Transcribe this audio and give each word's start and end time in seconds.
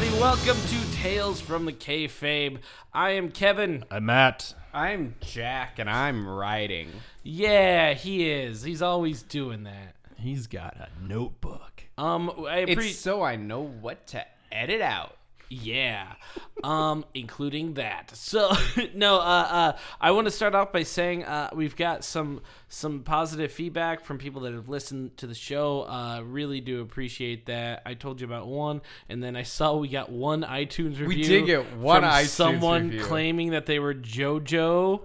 everybody. 0.00 0.20
Welcome 0.20 0.56
to 0.68 0.92
Tales 0.96 1.40
from 1.40 1.64
the 1.64 1.72
Kayfabe. 1.72 2.58
I 2.94 3.10
am 3.10 3.32
Kevin. 3.32 3.84
I'm 3.90 4.06
Matt. 4.06 4.54
I'm 4.72 5.16
Jack 5.20 5.80
and 5.80 5.90
I'm 5.90 6.28
writing. 6.28 6.88
Yeah, 7.24 7.94
he 7.94 8.30
is. 8.30 8.62
He's 8.62 8.80
always 8.80 9.24
doing 9.24 9.64
that. 9.64 9.96
He's 10.16 10.46
got 10.46 10.76
a 10.76 10.88
notebook. 11.04 11.82
Um, 11.96 12.30
I 12.46 12.58
It's 12.58 12.72
appreciate. 12.72 12.94
so 12.96 13.22
I 13.24 13.34
know 13.34 13.60
what 13.62 14.06
to 14.08 14.24
edit 14.52 14.80
out. 14.82 15.16
Yeah, 15.50 16.12
um, 16.62 17.06
including 17.14 17.74
that. 17.74 18.14
So 18.14 18.50
no, 18.94 19.16
uh, 19.16 19.18
uh, 19.18 19.78
I 20.00 20.10
want 20.10 20.26
to 20.26 20.30
start 20.30 20.54
off 20.54 20.72
by 20.72 20.82
saying 20.82 21.24
uh, 21.24 21.50
we've 21.54 21.76
got 21.76 22.04
some 22.04 22.42
some 22.68 23.00
positive 23.00 23.50
feedback 23.50 24.04
from 24.04 24.18
people 24.18 24.42
that 24.42 24.52
have 24.52 24.68
listened 24.68 25.16
to 25.18 25.26
the 25.26 25.34
show. 25.34 25.82
Uh, 25.88 26.20
really 26.22 26.60
do 26.60 26.82
appreciate 26.82 27.46
that. 27.46 27.82
I 27.86 27.94
told 27.94 28.20
you 28.20 28.26
about 28.26 28.46
one, 28.46 28.82
and 29.08 29.22
then 29.22 29.36
I 29.36 29.42
saw 29.42 29.76
we 29.76 29.88
got 29.88 30.10
one 30.10 30.42
iTunes 30.42 31.00
review. 31.00 31.06
We 31.06 31.22
did 31.22 31.46
get 31.46 31.76
one 31.76 32.02
from 32.02 32.10
iTunes 32.10 32.26
someone 32.26 32.88
review. 32.90 33.04
claiming 33.04 33.50
that 33.52 33.64
they 33.64 33.78
were 33.78 33.94
JoJo, 33.94 35.00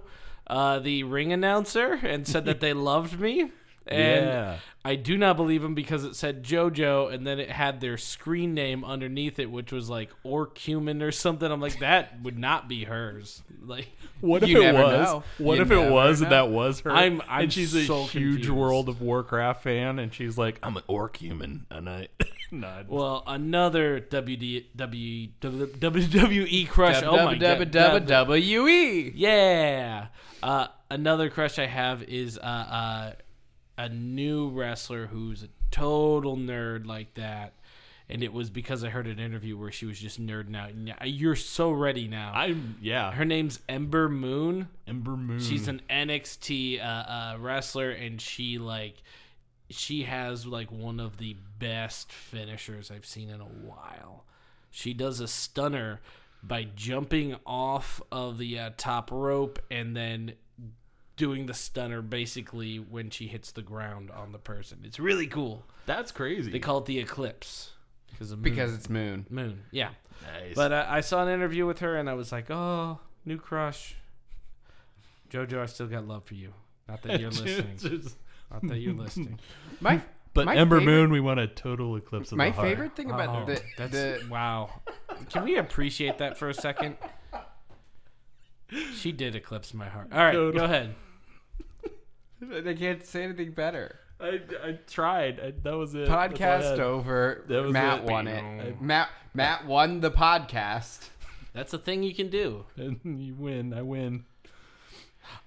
uh, 0.46 0.78
the 0.80 1.04
ring 1.04 1.32
announcer, 1.32 1.92
and 2.02 2.26
said 2.26 2.44
that 2.44 2.60
they 2.60 2.72
loved 2.74 3.18
me. 3.18 3.50
And 3.86 4.26
Yeah. 4.26 4.56
I 4.86 4.96
do 4.96 5.16
not 5.16 5.36
believe 5.38 5.64
him 5.64 5.74
because 5.74 6.04
it 6.04 6.14
said 6.14 6.42
JoJo 6.44 7.10
and 7.10 7.26
then 7.26 7.40
it 7.40 7.50
had 7.50 7.80
their 7.80 7.96
screen 7.96 8.52
name 8.52 8.84
underneath 8.84 9.38
it, 9.38 9.50
which 9.50 9.72
was 9.72 9.88
like 9.88 10.10
Orcumin 10.26 11.00
or 11.02 11.10
something. 11.10 11.50
I'm 11.50 11.60
like, 11.60 11.78
that 11.78 12.20
would 12.22 12.38
not 12.38 12.68
be 12.68 12.84
hers. 12.84 13.42
Like, 13.64 13.88
What 14.20 14.42
if 14.42 14.50
it 14.50 14.74
was? 14.74 15.06
know. 15.08 15.24
What 15.38 15.56
You 15.56 15.62
if 15.62 15.70
it 15.70 15.76
never 15.76 15.90
was 15.90 16.20
and 16.20 16.32
that 16.32 16.50
was 16.50 16.80
her? 16.80 16.90
I'm- 16.92 17.22
I'm 17.28 17.44
and 17.44 17.52
she's 17.52 17.74
a 17.74 17.78
huge 17.80 18.10
confused. 18.10 18.50
World 18.50 18.90
of 18.90 19.00
Warcraft 19.00 19.62
fan, 19.62 19.98
and 19.98 20.12
she's 20.12 20.36
like, 20.36 20.58
I'm 20.62 20.76
an 20.76 20.82
orc 20.86 21.16
human, 21.16 21.64
and 21.70 21.88
I. 21.88 22.08
no, 22.50 22.84
well, 22.86 23.22
another 23.26 24.00
WD, 24.02 24.66
W, 24.76 25.28
W, 25.40 25.66
WWE 25.66 26.68
crush. 26.68 27.02
oh 27.02 27.24
my 27.24 27.36
god, 27.36 27.72
WWE. 27.72 29.12
Yeah. 29.14 30.08
Uh, 30.42 30.66
another 30.90 31.30
crush 31.30 31.58
I 31.58 31.66
have 31.66 32.02
is 32.02 32.36
uh, 32.38 32.40
uh, 32.42 33.12
a 33.76 33.88
new 33.88 34.48
wrestler 34.50 35.06
who's 35.06 35.42
a 35.42 35.48
total 35.70 36.36
nerd 36.36 36.86
like 36.86 37.14
that. 37.14 37.54
And 38.08 38.22
it 38.22 38.32
was 38.32 38.50
because 38.50 38.84
I 38.84 38.90
heard 38.90 39.06
an 39.06 39.18
interview 39.18 39.56
where 39.56 39.72
she 39.72 39.86
was 39.86 39.98
just 39.98 40.20
nerding 40.20 40.56
out. 40.56 41.08
You're 41.08 41.36
so 41.36 41.70
ready 41.70 42.06
now. 42.06 42.32
I'm 42.34 42.76
yeah. 42.82 43.10
Her 43.10 43.24
name's 43.24 43.60
Ember 43.66 44.10
Moon. 44.10 44.68
Ember 44.86 45.16
Moon. 45.16 45.40
She's 45.40 45.68
an 45.68 45.80
NXT 45.88 46.80
uh, 46.80 46.84
uh, 46.84 47.36
wrestler, 47.40 47.90
and 47.90 48.20
she 48.20 48.58
like 48.58 49.02
she 49.70 50.02
has 50.02 50.46
like 50.46 50.70
one 50.70 51.00
of 51.00 51.16
the 51.16 51.34
best 51.58 52.12
finishers 52.12 52.90
I've 52.90 53.06
seen 53.06 53.30
in 53.30 53.40
a 53.40 53.44
while. 53.44 54.24
She 54.70 54.92
does 54.92 55.20
a 55.20 55.28
stunner 55.28 56.00
by 56.42 56.64
jumping 56.76 57.36
off 57.46 58.02
of 58.12 58.38
the 58.38 58.58
uh, 58.58 58.70
top 58.76 59.10
rope 59.10 59.58
and 59.70 59.96
then 59.96 60.34
doing 61.16 61.46
the 61.46 61.54
stunner 61.54 62.02
basically 62.02 62.76
when 62.78 63.10
she 63.10 63.26
hits 63.28 63.52
the 63.52 63.62
ground 63.62 64.10
on 64.10 64.32
the 64.32 64.38
person. 64.38 64.78
It's 64.84 64.98
really 64.98 65.26
cool. 65.26 65.64
That's 65.86 66.10
crazy. 66.12 66.50
They 66.50 66.58
call 66.58 66.78
it 66.78 66.86
the 66.86 66.98
eclipse 66.98 67.70
because 68.10 68.30
of 68.32 68.38
moon. 68.38 68.42
Because 68.44 68.74
it's 68.74 68.88
Moon. 68.90 69.26
moon. 69.30 69.62
Yeah. 69.70 69.90
nice. 70.32 70.54
But 70.54 70.72
uh, 70.72 70.86
I 70.88 71.00
saw 71.00 71.22
an 71.24 71.28
interview 71.32 71.66
with 71.66 71.80
her 71.80 71.96
and 71.96 72.08
I 72.10 72.14
was 72.14 72.32
like, 72.32 72.50
oh, 72.50 72.98
new 73.24 73.38
crush. 73.38 73.94
Jojo, 75.30 75.60
I 75.60 75.66
still 75.66 75.86
got 75.86 76.06
love 76.06 76.24
for 76.24 76.34
you. 76.34 76.52
Not 76.88 77.02
that 77.02 77.20
you're 77.20 77.30
listening. 77.32 77.78
Not 78.50 78.62
that 78.68 78.78
you're 78.78 78.94
listening. 78.94 79.38
My 79.80 80.00
but 80.32 80.46
my 80.46 80.56
Ember 80.56 80.80
favorite- 80.80 80.92
Moon, 80.92 81.12
we 81.12 81.20
want 81.20 81.38
a 81.38 81.46
total 81.46 81.94
eclipse 81.94 82.32
of 82.32 82.38
My 82.38 82.46
the 82.46 82.52
heart. 82.52 82.64
My 82.66 82.70
favorite 82.72 82.96
thing 82.96 83.10
about 83.12 83.28
Oh, 83.42 83.46
the, 83.46 83.62
that's 83.78 83.92
the 83.92 84.26
wow. 84.28 84.80
Can 85.30 85.44
we 85.44 85.58
appreciate 85.58 86.18
that 86.18 86.36
for 86.36 86.48
a 86.48 86.54
second? 86.54 86.96
She 88.94 89.12
did 89.12 89.34
eclipse 89.34 89.72
my 89.74 89.88
heart. 89.88 90.08
All 90.12 90.18
right, 90.18 90.32
Totally. 90.32 90.58
go 90.58 90.64
ahead. 90.64 90.94
I 92.66 92.74
can't 92.74 93.04
say 93.04 93.24
anything 93.24 93.52
better. 93.52 93.98
I, 94.20 94.40
I 94.62 94.78
tried. 94.86 95.40
I, 95.40 95.52
that 95.62 95.76
was 95.76 95.94
it. 95.94 96.06
That's 96.06 96.10
all 96.10 96.18
I 96.18 96.28
Podcast 96.28 96.62
had. 96.70 96.80
over. 96.80 97.44
That 97.48 97.62
was 97.64 97.72
Matt 97.72 98.00
it. 98.00 98.04
won 98.04 98.24
Bing. 98.26 98.60
it. 98.60 98.80
Matt 98.80 99.08
Matt 99.34 99.66
won 99.66 100.00
the 100.00 100.10
podcast. 100.10 101.08
That's 101.52 101.72
a 101.72 101.78
thing 101.78 102.02
you 102.02 102.14
can 102.14 102.28
do. 102.30 102.64
And 102.76 103.00
you 103.20 103.34
win. 103.34 103.72
I 103.74 103.82
win. 103.82 104.24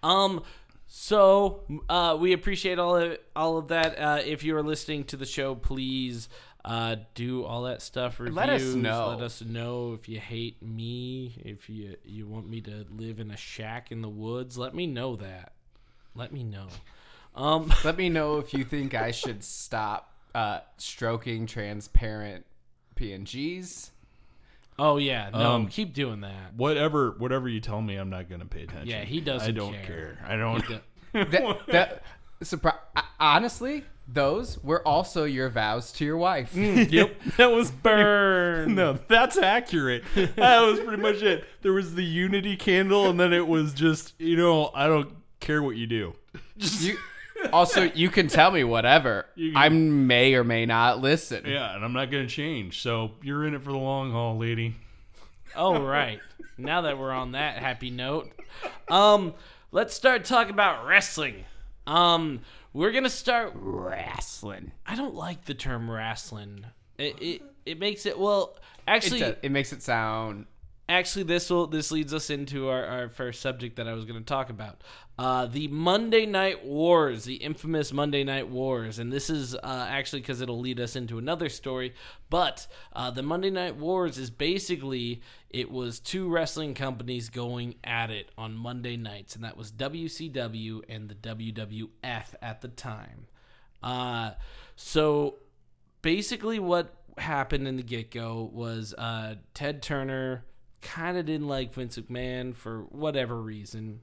Um, 0.03 0.43
so 0.87 1.63
uh, 1.89 2.17
we 2.19 2.33
appreciate 2.33 2.79
all 2.79 2.95
of 2.95 3.17
all 3.35 3.57
of 3.57 3.67
that. 3.69 3.97
Uh, 3.99 4.21
if 4.23 4.43
you 4.43 4.55
are 4.57 4.63
listening 4.63 5.03
to 5.05 5.17
the 5.17 5.25
show, 5.25 5.55
please 5.55 6.29
uh, 6.67 6.97
do 7.15 7.43
all 7.45 7.63
that 7.63 7.81
stuff. 7.81 8.19
Reviews. 8.19 8.35
Let 8.35 8.49
us 8.49 8.73
know. 8.73 9.09
Let 9.09 9.21
us 9.21 9.41
know 9.41 9.93
if 9.93 10.07
you 10.09 10.19
hate 10.19 10.61
me. 10.61 11.33
If 11.45 11.69
you 11.69 11.95
you 12.03 12.27
want 12.27 12.49
me 12.49 12.59
to 12.61 12.85
live 12.95 13.19
in 13.19 13.31
a 13.31 13.37
shack 13.37 13.91
in 13.91 14.01
the 14.01 14.09
woods, 14.09 14.57
let 14.57 14.75
me 14.75 14.85
know 14.85 15.15
that. 15.15 15.53
Let 16.13 16.31
me 16.33 16.43
know. 16.43 16.67
Um, 17.35 17.71
Let 17.85 17.97
me 17.97 18.09
know 18.09 18.37
if 18.39 18.53
you 18.53 18.63
think 18.65 18.93
I 18.95 19.11
should 19.11 19.43
stop 19.43 20.11
uh, 20.35 20.59
stroking 20.77 21.45
transparent 21.45 22.45
PNGs. 22.95 23.91
oh 24.79 24.97
yeah, 24.97 25.29
no, 25.31 25.51
Um, 25.51 25.67
keep 25.67 25.93
doing 25.93 26.21
that. 26.21 26.53
Whatever, 26.55 27.11
whatever 27.17 27.47
you 27.47 27.59
tell 27.59 27.81
me, 27.81 27.95
I'm 27.95 28.09
not 28.09 28.29
gonna 28.29 28.45
pay 28.45 28.63
attention. 28.63 28.87
Yeah, 28.87 29.03
he 29.03 29.21
doesn't 29.21 29.47
I 29.47 29.51
don't 29.51 29.73
care. 29.73 30.17
care. 30.17 30.25
I 30.27 30.35
don't. 30.35 30.63
He 30.65 30.73
do- 31.13 31.29
That, 31.31 31.67
that 31.67 32.03
surpri- 32.43 32.77
honestly, 33.19 33.83
those 34.07 34.61
were 34.63 34.85
also 34.87 35.25
your 35.25 35.49
vows 35.49 35.91
to 35.93 36.05
your 36.05 36.17
wife. 36.17 36.55
yep, 36.55 37.15
that 37.37 37.51
was 37.51 37.71
Burn. 37.83 38.75
No, 38.75 38.93
that's 39.07 39.37
accurate. 39.37 40.03
That 40.15 40.61
was 40.61 40.79
pretty 40.79 41.01
much 41.01 41.21
it. 41.21 41.45
There 41.61 41.73
was 41.73 41.95
the 41.95 42.03
unity 42.03 42.55
candle, 42.55 43.09
and 43.09 43.19
then 43.19 43.33
it 43.33 43.47
was 43.47 43.73
just, 43.73 44.13
you 44.19 44.37
know, 44.37 44.71
I 44.73 44.87
don't 44.87 45.13
care 45.39 45.61
what 45.61 45.75
you 45.75 45.87
do. 45.87 46.13
Just 46.57 46.81
You, 46.81 46.97
also, 47.53 47.83
you 47.83 48.09
can 48.09 48.27
tell 48.27 48.49
me 48.49 48.63
whatever. 48.63 49.25
You 49.35 49.51
can- 49.51 49.61
I 49.61 49.69
may 49.69 50.33
or 50.33 50.43
may 50.43 50.65
not 50.65 50.99
listen. 51.01 51.45
yeah, 51.45 51.75
and 51.75 51.83
I'm 51.85 51.93
not 51.93 52.09
gonna 52.09 52.27
change. 52.27 52.81
So 52.81 53.11
you're 53.21 53.45
in 53.45 53.53
it 53.53 53.61
for 53.61 53.71
the 53.71 53.77
long 53.77 54.11
haul, 54.11 54.37
lady. 54.37 54.75
Oh 55.55 55.79
right. 55.81 56.19
Now 56.57 56.81
that 56.81 56.97
we're 56.97 57.11
on 57.11 57.33
that 57.33 57.57
happy 57.59 57.91
note, 57.91 58.31
um, 58.89 59.33
let's 59.71 59.93
start 59.93 60.25
talking 60.25 60.53
about 60.53 60.87
wrestling. 60.87 61.45
Um, 61.85 62.39
we're 62.77 62.91
gonna 62.91 63.09
start 63.09 63.53
Wrestling. 63.55 64.71
I 64.85 64.95
don't 64.95 65.15
like 65.15 65.45
the 65.45 65.55
term 65.55 65.89
wrestling. 65.89 66.65
It 66.99 67.15
it, 67.21 67.41
it 67.65 67.79
makes 67.79 68.05
it 68.05 68.17
well. 68.19 68.55
It, 68.55 68.61
Actually, 68.87 69.19
does- 69.21 69.35
it 69.41 69.51
makes 69.51 69.73
it 69.73 69.81
sound. 69.81 70.45
Actually, 70.89 71.23
this 71.23 71.49
will 71.49 71.67
this 71.67 71.91
leads 71.91 72.13
us 72.13 72.29
into 72.29 72.69
our, 72.69 72.85
our 72.85 73.09
first 73.09 73.41
subject 73.41 73.75
that 73.75 73.87
I 73.87 73.93
was 73.93 74.05
going 74.05 74.19
to 74.19 74.25
talk 74.25 74.49
about. 74.49 74.81
Uh, 75.19 75.47
the 75.47 75.67
Monday 75.67 76.25
Night 76.25 76.63
Wars, 76.63 77.25
the 77.25 77.35
infamous 77.35 77.91
Monday 77.91 78.23
Night 78.23 78.49
Wars, 78.49 78.99
and 78.99 79.11
this 79.11 79.29
is 79.29 79.55
uh, 79.55 79.87
actually 79.89 80.21
because 80.21 80.41
it'll 80.41 80.59
lead 80.59 80.79
us 80.79 80.95
into 80.95 81.17
another 81.17 81.49
story. 81.49 81.93
But 82.29 82.67
uh, 82.93 83.11
the 83.11 83.23
Monday 83.23 83.49
Night 83.49 83.75
Wars 83.75 84.17
is 84.17 84.29
basically 84.29 85.21
it 85.49 85.71
was 85.71 85.99
two 85.99 86.29
wrestling 86.29 86.73
companies 86.73 87.29
going 87.29 87.75
at 87.83 88.11
it 88.11 88.31
on 88.37 88.53
Monday 88.53 88.95
nights, 88.95 89.35
and 89.35 89.43
that 89.43 89.57
was 89.57 89.71
WCW 89.71 90.83
and 90.87 91.09
the 91.09 91.15
WWF 91.15 92.25
at 92.41 92.61
the 92.61 92.67
time. 92.67 93.27
Uh, 93.81 94.31
so 94.75 95.35
basically 96.01 96.59
what 96.59 96.93
happened 97.17 97.67
in 97.67 97.77
the 97.77 97.83
get-go 97.83 98.49
was 98.53 98.93
uh, 98.93 99.35
ted 99.53 99.81
turner 99.81 100.43
kind 100.81 101.17
of 101.17 101.25
didn't 101.25 101.47
like 101.47 101.73
vince 101.73 101.97
mcmahon 101.97 102.55
for 102.55 102.81
whatever 102.89 103.41
reason 103.41 104.01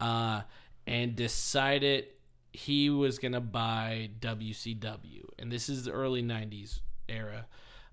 uh, 0.00 0.42
and 0.86 1.16
decided 1.16 2.06
he 2.52 2.90
was 2.90 3.18
going 3.18 3.32
to 3.32 3.40
buy 3.40 4.10
wcw 4.20 5.22
and 5.38 5.50
this 5.50 5.68
is 5.68 5.84
the 5.84 5.92
early 5.92 6.22
90s 6.22 6.80
era. 7.08 7.46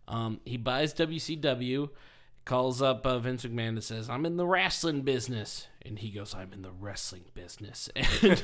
Um, 0.07 0.39
he 0.45 0.57
buys 0.57 0.93
wcw 0.93 1.89
calls 2.45 2.81
up 2.81 3.05
uh, 3.05 3.19
vince 3.19 3.45
mcmahon 3.45 3.69
and 3.69 3.83
says 3.83 4.09
i'm 4.09 4.25
in 4.25 4.37
the 4.37 4.45
wrestling 4.45 5.01
business. 5.01 5.67
And 5.81 5.99
he 5.99 6.11
goes 6.11 6.35
i'm 6.35 6.53
in 6.53 6.61
the 6.61 6.71
wrestling 6.71 7.25
business. 7.33 7.89
And 7.95 8.43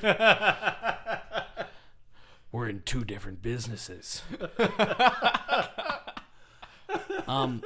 we're 2.56 2.70
in 2.70 2.82
two 2.86 3.04
different 3.04 3.42
businesses. 3.42 4.22
um, 7.28 7.62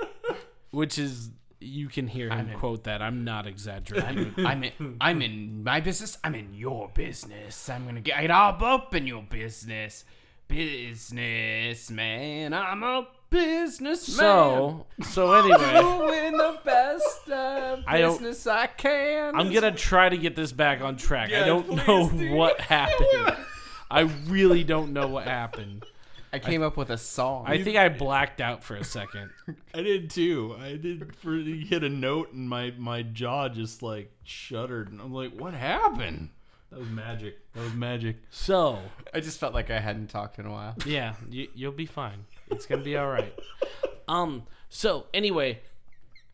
which 0.71 0.97
is 0.97 1.29
you 1.61 1.89
can 1.89 2.07
hear 2.07 2.29
him 2.29 2.51
quote 2.55 2.85
that. 2.85 3.01
I'm 3.01 3.23
not 3.23 3.45
exaggerating. 3.47 4.33
I'm 4.37 4.63
in, 4.63 4.97
I'm 5.01 5.21
in 5.21 5.63
my 5.63 5.79
business. 5.81 6.17
I'm 6.23 6.35
in 6.35 6.53
your 6.53 6.89
business. 6.93 7.69
I'm 7.69 7.85
gonna 7.85 8.01
get 8.01 8.31
all 8.31 8.63
up 8.63 8.95
in 8.95 9.05
your 9.07 9.23
business, 9.23 10.05
business 10.47 11.91
man. 11.91 12.53
I'm 12.53 12.83
a 12.83 13.07
businessman. 13.29 14.17
so, 14.17 14.85
so 15.01 15.33
anyway, 15.33 15.81
doing 15.81 16.37
the 16.37 16.59
best 16.63 17.29
uh, 17.29 17.77
I 17.87 17.99
don't- 17.99 18.13
business 18.13 18.47
I 18.47 18.67
can. 18.67 19.35
I'm 19.35 19.51
gonna 19.53 19.71
try 19.75 20.09
to 20.09 20.17
get 20.17 20.35
this 20.35 20.51
back 20.51 20.81
on 20.81 20.95
track. 20.97 21.29
I 21.29 21.39
Yeah, 21.39 21.45
don't 21.45 21.67
please 21.67 21.77
know 22.13 22.35
what 22.35 22.59
happened. 22.61 23.37
I 23.91 24.01
really 24.27 24.63
don't 24.63 24.93
know 24.93 25.07
what 25.07 25.25
happened. 25.25 25.83
I 26.31 26.39
came 26.39 26.61
up 26.61 26.77
with 26.77 26.89
a 26.89 26.97
song. 26.97 27.45
I 27.47 27.63
think 27.63 27.75
I 27.77 27.89
blacked 27.89 28.39
out 28.39 28.63
for 28.63 28.75
a 28.75 28.83
second. 28.83 29.31
I 29.73 29.81
did 29.81 30.09
too. 30.09 30.55
I 30.59 30.75
did 30.75 31.15
for 31.15 31.33
he 31.35 31.65
hit 31.65 31.83
a 31.83 31.89
note 31.89 32.33
and 32.33 32.47
my 32.47 32.73
my 32.77 33.01
jaw 33.01 33.49
just 33.49 33.81
like 33.81 34.11
shuddered 34.23 34.91
and 34.91 35.01
I'm 35.01 35.13
like, 35.13 35.33
what 35.33 35.53
happened? 35.53 36.29
That 36.71 36.79
was 36.79 36.89
magic. 36.89 37.37
That 37.53 37.63
was 37.63 37.73
magic. 37.73 38.17
So 38.29 38.79
I 39.13 39.21
just 39.21 39.39
felt 39.39 39.53
like 39.55 39.71
I 39.71 39.79
hadn't 39.79 40.07
talked 40.07 40.37
in 40.37 40.45
a 40.45 40.51
while. 40.51 40.75
yeah, 40.85 41.15
you, 41.29 41.47
you'll 41.55 41.71
be 41.71 41.87
fine. 41.87 42.25
It's 42.51 42.65
gonna 42.65 42.83
be 42.83 42.95
all 42.95 43.09
right. 43.09 43.33
Um. 44.07 44.43
So 44.69 45.07
anyway, 45.13 45.61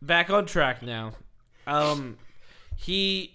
back 0.02 0.28
on 0.28 0.44
track 0.46 0.82
now. 0.82 1.12
Um, 1.66 2.18
he 2.76 3.34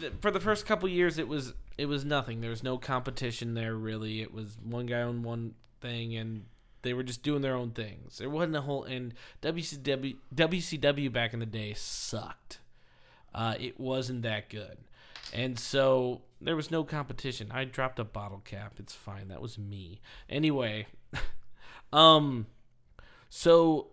th- 0.00 0.12
for 0.20 0.30
the 0.30 0.40
first 0.40 0.66
couple 0.66 0.88
years 0.88 1.18
it 1.18 1.26
was 1.26 1.54
it 1.78 1.86
was 1.86 2.04
nothing. 2.04 2.40
There 2.42 2.50
was 2.50 2.62
no 2.62 2.76
competition 2.78 3.54
there 3.54 3.74
really. 3.74 4.20
It 4.20 4.32
was 4.32 4.58
one 4.62 4.86
guy 4.86 5.02
on 5.02 5.22
one 5.22 5.54
thing 5.80 6.16
and. 6.16 6.46
They 6.82 6.92
were 6.94 7.02
just 7.02 7.24
doing 7.24 7.42
their 7.42 7.56
own 7.56 7.72
things. 7.72 8.18
There 8.18 8.30
wasn't 8.30 8.54
a 8.54 8.60
whole 8.60 8.84
and 8.84 9.12
WCW 9.42 10.18
WCW 10.32 11.12
back 11.12 11.34
in 11.34 11.40
the 11.40 11.46
day 11.46 11.74
sucked. 11.74 12.60
Uh, 13.34 13.54
it 13.58 13.80
wasn't 13.80 14.22
that 14.22 14.48
good, 14.48 14.76
and 15.32 15.58
so 15.58 16.22
there 16.40 16.54
was 16.54 16.70
no 16.70 16.84
competition. 16.84 17.50
I 17.50 17.64
dropped 17.64 17.98
a 17.98 18.04
bottle 18.04 18.40
cap. 18.44 18.74
It's 18.78 18.94
fine. 18.94 19.28
That 19.28 19.40
was 19.42 19.58
me. 19.58 20.00
Anyway, 20.28 20.86
um, 21.92 22.46
so 23.28 23.88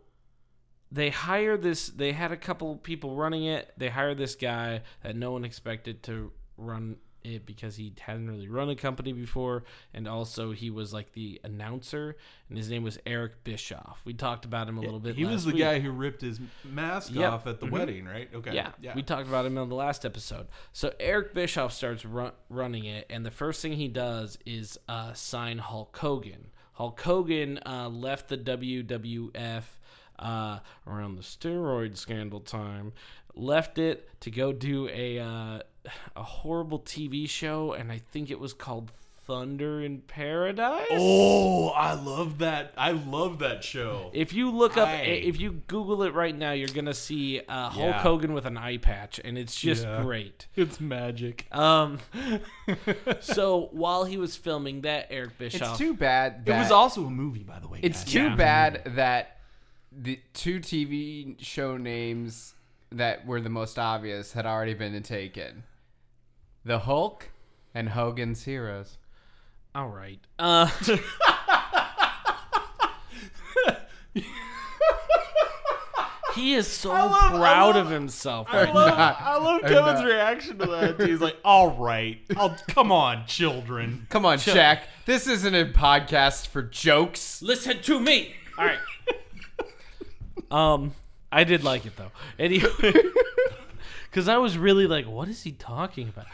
they 0.91 1.09
hire 1.09 1.57
this. 1.57 1.87
They 1.87 2.11
had 2.11 2.31
a 2.31 2.37
couple 2.37 2.75
people 2.75 3.15
running 3.15 3.45
it. 3.45 3.71
They 3.77 3.89
hired 3.89 4.17
this 4.17 4.35
guy 4.35 4.81
that 5.01 5.15
no 5.15 5.31
one 5.31 5.43
expected 5.45 6.03
to 6.03 6.31
run 6.57 6.97
it 7.23 7.45
because 7.45 7.75
he 7.75 7.93
hadn't 7.99 8.29
really 8.29 8.47
run 8.47 8.69
a 8.69 8.75
company 8.75 9.13
before, 9.13 9.63
and 9.93 10.07
also 10.07 10.51
he 10.51 10.69
was 10.69 10.93
like 10.93 11.11
the 11.13 11.39
announcer, 11.43 12.15
and 12.49 12.57
his 12.57 12.69
name 12.69 12.83
was 12.83 12.97
Eric 13.05 13.43
Bischoff. 13.43 14.01
We 14.05 14.13
talked 14.13 14.45
about 14.45 14.67
him 14.69 14.77
a 14.77 14.81
little 14.81 14.99
bit. 14.99 15.15
He 15.15 15.25
was 15.25 15.45
the 15.45 15.51
week. 15.53 15.61
guy 15.61 15.79
who 15.79 15.91
ripped 15.91 16.21
his 16.21 16.39
mask 16.63 17.13
Yep. 17.13 17.31
off 17.31 17.47
at 17.47 17.59
the 17.59 17.65
wedding, 17.67 18.05
right? 18.05 18.29
Okay. 18.33 18.53
Yeah, 18.53 18.71
we 18.95 19.01
talked 19.03 19.27
about 19.27 19.45
him 19.45 19.57
on 19.57 19.69
the 19.69 19.75
last 19.75 20.05
episode. 20.05 20.47
So 20.71 20.93
Eric 20.99 21.33
Bischoff 21.33 21.73
starts 21.73 22.05
run, 22.05 22.31
running 22.49 22.85
it, 22.85 23.05
and 23.09 23.25
the 23.25 23.31
first 23.31 23.61
thing 23.61 23.73
he 23.73 23.87
does 23.87 24.37
is 24.45 24.77
uh, 24.87 25.13
sign 25.13 25.57
Hulk 25.59 25.95
Hogan. 25.97 26.47
Hulk 26.73 26.99
Hogan 27.01 27.59
uh, 27.65 27.87
left 27.89 28.29
the 28.29 28.37
WWF 28.37 29.63
uh, 30.19 30.59
around 30.87 31.15
the 31.15 31.21
steroid 31.21 31.97
scandal 31.97 32.39
time, 32.39 32.93
left 33.35 33.77
it 33.77 34.09
to 34.21 34.31
go 34.31 34.51
do 34.53 34.87
a 34.89 35.19
uh, 35.19 35.59
a 36.15 36.23
horrible 36.23 36.79
TV 36.79 37.29
show, 37.29 37.73
and 37.73 37.91
I 37.91 37.99
think 38.11 38.31
it 38.31 38.39
was 38.39 38.53
called 38.53 38.91
Thunder 39.25 39.81
in 39.81 40.01
Paradise. 40.01 40.87
Oh, 40.91 41.69
I 41.69 41.93
love 41.93 42.39
that. 42.39 42.73
I 42.77 42.91
love 42.91 43.39
that 43.39 43.63
show. 43.63 44.09
If 44.13 44.33
you 44.33 44.51
look 44.51 44.75
up, 44.75 44.89
I- 44.89 45.01
if 45.03 45.39
you 45.39 45.61
Google 45.67 46.03
it 46.03 46.13
right 46.13 46.35
now, 46.35 46.51
you're 46.51 46.67
gonna 46.67 46.93
see 46.93 47.39
uh, 47.47 47.69
Hulk 47.69 47.85
Yeah. 47.95 48.01
Hogan 48.01 48.33
with 48.33 48.45
an 48.45 48.57
eye 48.57 48.77
patch, 48.77 49.21
and 49.23 49.37
it's 49.37 49.55
just 49.55 49.83
Yeah. 49.83 50.01
great. 50.01 50.47
It's 50.57 50.81
magic. 50.81 51.47
Um, 51.55 51.99
so 53.21 53.69
while 53.71 54.03
he 54.03 54.17
was 54.17 54.35
filming 54.35 54.81
that, 54.81 55.07
Eric 55.09 55.31
It's 55.39 55.77
too 55.77 55.93
bad. 55.93 56.43
It 56.45 56.51
was 56.51 56.71
also 56.71 57.05
a 57.05 57.09
movie, 57.09 57.43
by 57.43 57.59
the 57.59 57.67
way. 57.67 57.79
It's 57.81 58.03
guys. 58.03 58.11
too 58.13 58.23
Yeah. 58.23 58.35
bad 58.35 58.81
that 58.95 59.37
the 59.91 60.19
two 60.33 60.59
TV 60.59 61.35
show 61.43 61.77
names 61.77 62.55
that 62.91 63.25
were 63.25 63.39
the 63.41 63.49
most 63.49 63.79
obvious 63.79 64.33
had 64.33 64.45
already 64.45 64.73
been 64.73 65.01
taken. 65.03 65.63
The 66.65 66.79
Hulk 66.79 67.29
and 67.73 67.89
Hogan's 67.89 68.43
Heroes. 68.45 68.97
All 69.75 69.89
right. 69.89 70.19
Uh, 70.39 70.69
he 76.35 76.53
is 76.55 76.67
so 76.67 76.89
love- 76.89 77.11
I 77.11 77.29
proud 77.37 77.75
love- 77.75 77.85
of 77.87 77.91
himself. 77.91 78.47
I 78.51 78.63
right 78.65 78.73
love, 78.73 78.97
not. 78.97 79.21
I 79.21 79.37
love 79.37 79.61
I'm 79.63 79.69
Kevin's 79.69 79.99
not. 79.99 80.05
reaction 80.05 80.57
to 80.59 80.65
that. 80.65 81.07
He's 81.07 81.21
like, 81.21 81.37
"All 81.45 81.71
right, 81.77 82.19
I'll 82.35 82.55
come 82.69 82.91
on, 82.91 83.25
children." 83.27 84.07
Come 84.09 84.25
on, 84.25 84.37
Jack. 84.39 84.87
This 85.05 85.27
isn't 85.27 85.53
a 85.53 85.65
podcast 85.65 86.47
for 86.47 86.61
jokes. 86.63 87.41
Listen 87.41 87.81
to 87.83 87.99
me. 87.99 88.33
All 88.57 88.65
right. 88.65 88.79
um, 90.51 90.93
I 91.31 91.43
did 91.43 91.63
like 91.63 91.85
it 91.85 91.95
though. 91.95 92.11
Anyway, 92.39 92.69
because 94.13 94.27
I 94.27 94.37
was 94.37 94.59
really 94.59 94.85
like, 94.85 95.07
what 95.07 95.27
is 95.27 95.41
he 95.41 95.51
talking 95.51 96.09
about? 96.09 96.27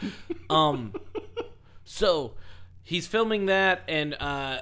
Um, 0.49 0.93
so 1.85 2.33
he's 2.81 3.05
filming 3.05 3.45
that, 3.45 3.83
and 3.87 4.15
uh, 4.19 4.61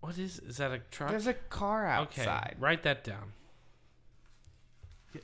what 0.00 0.18
is 0.18 0.38
is 0.38 0.58
that 0.58 0.70
a 0.70 0.78
truck? 0.90 1.10
There's 1.10 1.26
a 1.26 1.32
car 1.32 1.84
okay, 2.02 2.20
outside. 2.22 2.56
write 2.60 2.82
that 2.84 3.02
down. 3.02 3.32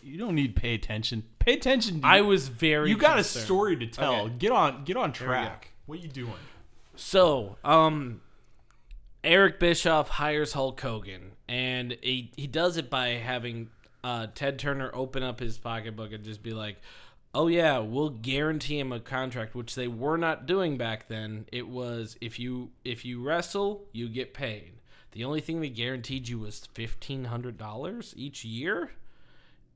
You 0.03 0.19
don't 0.19 0.35
need 0.35 0.57
pay 0.57 0.75
attention. 0.75 1.25
Pay 1.39 1.53
attention. 1.55 2.01
To 2.01 2.07
I 2.07 2.23
was 2.23 2.49
very. 2.49 2.89
You 2.89 2.97
got 2.97 3.19
a 3.19 3.23
concerned. 3.23 3.45
story 3.45 3.77
to 3.77 3.87
tell. 3.87 4.23
Okay. 4.23 4.35
Get 4.39 4.53
on. 4.53 4.85
Get 4.85 4.97
on 4.97 5.11
we 5.11 5.19
go. 5.19 5.25
track. 5.27 5.73
What 5.87 6.01
you 6.01 6.09
doing? 6.09 6.33
So, 6.97 7.59
um, 7.63 8.23
Eric 9.23 9.61
Bischoff 9.61 10.09
hires 10.09 10.55
Hulk 10.55 10.81
Hogan, 10.81 11.33
and 11.47 11.97
he 12.01 12.33
he 12.37 12.47
does 12.47 12.77
it 12.77 12.89
by 12.89 13.11
having 13.11 13.69
uh, 14.03 14.29
Ted 14.35 14.59
Turner 14.59 14.91
open 14.95 15.23
up 15.23 15.41
his 15.41 15.59
pocketbook 15.59 16.13
and 16.13 16.25
just 16.25 16.43
be 16.43 16.53
like, 16.53 16.77
"Oh 17.35 17.49
yeah, 17.49 17.79
we'll 17.79 18.11
guarantee 18.11 18.79
him 18.79 18.93
a 18.93 19.01
contract," 19.01 19.55
which 19.55 19.75
they 19.75 19.89
were 19.89 20.17
not 20.17 20.47
doing 20.47 20.77
back 20.77 21.09
then. 21.09 21.47
It 21.53 21.69
was 21.69 22.17
if 22.21 22.39
you 22.39 22.71
if 22.85 23.05
you 23.05 23.23
wrestle, 23.23 23.87
you 23.93 24.09
get 24.09 24.35
paid. 24.35 24.73
The 25.13 25.25
only 25.25 25.41
thing 25.41 25.61
they 25.61 25.71
guaranteed 25.71 26.29
you 26.29 26.39
was 26.39 26.69
fifteen 26.73 27.25
hundred 27.25 27.59
dollars 27.59 28.15
each 28.17 28.45
year, 28.45 28.93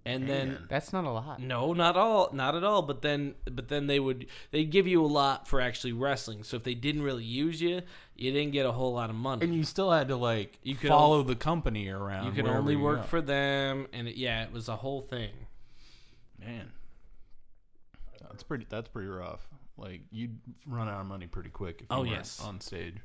and 0.06 0.28
then 0.28 0.66
That's 0.68 0.92
not 0.92 1.04
a 1.04 1.10
lot. 1.10 1.40
no, 1.40 1.72
not 1.72 1.96
all, 1.96 2.28
not 2.32 2.54
at 2.54 2.62
all. 2.64 2.82
But 2.82 3.00
then, 3.02 3.34
but 3.50 3.68
then 3.68 3.86
they 3.86 3.98
would 3.98 4.26
they 4.50 4.64
give 4.64 4.86
you 4.86 5.04
a 5.04 5.06
lot 5.08 5.48
for 5.48 5.60
actually 5.60 5.92
wrestling. 5.92 6.42
So 6.44 6.56
if 6.56 6.62
they 6.62 6.74
didn't 6.74 7.02
really 7.02 7.24
use 7.24 7.60
you, 7.60 7.80
you 8.14 8.30
didn't 8.32 8.52
get 8.52 8.66
a 8.66 8.72
whole 8.72 8.92
lot 8.92 9.08
of 9.10 9.16
money. 9.16 9.44
And 9.44 9.54
you 9.54 9.64
still 9.64 9.90
had 9.90 10.08
to 10.08 10.16
like 10.16 10.58
You 10.62 10.74
could 10.74 10.88
follow 10.90 11.22
the 11.22 11.34
company 11.34 11.88
around. 11.88 12.26
you 12.26 12.32
could 12.32 12.46
only 12.50 12.76
work 12.76 12.98
go. 13.00 13.06
for 13.06 13.20
them, 13.22 13.86
and 13.92 14.06
it, 14.08 14.16
yeah, 14.16 14.42
it 14.44 14.52
was 14.52 14.68
a 14.68 14.76
whole 14.76 15.00
thing. 15.00 15.30
man. 16.38 16.70
That's 18.20 18.42
pretty. 18.42 18.66
That's 18.68 18.88
pretty 18.88 19.08
rough. 19.08 19.46
Like 19.76 20.02
you'd 20.10 20.38
run 20.66 20.88
out 20.88 21.00
of 21.00 21.06
money 21.06 21.26
pretty 21.26 21.50
quick 21.50 21.76
if 21.76 21.82
you 21.82 21.96
Oh, 21.96 22.02
yes. 22.04 22.40
on 22.44 22.60
stage. 22.60 22.96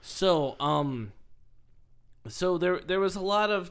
So, 0.00 0.56
um, 0.60 1.12
so 2.28 2.56
there 2.58 2.78
there 2.80 3.00
was 3.00 3.16
a 3.16 3.20
lot 3.20 3.50
of 3.50 3.70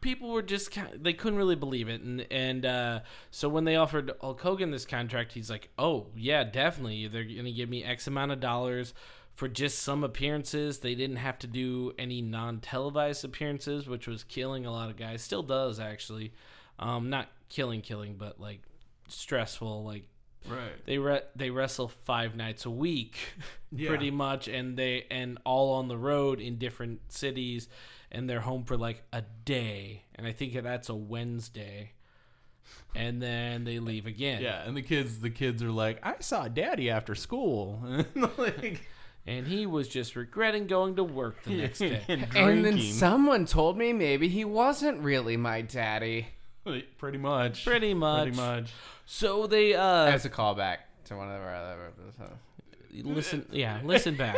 people 0.00 0.30
were 0.30 0.42
just 0.42 0.70
kind 0.70 0.90
they 1.00 1.12
couldn't 1.12 1.38
really 1.38 1.56
believe 1.56 1.88
it, 1.88 2.00
and 2.02 2.26
and 2.30 2.66
uh, 2.66 3.00
so 3.30 3.48
when 3.48 3.64
they 3.64 3.76
offered 3.76 4.12
Hulk 4.20 4.40
Hogan 4.40 4.70
this 4.70 4.84
contract, 4.84 5.32
he's 5.32 5.50
like, 5.50 5.70
oh 5.78 6.06
yeah, 6.16 6.44
definitely, 6.44 7.06
they're 7.08 7.24
gonna 7.24 7.52
give 7.52 7.68
me 7.68 7.84
X 7.84 8.06
amount 8.06 8.32
of 8.32 8.40
dollars 8.40 8.94
for 9.34 9.48
just 9.48 9.78
some 9.78 10.02
appearances. 10.02 10.80
They 10.80 10.94
didn't 10.94 11.16
have 11.16 11.38
to 11.40 11.46
do 11.46 11.92
any 11.98 12.20
non 12.20 12.60
televised 12.60 13.24
appearances, 13.24 13.86
which 13.86 14.06
was 14.06 14.24
killing 14.24 14.66
a 14.66 14.72
lot 14.72 14.90
of 14.90 14.96
guys. 14.96 15.22
Still 15.22 15.42
does 15.42 15.78
actually, 15.80 16.32
um, 16.78 17.08
not 17.08 17.28
killing 17.48 17.80
killing, 17.80 18.16
but 18.18 18.40
like 18.40 18.62
stressful, 19.08 19.84
like 19.84 20.04
Right. 20.46 20.84
they 20.86 20.98
re- 20.98 21.22
they 21.36 21.50
wrestle 21.50 21.88
five 21.88 22.36
nights 22.36 22.64
a 22.64 22.70
week 22.70 23.16
Yeah. 23.72 23.88
pretty 23.88 24.10
much 24.10 24.48
and 24.48 24.76
they 24.76 25.04
and 25.10 25.38
all 25.44 25.74
on 25.74 25.88
the 25.88 25.96
road 25.98 26.40
in 26.40 26.56
different 26.58 27.00
cities 27.12 27.68
and 28.10 28.28
they're 28.30 28.40
home 28.40 28.64
for 28.64 28.76
like 28.76 29.02
a 29.12 29.22
day 29.44 30.04
and 30.14 30.26
i 30.26 30.32
think 30.32 30.54
that's 30.62 30.88
a 30.88 30.94
wednesday 30.94 31.92
and 32.94 33.20
then 33.22 33.64
they 33.64 33.78
leave 33.78 34.06
again 34.06 34.42
Yeah, 34.42 34.62
and 34.66 34.76
the 34.76 34.82
kids, 34.82 35.20
the 35.20 35.30
kids 35.30 35.62
are 35.62 35.70
like, 35.70 36.00
"I 36.06 36.16
saw 36.20 36.48
Daddy 36.48 36.90
after 36.90 37.14
school," 37.14 37.82
like, 38.38 38.82
and 39.26 39.46
he 39.46 39.66
was 39.66 39.88
just 39.88 40.16
regretting 40.16 40.66
going 40.66 40.96
to 40.96 41.04
work 41.04 41.42
the 41.44 41.50
next 41.50 41.78
day 41.80 42.02
and 42.08 42.26
And 42.34 42.64
then 42.64 42.78
someone 42.80 43.44
told 43.46 43.76
me 43.78 43.92
maybe 43.92 44.28
he 44.28 44.44
wasn't 44.44 45.00
really 45.00 45.36
my 45.36 45.60
daddy. 45.62 46.28
Pretty 46.98 47.18
much, 47.18 47.64
pretty 47.64 47.94
much 47.94 48.22
pretty 48.24 48.36
much. 48.36 48.70
so 49.06 49.46
they 49.46 49.74
uh 49.74 49.82
As 50.06 50.24
a 50.24 50.30
callback 50.30 50.78
to 51.06 51.16
one 51.16 51.28
of 51.30 51.40
our 51.40 51.54
other 51.54 51.86
episodes. 51.86 52.32
listen 52.92 53.46
yeah 53.52 53.80
listen 53.84 54.16
back 54.16 54.36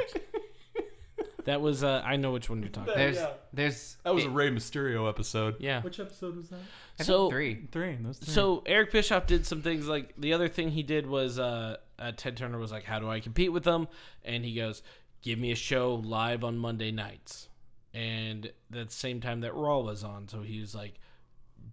that 1.44 1.60
was 1.60 1.82
uh 1.82 2.02
i 2.04 2.16
know 2.16 2.32
which 2.32 2.50
one 2.50 2.60
you're 2.60 2.68
talking 2.68 2.88
about 2.92 2.96
There's, 2.98 3.16
Yeah. 3.16 3.30
there's. 3.52 3.96
That 4.04 4.14
was 4.14 4.24
it- 4.24 4.28
a 4.28 4.30
Rey 4.30 4.50
Mysterio 4.50 5.08
episode. 5.08 5.56
yeah 5.58 5.80
Which 5.82 5.98
episode 6.00 6.36
was 6.36 6.48
that? 6.50 6.56
I 6.56 7.02
think 7.02 7.06
so 7.06 7.30
three. 7.30 7.66
Three. 7.72 7.96
Those 8.00 8.18
three. 8.18 8.32
So 8.34 8.62
Eric 8.66 8.92
Bischoff 8.92 9.26
did 9.26 9.46
some 9.46 9.62
things 9.62 9.88
like 9.88 10.14
the 10.18 10.32
other 10.34 10.48
thing 10.48 10.70
he 10.70 10.82
did 10.82 11.06
was 11.06 11.38
uh, 11.38 11.78
uh, 11.98 12.12
Ted 12.14 12.36
Turner 12.36 12.58
was 12.58 12.70
like, 12.70 12.84
"How 12.84 12.98
do 12.98 13.08
I 13.08 13.20
compete 13.20 13.52
with 13.52 13.64
them?" 13.64 13.88
And 14.22 14.44
he 14.44 14.54
goes, 14.54 14.82
"Give 15.22 15.38
me 15.38 15.50
a 15.50 15.56
show 15.56 15.94
live 15.94 16.44
on 16.44 16.58
Monday 16.58 16.90
nights." 16.90 17.48
And 17.94 18.46
at 18.46 18.88
the 18.88 18.92
same 18.92 19.20
time 19.22 19.40
that 19.40 19.54
Raw 19.54 19.78
was 19.78 20.04
on, 20.04 20.28
so 20.28 20.42
he 20.42 20.60
was 20.60 20.74
like, 20.74 20.94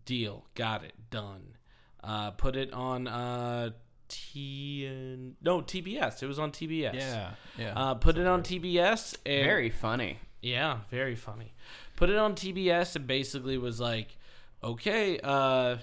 "Deal, 0.08 0.46
got 0.56 0.84
it, 0.84 0.94
done." 1.12 1.58
Uh, 2.04 2.32
put 2.32 2.56
it 2.56 2.72
on 2.74 3.08
uh, 3.08 3.70
T 4.08 4.86
and 4.88 5.36
no 5.42 5.62
TBS. 5.62 6.24
It 6.24 6.28
was 6.28 6.40
on 6.40 6.52
TBS. 6.52 6.96
Yeah, 6.96 7.32
yeah. 7.58 7.74
Uh, 7.76 7.94
put 7.96 8.18
it 8.18 8.26
on 8.26 8.42
TBS 8.42 9.18
and 9.26 9.44
Very 9.46 9.70
funny. 9.70 10.18
yeah, 10.42 10.80
very 10.90 11.16
funny. 11.16 11.54
Put 11.96 12.10
it 12.10 12.18
on 12.18 12.34
TBS 12.36 12.96
and 12.96 13.06
basically 13.06 13.58
was 13.58 13.80
like, 13.80 14.18
okay, 14.64 15.20
uh, 15.22 15.78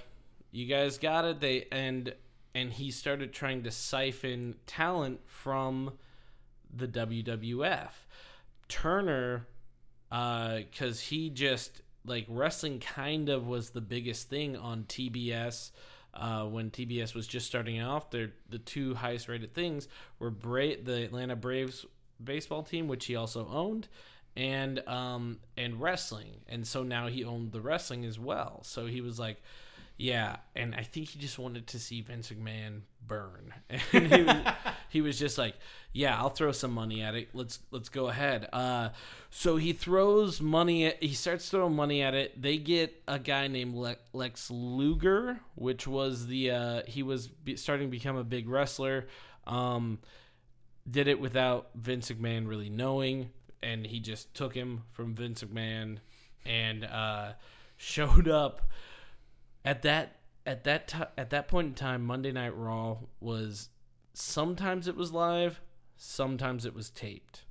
you 0.51 0.67
guys 0.67 0.99
got 0.99 1.25
it. 1.25 1.41
They 1.41 1.67
and 1.71 2.15
and 2.55 2.73
he 2.73 2.91
started 2.91 3.33
trying 3.33 3.65
to 3.65 3.71
siphon 3.71 4.55
talent 4.67 5.21
from 5.27 5.93
the 6.73 6.89
WWF. 6.89 7.91
Turner, 8.69 9.47
because 10.09 11.01
he 11.01 11.29
just 11.31 11.83
like 12.05 12.27
wrestling 12.29 12.81
kind 12.81 13.29
of 13.29 13.47
was 13.47 13.71
the 13.71 13.81
biggest 13.81 14.29
thing 14.29 14.57
on 14.57 14.85
TBS. 14.85 15.71
Uh, 16.13 16.45
when 16.45 16.71
TBS 16.71 17.13
was 17.15 17.27
just 17.27 17.47
starting 17.47 17.81
off, 17.81 18.11
they 18.11 18.29
the 18.49 18.59
two 18.59 18.95
highest 18.95 19.29
rated 19.29 19.53
things 19.53 19.89
were 20.21 20.31
Bra- 20.31 20.81
the 20.83 21.03
Atlanta 21.03 21.35
Braves 21.35 21.85
baseball 22.23 22.63
team, 22.63 22.87
which 22.87 23.07
he 23.07 23.17
also 23.17 23.49
owned, 23.49 23.89
and 24.37 24.87
um, 24.89 25.39
and 25.57 25.81
wrestling. 25.81 26.43
And 26.49 26.67
so 26.67 26.85
now 26.85 27.09
he 27.09 27.25
owned 27.25 27.51
the 27.51 27.61
wrestling 27.61 28.05
as 28.05 28.19
well. 28.19 28.61
So 28.63 28.87
he 28.87 29.01
was 29.01 29.19
like, 29.19 29.43
yeah. 29.97 30.37
And 30.57 30.75
I 30.75 30.83
think 30.83 31.09
he 31.09 31.19
just 31.19 31.39
wanted 31.39 31.67
to 31.69 31.79
see 31.79 32.01
Vince 32.01 32.31
McMahon 32.31 32.83
burn. 33.07 33.55
And 33.93 34.13
he 34.13 34.23
was, 34.25 34.37
he 34.89 35.01
was 35.01 35.19
just 35.19 35.39
like, 35.39 35.55
yeah, 35.93 36.19
I'll 36.19 36.31
throw 36.31 36.53
some 36.53 36.73
money 36.73 37.03
at 37.03 37.15
it. 37.15 37.29
Let's 37.33 37.61
let's 37.71 37.89
go 37.89 38.09
ahead. 38.09 38.49
Uh, 38.53 38.91
so 39.31 39.57
he 39.57 39.73
throws 39.73 40.41
money. 40.41 40.87
At, 40.87 41.03
he 41.03 41.15
starts 41.15 41.49
throwing 41.49 41.77
money 41.77 42.03
at 42.03 42.15
it. 42.15 42.41
They 42.41 42.59
get 42.59 43.03
a 43.07 43.19
guy 43.19 43.47
named 43.47 43.75
Le- 43.75 43.97
Lex 44.13 44.51
Luger, 44.51 45.39
which 45.55 45.87
was 45.87 46.27
the 46.27 46.51
uh, 46.51 46.83
he 46.87 47.03
was 47.03 47.29
be- 47.29 47.57
starting 47.57 47.89
to 47.89 47.91
become 47.91 48.17
a 48.17 48.25
big 48.25 48.49
wrestler. 48.49 49.07
Um, 49.47 49.99
did 50.91 51.09
it 51.09 51.21
without 51.21 51.71
Vince 51.75 52.11
McMahon 52.11 52.49
really 52.49 52.69
knowing, 52.71 53.31
and 53.63 53.87
he 53.87 54.01
just 54.01 54.35
took 54.35 54.55
him 54.55 54.83
from 54.93 55.15
Vince 55.15 55.43
McMahon 55.43 55.99
and 56.45 56.85
uh, 56.85 57.33
showed 57.77 58.29
up 58.29 58.69
at 59.65 59.83
that 59.83 60.17
at 60.47 60.65
that 60.65 60.89
ti 60.89 60.99
at 61.17 61.31
that 61.31 61.49
point 61.49 61.69
in 61.69 61.75
time. 61.75 62.05
Monday 62.05 62.33
Night 62.33 62.57
Raw 62.57 62.99
was 63.21 63.69
sometimes 64.13 64.89
it 64.89 64.97
was 64.97 65.13
live, 65.13 65.61
sometimes 65.97 66.67
it 66.67 66.75
was 66.75 66.91
taped. 66.91 67.45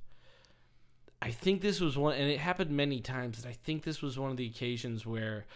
I 1.20 1.30
think 1.30 1.62
this 1.62 1.80
was 1.80 1.96
one, 1.96 2.14
and 2.14 2.30
it 2.30 2.38
happened 2.38 2.70
many 2.70 3.00
times. 3.00 3.38
And 3.38 3.48
I 3.48 3.56
think 3.64 3.82
this 3.82 4.02
was 4.02 4.18
one 4.18 4.30
of 4.30 4.36
the 4.36 4.46
occasions 4.46 5.06
where 5.06 5.46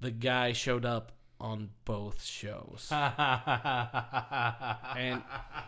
the 0.00 0.12
guy 0.12 0.52
showed 0.52 0.84
up 0.84 1.12
on 1.40 1.70
both 1.84 2.22
shows. 2.24 2.88
And 4.94 5.22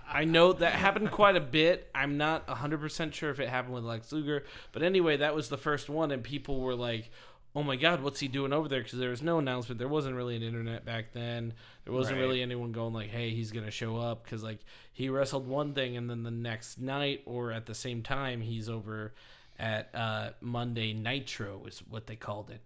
I 0.09 0.25
know 0.25 0.53
that 0.53 0.75
happened 0.75 1.11
quite 1.11 1.35
a 1.35 1.41
bit. 1.41 1.91
I'm 1.95 2.17
not 2.17 2.47
100% 2.47 3.13
sure 3.13 3.31
if 3.31 3.41
it 3.41 3.49
happened 3.49 3.75
with 3.75 3.83
Lex 3.85 4.13
Luger. 4.13 4.45
But 4.71 4.83
anyway, 4.83 5.17
that 5.17 5.35
was 5.35 5.49
the 5.49 5.57
first 5.57 5.89
one. 5.89 6.13
And 6.13 6.23
people 6.23 6.61
were 6.61 6.77
like, 6.77 7.11
oh 7.57 7.63
my 7.63 7.77
God, 7.77 8.03
what's 8.03 8.19
he 8.21 8.27
doing 8.29 8.53
over 8.53 8.69
there? 8.69 8.83
Because 8.83 8.99
there 8.99 9.11
was 9.11 9.23
no 9.23 9.39
announcement. 9.39 9.79
There 9.79 9.89
wasn't 9.89 10.17
really 10.17 10.35
an 10.35 10.43
internet 10.43 10.85
back 10.85 11.13
then. 11.13 11.53
There 11.85 11.93
wasn't 11.95 12.17
Right. 12.17 12.23
really 12.25 12.43
anyone 12.43 12.73
going 12.73 12.93
like, 12.93 13.11
hey, 13.11 13.31
he's 13.31 13.53
going 13.53 13.65
to 13.65 13.71
show 13.71 13.97
up. 13.97 14.25
Because 14.25 14.43
like 14.43 14.59
he 14.93 15.09
wrestled 15.09 15.47
one 15.47 15.73
thing 15.73 15.97
and 15.97 16.11
then 16.11 16.25
the 16.25 16.31
next 16.33 16.81
night 16.81 17.23
or 17.27 17.53
at 17.53 17.67
the 17.67 17.75
same 17.75 18.03
time, 18.03 18.41
he's 18.41 18.69
over 18.69 19.15
at 19.59 19.95
uh, 19.95 20.31
Monday 20.41 20.93
Nitro, 20.95 21.65
is 21.67 21.79
what 21.89 22.07
they 22.09 22.17
called 22.17 22.51
it. 22.51 22.61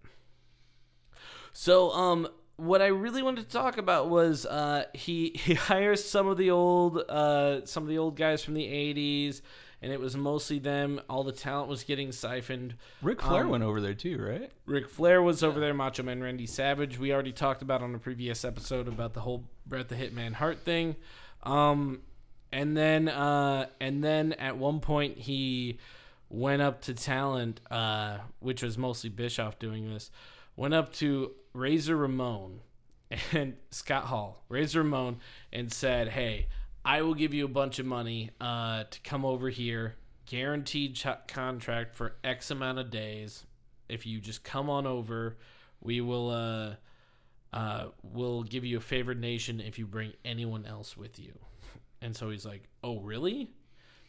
So, 1.53 1.91
um, 1.91 2.27
what 2.59 2.81
I 2.81 2.87
really 2.87 3.23
wanted 3.23 3.45
to 3.45 3.51
talk 3.51 3.77
about 3.77 4.09
was 4.09 4.45
uh, 4.45 4.83
he 4.93 5.31
he 5.35 5.53
hires 5.53 6.03
some 6.03 6.27
of 6.27 6.37
the 6.37 6.51
old 6.51 6.97
uh, 7.09 7.65
some 7.65 7.83
of 7.83 7.89
the 7.89 7.97
old 7.97 8.15
guys 8.15 8.43
from 8.43 8.53
the 8.53 8.65
'80s, 8.65 9.41
and 9.81 9.91
it 9.91 9.99
was 9.99 10.15
mostly 10.17 10.59
them. 10.59 11.01
All 11.09 11.23
the 11.23 11.31
talent 11.31 11.69
was 11.69 11.83
getting 11.83 12.11
siphoned. 12.11 12.75
Ric 13.01 13.21
Flair 13.21 13.43
Um, 13.43 13.49
went 13.49 13.63
over 13.63 13.79
there 13.81 13.93
too, 13.93 14.17
right? 14.21 14.51
Ric 14.65 14.89
Flair 14.89 15.21
was 15.21 15.43
over 15.43 15.59
there. 15.59 15.73
Macho 15.73 16.03
Man 16.03 16.21
Randy 16.21 16.45
Savage. 16.45 16.99
We 16.99 17.13
already 17.13 17.31
talked 17.31 17.61
about 17.61 17.81
on 17.81 17.95
a 17.95 17.99
previous 17.99 18.43
episode 18.45 18.87
about 18.87 19.13
the 19.13 19.21
whole 19.21 19.45
Bret 19.65 19.89
the 19.89 19.95
Hitman 19.95 20.33
Hart 20.33 20.59
thing. 20.59 20.95
Um, 21.43 22.01
and 22.51 22.75
then 22.75 23.07
uh, 23.07 23.67
and 23.79 24.03
then 24.03 24.33
at 24.33 24.57
one 24.57 24.79
point 24.79 25.17
he 25.17 25.79
went 26.29 26.61
up 26.61 26.81
to 26.81 26.93
talent, 26.93 27.59
uh, 27.71 28.17
which 28.39 28.61
was 28.61 28.77
mostly 28.77 29.09
Bischoff 29.09 29.59
doing 29.59 29.91
this. 29.91 30.11
Went 30.55 30.73
up 30.73 30.91
to 30.95 31.31
Razor 31.53 31.95
Ramon 31.95 32.61
and 33.31 33.57
Scott 33.71 34.05
Hall, 34.05 34.43
Razor 34.49 34.83
Ramon, 34.83 35.19
and 35.51 35.71
said, 35.71 36.09
"Hey, 36.09 36.47
I 36.85 37.01
will 37.01 37.15
give 37.15 37.33
you 37.33 37.45
a 37.45 37.49
bunch 37.49 37.79
of 37.79 37.85
money 37.85 38.31
uh, 38.39 38.83
to 38.89 38.99
come 39.01 39.25
over 39.25 39.49
here, 39.49 39.95
guaranteed 40.25 40.95
ch- 40.95 41.07
contract 41.27 41.95
for 41.95 42.15
X 42.23 42.51
amount 42.51 42.79
of 42.79 42.89
days. 42.89 43.45
If 43.87 44.05
you 44.05 44.19
just 44.19 44.43
come 44.43 44.69
on 44.69 44.85
over, 44.85 45.37
we 45.81 46.01
will 46.01 46.29
uh, 46.29 46.75
uh, 47.55 47.87
we'll 48.03 48.43
give 48.43 48.63
you 48.63 48.77
a 48.77 48.81
favored 48.81 49.19
nation 49.19 49.59
if 49.59 49.79
you 49.79 49.87
bring 49.87 50.13
anyone 50.23 50.65
else 50.65 50.95
with 50.97 51.19
you." 51.19 51.33
And 52.01 52.15
so 52.15 52.29
he's 52.29 52.45
like, 52.45 52.63
"Oh, 52.81 53.01
really?" 53.01 53.51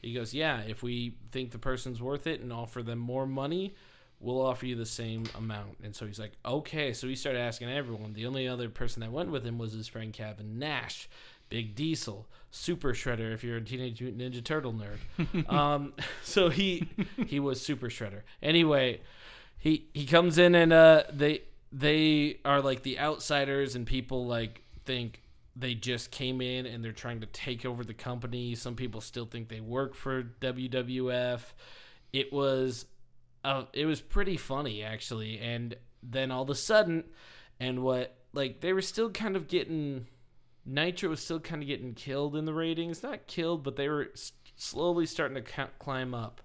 He 0.00 0.14
goes, 0.14 0.32
"Yeah. 0.32 0.60
If 0.60 0.80
we 0.80 1.16
think 1.32 1.50
the 1.50 1.58
person's 1.58 2.00
worth 2.00 2.28
it 2.28 2.40
and 2.40 2.52
offer 2.52 2.84
them 2.84 3.00
more 3.00 3.26
money." 3.26 3.74
We'll 4.20 4.40
offer 4.42 4.66
you 4.66 4.76
the 4.76 4.86
same 4.86 5.24
amount. 5.34 5.78
And 5.82 5.96
so 5.96 6.06
he's 6.06 6.18
like, 6.18 6.32
okay. 6.44 6.92
So 6.92 7.08
he 7.08 7.16
started 7.16 7.40
asking 7.40 7.70
everyone. 7.70 8.12
The 8.12 8.26
only 8.26 8.46
other 8.46 8.68
person 8.68 9.00
that 9.00 9.10
went 9.10 9.30
with 9.30 9.44
him 9.44 9.58
was 9.58 9.72
his 9.72 9.88
friend 9.88 10.12
Kevin 10.12 10.58
Nash, 10.58 11.08
Big 11.48 11.74
Diesel, 11.74 12.28
Super 12.50 12.92
Shredder. 12.92 13.32
If 13.32 13.42
you're 13.42 13.56
a 13.56 13.62
Teenage 13.62 14.02
Mutant 14.02 14.22
Ninja 14.22 14.44
Turtle 14.44 14.74
nerd, 14.74 15.50
um, 15.52 15.94
so 16.22 16.50
he 16.50 16.88
he 17.26 17.40
was 17.40 17.60
Super 17.60 17.88
Shredder. 17.88 18.22
Anyway, 18.42 19.00
he 19.58 19.88
he 19.94 20.04
comes 20.04 20.36
in 20.36 20.54
and 20.54 20.72
uh, 20.72 21.04
they 21.12 21.42
they 21.72 22.40
are 22.44 22.60
like 22.60 22.82
the 22.82 22.98
outsiders, 22.98 23.74
and 23.74 23.86
people 23.86 24.26
like 24.26 24.62
think 24.84 25.22
they 25.56 25.74
just 25.74 26.10
came 26.10 26.40
in 26.40 26.66
and 26.66 26.84
they're 26.84 26.92
trying 26.92 27.20
to 27.20 27.26
take 27.26 27.64
over 27.64 27.84
the 27.84 27.94
company. 27.94 28.54
Some 28.54 28.76
people 28.76 29.00
still 29.00 29.26
think 29.26 29.48
they 29.48 29.60
work 29.60 29.94
for 29.94 30.22
WWF. 30.40 31.40
It 32.12 32.32
was 32.32 32.86
uh, 33.44 33.64
it 33.72 33.86
was 33.86 34.00
pretty 34.00 34.36
funny 34.36 34.82
actually 34.82 35.38
and 35.38 35.76
then 36.02 36.30
all 36.30 36.42
of 36.42 36.50
a 36.50 36.54
sudden 36.54 37.04
and 37.58 37.82
what 37.82 38.16
like 38.32 38.60
they 38.60 38.72
were 38.72 38.82
still 38.82 39.10
kind 39.10 39.36
of 39.36 39.48
getting 39.48 40.06
nitro 40.66 41.08
was 41.10 41.20
still 41.22 41.40
kind 41.40 41.62
of 41.62 41.68
getting 41.68 41.94
killed 41.94 42.36
in 42.36 42.44
the 42.44 42.52
ratings 42.54 43.02
not 43.02 43.26
killed 43.26 43.62
but 43.62 43.76
they 43.76 43.88
were 43.88 44.08
s- 44.12 44.32
slowly 44.56 45.06
starting 45.06 45.42
to 45.42 45.68
climb 45.78 46.14
up 46.14 46.40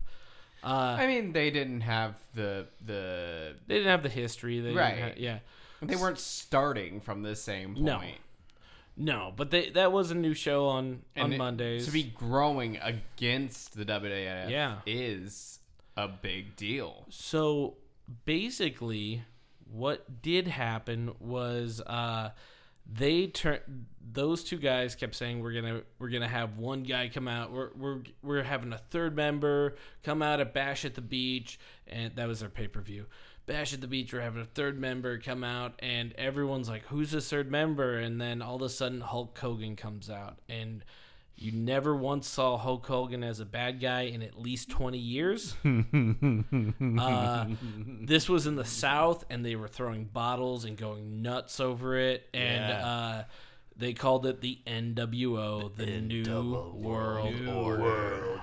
uh, 0.63 0.95
I 0.99 1.05
mean, 1.05 1.31
they 1.31 1.51
didn't 1.51 1.81
have 1.81 2.15
the 2.33 2.65
the 2.83 3.53
they 3.67 3.75
didn't 3.75 3.91
have 3.91 4.01
the 4.03 4.09
history 4.09 4.61
they 4.61 4.73
Right. 4.73 5.15
yeah 5.17 5.39
they 5.81 5.95
weren't 5.95 6.17
starting 6.17 7.01
from 7.01 7.21
the 7.21 7.35
same 7.35 7.75
point. 7.75 7.85
No. 7.85 8.01
no 8.97 9.33
but 9.35 9.51
they 9.51 9.69
that 9.71 9.91
was 9.91 10.09
a 10.09 10.15
new 10.15 10.33
show 10.33 10.67
on 10.67 11.01
on 11.17 11.33
it- 11.33 11.37
mondays 11.37 11.85
to 11.85 11.91
be 11.91 12.03
growing 12.03 12.77
against 12.77 13.77
the 13.77 13.85
WWF 13.85 14.49
Yeah. 14.49 14.77
is 14.87 15.59
a 15.97 16.07
big 16.07 16.55
deal. 16.55 17.05
So 17.09 17.77
basically, 18.25 19.23
what 19.71 20.21
did 20.21 20.47
happen 20.47 21.13
was 21.19 21.81
uh, 21.81 22.31
they 22.91 23.27
turned 23.27 23.85
those 24.11 24.43
two 24.43 24.57
guys 24.57 24.95
kept 24.95 25.15
saying 25.15 25.41
we're 25.41 25.53
gonna 25.53 25.81
we're 25.99 26.09
gonna 26.09 26.27
have 26.27 26.57
one 26.57 26.83
guy 26.83 27.09
come 27.09 27.27
out 27.27 27.51
we're 27.51 27.69
we're 27.75 27.97
we're 28.21 28.43
having 28.43 28.71
a 28.71 28.77
third 28.77 29.15
member 29.15 29.75
come 30.03 30.21
out 30.21 30.39
at 30.39 30.53
Bash 30.53 30.85
at 30.85 30.93
the 30.93 31.01
Beach 31.01 31.59
and 31.87 32.15
that 32.15 32.27
was 32.27 32.41
their 32.41 32.49
pay 32.49 32.67
per 32.67 32.81
view. 32.81 33.07
Bash 33.45 33.73
at 33.73 33.81
the 33.81 33.87
Beach, 33.87 34.11
we're 34.11 34.21
having 34.21 34.41
a 34.41 34.45
third 34.45 34.79
member 34.79 35.19
come 35.19 35.43
out, 35.43 35.75
and 35.77 36.13
everyone's 36.13 36.67
like, 36.67 36.83
"Who's 36.87 37.11
this 37.11 37.29
third 37.29 37.51
member?" 37.51 37.95
And 37.97 38.19
then 38.19 38.41
all 38.41 38.55
of 38.55 38.63
a 38.63 38.69
sudden, 38.69 39.01
Hulk 39.01 39.37
Hogan 39.37 39.75
comes 39.75 40.09
out, 40.09 40.39
and 40.49 40.83
you 41.37 41.51
never 41.51 41.95
once 41.95 42.27
saw 42.27 42.57
Hulk 42.57 42.85
Hogan 42.85 43.23
as 43.23 43.39
a 43.39 43.45
bad 43.45 43.79
guy 43.81 44.01
in 44.03 44.21
at 44.21 44.39
least 44.39 44.69
20 44.69 44.97
years. 44.97 45.55
uh, 46.99 47.45
this 48.01 48.29
was 48.29 48.47
in 48.47 48.55
the 48.55 48.65
South, 48.65 49.25
and 49.29 49.45
they 49.45 49.55
were 49.55 49.67
throwing 49.67 50.05
bottles 50.05 50.65
and 50.65 50.77
going 50.77 51.21
nuts 51.21 51.59
over 51.59 51.97
it. 51.97 52.27
And 52.33 52.69
Yeah. 52.69 52.87
uh, 52.87 53.23
they 53.77 53.93
called 53.93 54.25
it 54.25 54.41
the 54.41 54.59
NWO, 54.65 55.75
the 55.75 55.99
New 56.01 56.23
World 56.73 57.47
Order. 57.47 58.39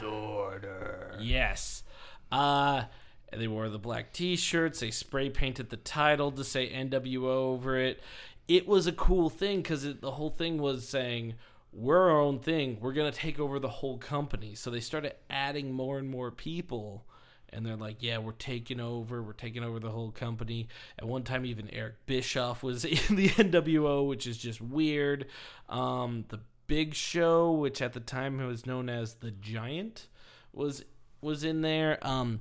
Yes. 1.20 1.82
Uh, 2.30 2.84
they 3.32 3.48
wore 3.48 3.68
the 3.70 3.78
black 3.78 4.12
t 4.12 4.36
shirts. 4.36 4.80
They 4.80 4.90
spray 4.90 5.30
painted 5.30 5.70
the 5.70 5.78
title 5.78 6.30
to 6.32 6.44
say 6.44 6.68
NWO 6.70 7.24
over 7.24 7.78
it. 7.78 8.00
It 8.48 8.66
was 8.66 8.86
a 8.86 8.92
cool 8.92 9.30
thing 9.30 9.62
because 9.62 9.86
the 10.00 10.10
whole 10.10 10.30
thing 10.30 10.58
was 10.58 10.86
saying, 10.86 11.34
we're 11.72 12.10
our 12.10 12.20
own 12.20 12.38
thing. 12.38 12.78
We're 12.80 12.92
going 12.92 13.10
to 13.10 13.16
take 13.16 13.40
over 13.40 13.58
the 13.58 13.68
whole 13.68 13.98
company. 13.98 14.54
So 14.54 14.70
they 14.70 14.80
started 14.80 15.14
adding 15.30 15.72
more 15.72 15.98
and 15.98 16.08
more 16.08 16.30
people. 16.30 17.06
And 17.50 17.66
they're 17.66 17.76
like, 17.76 17.96
yeah, 18.00 18.18
we're 18.18 18.32
taking 18.32 18.80
over. 18.80 19.22
We're 19.22 19.32
taking 19.32 19.64
over 19.64 19.78
the 19.78 19.90
whole 19.90 20.10
company. 20.10 20.68
At 20.98 21.06
one 21.06 21.22
time, 21.22 21.44
even 21.44 21.70
Eric 21.70 22.06
Bischoff 22.06 22.62
was 22.62 22.84
in 23.10 23.16
the 23.16 23.28
NWO, 23.28 24.06
which 24.06 24.26
is 24.26 24.36
just 24.36 24.60
weird. 24.60 25.26
Um, 25.68 26.24
the 26.28 26.40
Big 26.66 26.94
Show, 26.94 27.52
which 27.52 27.82
at 27.82 27.92
the 27.92 28.00
time 28.00 28.38
was 28.38 28.66
known 28.66 28.88
as 28.88 29.14
the 29.14 29.30
Giant, 29.30 30.08
was 30.52 30.84
was 31.20 31.44
in 31.44 31.60
there. 31.60 31.98
Um, 32.00 32.40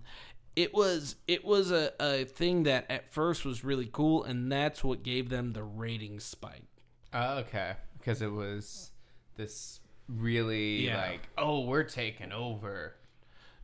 it 0.55 0.73
was 0.73 1.15
it 1.27 1.43
was 1.43 1.71
a, 1.71 1.91
a 2.00 2.25
thing 2.25 2.63
that 2.63 2.89
at 2.89 3.13
first 3.13 3.43
was 3.43 3.63
really 3.63 3.89
cool, 3.91 4.23
and 4.23 4.51
that's 4.51 4.83
what 4.83 5.03
gave 5.03 5.29
them 5.29 5.51
the 5.51 5.63
ratings 5.63 6.23
spike. 6.23 6.63
Oh, 7.13 7.39
okay, 7.39 7.73
because 7.97 8.21
it 8.21 8.31
was 8.31 8.90
this 9.41 9.79
really 10.07 10.86
Yeah. 10.86 11.01
like, 11.01 11.21
oh, 11.38 11.62
we're 11.65 11.83
taking 11.83 12.31
over. 12.31 12.95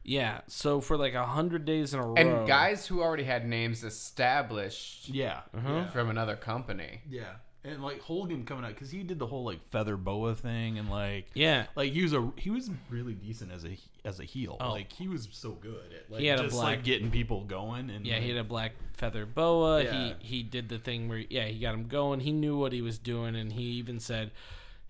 Yeah, 0.04 0.42
so 0.48 0.80
for 0.80 0.96
like 0.98 1.14
a 1.16 1.26
hundred 1.26 1.66
days 1.66 1.94
in 1.94 2.00
a 2.00 2.06
row, 2.06 2.16
And 2.16 2.48
guys 2.48 2.88
who 2.88 3.02
already 3.02 3.24
had 3.26 3.46
names 3.46 3.84
established 3.84 5.10
Yeah. 5.10 5.42
Uh-huh. 5.56 5.70
yeah. 5.74 5.86
from 5.90 6.10
another 6.10 6.36
company. 6.36 7.02
Yeah. 7.10 7.36
And 7.64 7.84
like 7.84 8.00
Hogan 8.00 8.46
coming 8.46 8.64
out 8.64 8.70
because 8.76 8.92
he 8.92 9.04
did 9.04 9.20
the 9.20 9.28
whole 9.28 9.44
like 9.44 9.60
feather 9.72 9.98
boa 9.98 10.34
thing 10.36 10.78
and 10.80 10.90
like 10.90 11.26
yeah, 11.34 11.66
like 11.76 11.92
he 11.92 12.02
was 12.04 12.14
a 12.14 12.32
he 12.38 12.50
was 12.50 12.70
really 12.90 13.14
decent 13.14 13.52
as 13.52 13.66
a 13.66 13.78
as 14.06 14.22
a 14.22 14.24
heel. 14.24 14.56
Oh. 14.62 14.70
Like 14.72 14.94
he 14.94 15.10
was 15.10 15.28
so 15.32 15.52
good 15.52 15.92
at 15.94 16.10
like 16.10 16.22
He 16.22 16.28
had 16.28 16.40
a 16.40 16.44
just 16.44 16.56
black- 16.56 16.78
like 16.78 16.84
getting 16.86 17.12
people 17.12 17.44
going 17.44 17.90
and 17.90 18.08
Yeah, 18.08 18.20
he 18.20 18.30
had 18.30 18.38
a 18.38 18.44
black 18.46 18.72
feather 18.94 19.26
boa. 19.26 19.84
Yeah. 19.84 20.14
He 20.20 20.38
he 20.38 20.44
did 20.44 20.70
the 20.70 20.78
thing 20.80 21.10
where 21.10 21.18
yeah, 21.30 21.46
he 21.48 21.60
got 21.60 21.74
him 21.74 21.88
going. 21.90 22.22
He 22.22 22.32
knew 22.32 22.58
what 22.58 22.72
he 22.72 22.82
was 22.82 22.98
doing, 22.98 23.36
and 23.36 23.52
he 23.52 23.64
even 23.64 24.00
said, 24.00 24.32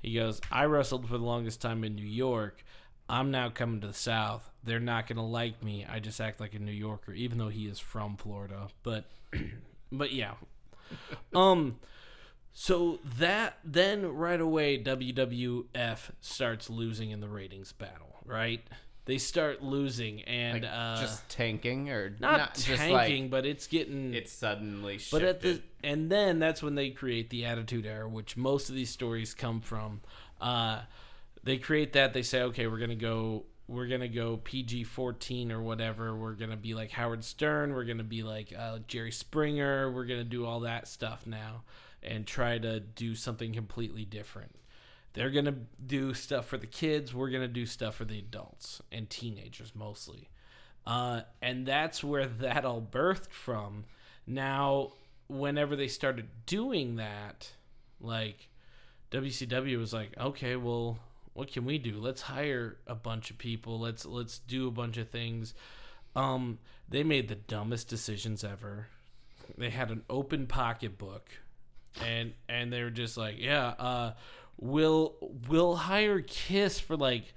he 0.01 0.13
goes, 0.13 0.41
"I 0.51 0.65
wrestled 0.65 1.07
for 1.07 1.17
the 1.17 1.23
longest 1.23 1.61
time 1.61 1.83
in 1.83 1.95
New 1.95 2.05
York. 2.05 2.63
I'm 3.09 3.31
now 3.31 3.49
coming 3.49 3.81
to 3.81 3.87
the 3.87 3.93
South. 3.93 4.49
They're 4.63 4.79
not 4.79 5.07
gonna 5.07 5.25
like 5.25 5.63
me. 5.63 5.85
I 5.89 5.99
just 5.99 6.19
act 6.19 6.39
like 6.39 6.53
a 6.53 6.59
New 6.59 6.71
Yorker, 6.71 7.13
even 7.13 7.37
though 7.37 7.49
he 7.49 7.67
is 7.67 7.79
from 7.79 8.17
Florida. 8.17 8.67
But 8.83 9.05
but 9.91 10.11
yeah, 10.11 10.33
um." 11.35 11.79
So 12.59 12.97
that 13.19 13.59
then 13.63 14.15
right 14.15 14.41
away 14.41 14.81
WWF 14.83 16.09
starts 16.21 16.71
losing 16.71 17.11
in 17.11 17.19
the 17.19 17.29
ratings 17.29 17.71
battle, 17.71 18.15
right? 18.25 18.63
They 19.07 19.17
start 19.17 19.63
losing 19.63 20.21
and 20.23 20.61
Like, 20.61 20.71
uh 20.71 21.01
just 21.01 21.27
tanking 21.29 21.89
or 21.89 22.15
not, 22.19 22.53
just 22.55 22.67
tanking, 22.67 23.23
like 23.23 23.31
but 23.31 23.45
it's 23.45 23.65
getting 23.65 24.13
it's 24.13 24.31
suddenly 24.31 24.97
shifted. 24.99 25.15
but 25.19 25.23
at 25.23 25.41
the 25.41 25.61
and 25.83 26.11
then 26.11 26.39
that's 26.39 26.61
when 26.61 26.75
they 26.75 26.89
create 26.91 27.29
the 27.29 27.45
Attitude 27.45 27.85
Era, 27.85 28.07
which 28.07 28.37
most 28.37 28.69
of 28.69 28.75
these 28.75 28.89
stories 28.89 29.33
come 29.33 29.61
from. 29.61 30.01
Uh, 30.41 30.81
they 31.43 31.57
create 31.57 31.93
that. 31.93 32.13
They 32.13 32.21
say, 32.23 32.41
okay, 32.43 32.67
we're 32.67 32.79
gonna 32.79 32.95
go, 32.95 33.45
we're 33.67 33.87
gonna 33.87 34.09
go 34.09 34.37
PG 34.37 34.83
fourteen 34.83 35.51
or 35.51 35.61
whatever. 35.61 36.13
We're 36.15 36.33
gonna 36.33 36.57
be 36.57 36.73
like 36.73 36.91
Howard 36.91 37.23
Stern. 37.23 37.73
We're 37.73 37.85
gonna 37.85 38.03
be 38.03 38.23
like 38.23 38.53
uh, 38.57 38.79
Jerry 38.87 39.11
Springer. 39.11 39.89
We're 39.91 40.05
gonna 40.05 40.23
do 40.25 40.45
all 40.45 40.59
that 40.61 40.87
stuff 40.87 41.25
now 41.25 41.63
and 42.03 42.27
try 42.27 42.57
to 42.57 42.79
do 42.81 43.15
something 43.15 43.53
completely 43.53 44.03
different. 44.05 44.53
They're 45.17 45.31
gonna 45.31 45.55
do 45.83 46.13
stuff 46.13 46.45
for 46.45 46.57
the 46.57 46.67
kids. 46.67 47.11
We're 47.11 47.31
gonna 47.31 47.47
do 47.47 47.65
stuff 47.65 47.95
for 47.95 48.05
the 48.05 48.19
adults 48.19 48.83
and 48.91 49.09
teenagers 49.09 49.73
mostly. 49.73 50.29
Uh, 50.85 51.21
and 51.41 51.65
that's 51.65 52.03
where 52.03 52.27
that 52.27 52.65
all 52.65 52.81
birthed 52.81 53.31
from. 53.31 53.85
Now, 54.27 54.91
whenever 55.27 55.75
they 55.75 55.87
started 55.87 56.27
doing 56.45 56.97
that, 56.97 57.51
like 57.99 58.49
WCW 59.11 59.79
was 59.79 59.91
like, 59.91 60.11
okay, 60.19 60.55
well, 60.55 60.99
what 61.33 61.51
can 61.51 61.65
we 61.65 61.79
do? 61.79 61.97
Let's 61.97 62.21
hire 62.21 62.77
a 62.85 62.95
bunch 62.95 63.31
of 63.31 63.39
people. 63.39 63.79
Let's 63.79 64.05
let's 64.05 64.37
do 64.37 64.67
a 64.67 64.71
bunch 64.71 64.97
of 64.97 65.09
things. 65.09 65.55
Um, 66.15 66.59
they 66.89 67.03
made 67.03 67.27
the 67.27 67.35
dumbest 67.35 67.87
decisions 67.87 68.43
ever. 68.43 68.87
They 69.57 69.71
had 69.71 69.89
an 69.89 70.03
open 70.11 70.45
pocketbook, 70.45 71.27
and 72.05 72.33
and 72.47 72.71
they 72.71 72.83
were 72.83 72.91
just 72.91 73.17
like, 73.17 73.39
yeah, 73.39 73.69
uh, 73.79 74.13
we'll 74.57 75.15
we'll 75.47 75.75
hire 75.75 76.21
Kiss 76.21 76.79
for 76.79 76.97
like 76.97 77.33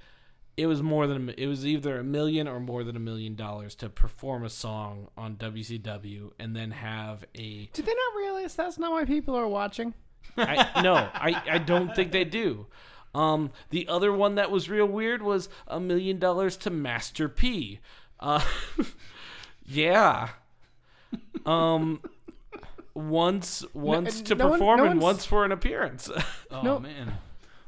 it 0.57 0.67
was 0.67 0.83
more 0.83 1.07
than 1.07 1.31
it 1.39 1.47
was 1.47 1.67
either 1.67 1.99
a 1.99 2.05
million 2.05 2.47
or 2.47 2.61
more 2.61 2.85
than 2.85 2.97
a 2.97 3.01
million 3.01 3.35
dollars 3.35 3.75
to 3.77 3.89
perform 3.89 4.45
a 4.45 4.51
song 4.51 5.09
on 5.17 5.37
WCW 5.37 6.33
and 6.39 6.55
then 6.55 6.71
have 6.73 7.25
a 7.35 7.67
Did 7.73 7.87
they 7.87 7.95
not 7.95 8.19
realize 8.19 8.55
that's 8.57 8.79
not 8.79 8.93
why 8.93 9.05
people 9.05 9.35
are 9.35 9.49
watching? 9.49 9.95
I, 10.37 10.83
no 10.83 10.95
I, 10.95 11.43
I 11.51 11.59
don't 11.59 11.95
think 11.95 12.13
they 12.13 12.25
do. 12.25 12.67
Um 13.15 13.51
the 13.71 13.89
other 13.89 14.13
one 14.13 14.35
that 14.35 14.51
was 14.51 14.69
real 14.69 14.87
weird 14.87 15.23
was 15.23 15.49
a 15.67 15.81
million 15.81 16.19
dollars 16.19 16.57
to 16.59 16.71
Master 16.71 17.29
P. 17.29 17.81
Uh 18.19 18.45
yeah. 19.65 20.31
Um 21.47 22.01
once 22.95 23.65
once 23.75 24.23
to 24.23 24.35
no 24.35 24.49
one- 24.49 24.59
perform 24.59 24.79
no 24.79 24.85
and 24.87 25.01
once 25.01 25.25
for 25.25 25.45
an 25.45 25.53
appearance 25.53 26.11
Oh 26.51 26.63
No. 26.63 26.79
man. 26.81 27.15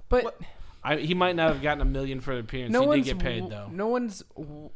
But 0.09 0.39
I, 0.85 0.97
he 0.97 1.15
might 1.15 1.37
not 1.37 1.49
have 1.53 1.63
gotten 1.63 1.81
a 1.81 1.85
million 1.87 2.21
for 2.21 2.33
an 2.33 2.41
appearance 2.41 2.73
no 2.73 2.91
he 2.91 3.03
did 3.03 3.19
get 3.19 3.19
paid 3.21 3.49
though 3.51 3.69
No 3.73 3.87
one's 3.87 4.23
w- 4.37 4.71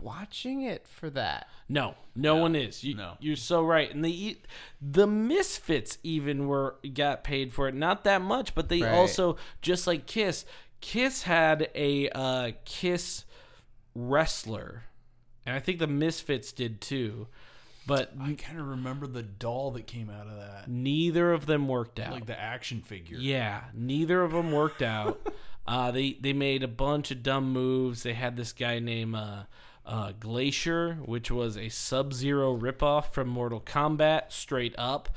watching 0.00 0.62
it 0.62 0.86
for 0.86 1.10
that. 1.10 1.46
No, 1.68 1.94
no, 2.16 2.36
one 2.36 2.56
is. 2.56 2.82
You, 2.82 2.94
no. 2.94 3.12
You're 3.20 3.36
so 3.36 3.62
right. 3.62 3.92
And 3.92 4.04
the 4.04 4.38
the 4.80 5.06
Misfits 5.06 5.98
even 6.02 6.46
were 6.48 6.76
got 6.94 7.22
paid 7.22 7.52
for 7.52 7.68
it. 7.68 7.74
Not 7.74 8.04
that 8.04 8.22
much, 8.22 8.54
but 8.54 8.68
they 8.68 8.80
Right. 8.82 8.92
also 8.94 9.36
just 9.60 9.86
like 9.86 10.06
Kiss. 10.06 10.44
Kiss 10.80 11.24
had 11.24 11.68
a 11.74 12.08
uh, 12.10 12.52
Kiss 12.64 13.24
wrestler, 13.94 14.84
and 15.46 15.54
I 15.54 15.60
think 15.60 15.78
the 15.78 15.86
Misfits 15.86 16.52
did 16.52 16.80
too. 16.80 17.26
But 17.86 18.12
I 18.20 18.34
kind 18.34 18.60
of 18.60 18.66
remember 18.68 19.06
the 19.06 19.22
doll 19.22 19.72
that 19.72 19.86
came 19.86 20.10
out 20.10 20.26
of 20.26 20.36
that, 20.36 20.68
neither 20.68 21.32
of 21.32 21.46
them 21.46 21.66
worked 21.66 21.98
out. 21.98 22.12
like 22.12 22.26
the 22.26 22.38
action 22.40 22.82
figure. 22.82 23.18
Yeah, 23.18 23.62
neither 23.74 24.22
of 24.22 24.32
them 24.32 24.52
worked 24.52 24.82
out. 24.82 25.20
uh, 25.66 25.90
they 25.90 26.12
they 26.20 26.32
made 26.32 26.62
a 26.62 26.68
bunch 26.68 27.10
of 27.10 27.22
dumb 27.22 27.52
moves. 27.52 28.02
They 28.02 28.14
had 28.14 28.36
this 28.36 28.52
guy 28.52 28.78
named 28.78 29.14
uh, 29.16 29.42
uh, 29.86 30.12
Glacier, 30.20 30.94
which 31.04 31.30
was 31.30 31.56
a 31.56 31.68
Sub 31.68 32.12
Zero 32.12 32.56
ripoff 32.56 33.12
from 33.12 33.28
Mortal 33.28 33.60
Kombat, 33.60 34.30
straight 34.30 34.74
up. 34.78 35.08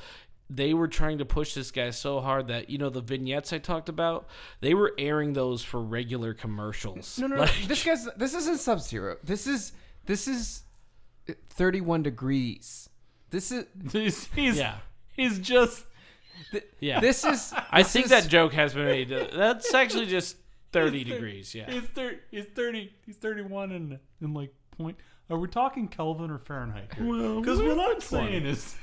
They 0.49 0.73
were 0.73 0.87
trying 0.87 1.17
to 1.17 1.25
push 1.25 1.53
this 1.53 1.71
guy 1.71 1.89
so 1.89 2.21
hard 2.21 2.47
that 2.47 2.69
you 2.69 2.77
know 2.77 2.89
the 2.89 3.01
vignettes 3.01 3.53
I 3.53 3.57
talked 3.59 3.89
about. 3.89 4.27
They 4.61 4.73
were 4.73 4.93
airing 4.97 5.33
those 5.33 5.63
for 5.63 5.81
regular 5.81 6.33
commercials. 6.33 7.17
No, 7.19 7.27
no, 7.27 7.35
no. 7.35 7.41
Like- 7.43 7.67
this 7.67 7.83
guy's 7.83 8.07
this 8.17 8.33
isn't 8.33 8.59
Sub 8.59 8.79
Zero. 8.79 9.17
This 9.23 9.47
is 9.47 9.73
this 10.05 10.27
is 10.27 10.63
thirty 11.49 11.81
one 11.81 12.03
degrees. 12.03 12.89
This 13.29 13.51
is 13.51 13.65
he's 13.91 14.25
he's, 14.25 14.57
Yeah. 14.57 14.75
he's 15.13 15.39
just 15.39 15.85
yeah, 16.79 16.99
this 16.99 17.23
is. 17.23 17.53
I 17.71 17.83
think 17.83 18.05
is- 18.05 18.11
that 18.11 18.27
joke 18.27 18.53
has 18.53 18.73
been 18.73 18.85
made. 18.85 19.09
That's 19.09 19.73
actually 19.73 20.05
just 20.07 20.37
thirty 20.71 21.03
degrees. 21.03 21.53
Yeah. 21.55 21.69
he's 21.69 21.83
thir- 21.83 22.19
he's 22.31 22.45
thirty 22.45 22.93
he's 23.05 23.15
thirty 23.17 23.41
one 23.41 23.71
and 23.71 23.99
and 24.21 24.33
like 24.33 24.53
point. 24.77 24.97
Are 25.29 25.37
we 25.37 25.47
talking 25.47 25.87
Kelvin 25.87 26.29
or 26.29 26.37
Fahrenheit? 26.37 26.91
Well, 26.99 27.39
Because 27.39 27.59
what 27.61 27.79
I'm 27.79 28.01
saying 28.01 28.45
is, 28.45 28.75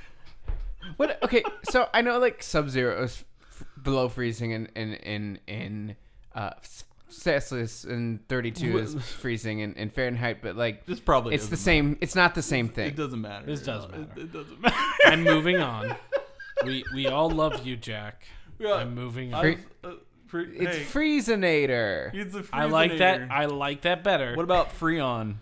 What? 0.96 1.22
Okay, 1.22 1.42
so 1.70 1.88
I 1.92 2.00
know 2.00 2.18
like 2.18 2.42
Sub 2.42 2.70
Zero 2.70 3.04
is 3.04 3.24
f- 3.50 3.64
below 3.82 4.08
freezing, 4.08 4.52
and 4.54 4.68
in 4.74 4.94
in 4.94 5.38
in 5.46 5.96
uh, 6.34 6.50
Celsius 7.10 7.84
and 7.84 8.26
thirty 8.28 8.50
two 8.50 8.78
is 8.78 8.94
freezing 8.94 9.60
in, 9.60 9.74
in 9.74 9.90
Fahrenheit, 9.90 10.38
but 10.42 10.56
like 10.56 10.86
this 10.86 11.00
probably 11.00 11.34
it's 11.34 11.44
the 11.46 11.50
doesn't 11.50 11.64
same. 11.64 11.98
It's 12.00 12.14
not 12.14 12.34
the 12.34 12.42
same 12.42 12.68
thing. 12.68 12.88
It 12.88 12.96
doesn't 12.96 13.20
matter. 13.20 13.46
This 13.46 13.62
does 13.62 13.84
It- 13.84 13.90
matter. 13.90 14.08
It, 14.16 14.32
doesn't 14.32 14.60
matter. 14.60 14.76
I'm 15.06 15.22
moving 15.24 15.58
on. 15.58 15.94
We 16.62 16.84
we 16.94 17.06
all 17.06 17.30
love 17.30 17.64
you, 17.66 17.74
Jack. 17.78 18.26
Yeah. 18.58 18.74
I'm 18.74 18.94
moving 18.94 19.32
I 19.32 19.36
on. 19.38 19.42
Free- 19.42 19.56
was, 19.82 19.92
uh, 19.92 19.96
free, 20.26 20.56
It's 20.58 20.76
hey, 20.76 20.84
Freezinator. 20.84 22.12
he's 22.12 22.34
a 22.34 22.44
I 22.52 22.66
like 22.66 22.98
that. 22.98 23.20
Freezinator. 23.20 23.30
I 23.30 23.44
like 23.46 23.80
that 23.82 24.04
better. 24.04 24.34
What 24.36 24.42
about 24.44 24.68
Freon? 24.78 25.36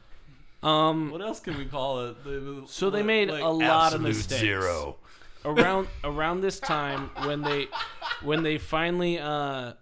um, 0.62 1.10
What 1.10 1.20
else 1.20 1.40
can 1.40 1.58
we 1.58 1.64
call 1.64 2.06
it? 2.06 2.22
The- 2.22 2.62
So 2.66 2.88
they 2.90 3.02
made 3.02 3.30
like 3.30 3.42
a 3.42 3.48
lot 3.48 3.94
of 3.94 4.00
absolute 4.04 4.08
mistakes. 4.08 4.40
Zero. 4.40 4.96
around 5.44 5.88
around 6.04 6.40
this 6.40 6.60
time 6.60 7.10
when 7.24 7.42
they 7.42 7.66
when 8.22 8.42
they 8.44 8.58
finally 8.58 9.18
uh 9.18 9.72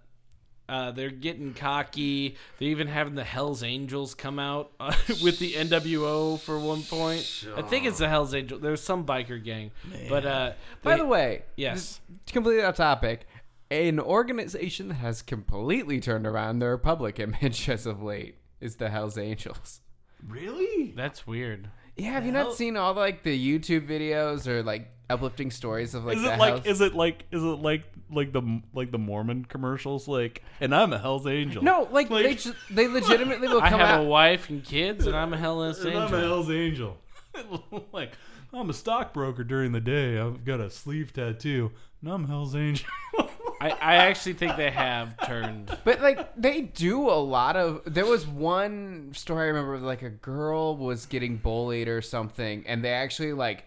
uh, 0.68 0.90
they're 0.92 1.11
getting 1.11 1.55
cocky. 1.55 2.37
They're 2.59 2.68
even 2.68 2.88
having 2.88 3.14
the 3.14 3.24
Hell's 3.24 3.62
Angels 3.62 4.14
come 4.14 4.38
out 4.38 4.72
uh, 4.81 4.94
with 5.22 5.38
the 5.38 5.52
NWO 5.52 6.38
for 6.40 6.59
one 6.59 6.83
point. 6.83 7.44
I 7.57 7.62
think 7.62 7.87
it's 7.87 7.98
the 7.98 8.09
Hell's 8.09 8.35
Angel. 8.35 8.59
There's 8.59 8.83
some 8.83 9.05
biker 9.07 9.42
gang, 9.42 9.70
but 10.09 10.26
uh, 10.26 10.52
By 10.83 10.96
the 10.96 11.07
way, 11.07 11.42
yes, 11.57 12.00
this- 12.09 12.22
completely 12.33 12.64
off 12.64 12.76
topic. 12.76 13.26
An 13.70 13.98
organization 13.98 14.88
that 14.88 14.94
has 14.94 15.22
completely 15.22 15.98
turned 15.98 16.24
around 16.26 16.61
their 16.61 16.79
public 16.79 17.18
image 17.20 17.68
as 17.68 17.85
of 17.87 18.00
late 18.02 18.37
is 18.61 18.76
the 18.76 18.90
Hell's 18.90 19.18
Angels. 19.18 19.81
Really? 20.26 20.92
that's 20.96 21.26
weird. 21.26 21.68
Yeah, 21.96 22.11
have 22.12 22.26
you 22.26 22.32
not 22.32 22.54
seen 22.54 22.76
all 22.76 22.94
like 22.94 23.22
the 23.22 23.37
YouTube 23.59 23.87
videos 23.88 24.46
or 24.46 24.62
like 24.62 24.90
uplifting 25.09 25.50
stories 25.50 25.94
of 25.94 26.04
like 26.04 26.16
is 26.16 26.22
the 26.24 26.32
it 26.35 26.38
like 26.38 26.52
Hells- 26.54 26.66
is 26.66 26.80
it 26.80 26.94
like 26.94 27.24
is 27.30 27.42
it 27.42 27.46
like 27.46 27.85
like 28.11 28.32
the 28.32 28.61
like 28.74 28.90
the 28.92 28.98
Mormon 28.98 29.44
commercials 29.44 30.06
like 30.09 30.42
and 30.61 30.74
I'm 30.74 30.92
a 30.92 30.98
Hell's 30.98 31.26
Angel. 31.26 31.62
no, 31.62 31.88
like, 31.90 32.11
Like- 32.11 32.24
they 32.24 32.35
just, 32.35 32.54
they 32.70 32.87
legitimately 32.88 33.48
will 33.48 33.61
I 33.62 33.70
come 33.70 33.80
have 33.80 34.00
out. 34.00 34.04
a 34.04 34.04
wife 34.09 34.48
and 34.50 34.62
kids, 34.64 35.06
and 35.06 35.16
I'm 35.16 35.32
a 35.32 35.37
Hell's 35.38 35.78
and 35.85 35.90
I'm 35.96 36.02
a 36.02 36.04
Angel. 36.04 36.20
Hell's 36.20 36.50
Angel. 36.50 36.98
like 37.92 38.12
I'm 38.52 38.70
a 38.70 38.74
stockbroker 38.74 39.44
during 39.44 39.72
the 39.72 39.80
day. 39.80 40.18
I've 40.18 40.44
got 40.44 40.61
a 40.61 40.70
sleeve 40.70 41.12
tattoo. 41.12 41.72
And 42.02 42.11
I'm 42.11 42.26
Hell's 42.28 42.54
Angel. 42.54 42.87
I, 43.61 43.71
I 43.71 43.95
actually 43.97 44.35
think 44.35 44.57
they 44.57 44.71
have 44.71 45.16
turned. 45.27 45.77
But 45.85 46.01
like 46.03 46.35
they 46.37 46.61
do 46.62 47.09
a 47.09 47.16
lot 47.21 47.57
of. 47.57 47.83
There 47.87 48.05
was 48.07 48.27
one 48.27 49.12
story 49.14 49.45
I 49.45 49.47
remember, 49.49 49.79
like 49.79 50.03
a 50.03 50.11
girl 50.11 50.77
was 50.77 51.07
getting 51.07 51.37
bullied 51.38 51.88
or 51.88 52.03
something, 52.03 52.64
and 52.66 52.85
they 52.85 52.92
actually 52.92 53.33
like, 53.33 53.64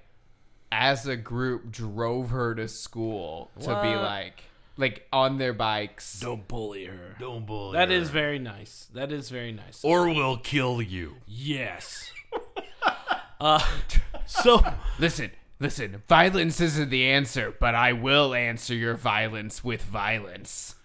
as 0.72 1.08
a 1.08 1.16
group, 1.16 1.72
drove 1.72 2.30
her 2.30 2.54
to 2.56 2.68
school 2.68 3.50
to 3.62 3.68
be 3.82 3.96
like, 3.96 4.44
like 4.78 5.08
on 5.12 5.38
their 5.40 5.54
bikes. 5.54 6.20
Don't 6.20 6.48
bully 6.48 6.86
her. 6.86 7.16
Don't 7.20 7.46
bully 7.46 7.74
That 7.78 7.90
her. 7.90 7.96
is 7.96 8.10
very 8.10 8.38
nice. 8.40 8.88
That 8.94 9.12
is 9.12 9.30
very 9.30 9.52
nice. 9.52 9.84
Or 9.84 10.08
we'll 10.10 10.38
kill 10.38 10.82
you. 10.82 11.16
yes. 11.26 12.12
uh, 13.42 13.66
so 14.26 14.64
Listen, 15.00 15.32
listen. 15.60 16.04
Violence 16.08 16.60
isn't 16.62 16.90
the 16.90 17.06
answer, 17.06 17.54
but 17.60 17.76
I 17.76 17.94
will 17.94 18.34
answer 18.34 18.74
your 18.74 18.96
violence 18.96 19.64
with 19.64 19.84
violence. 19.84 20.76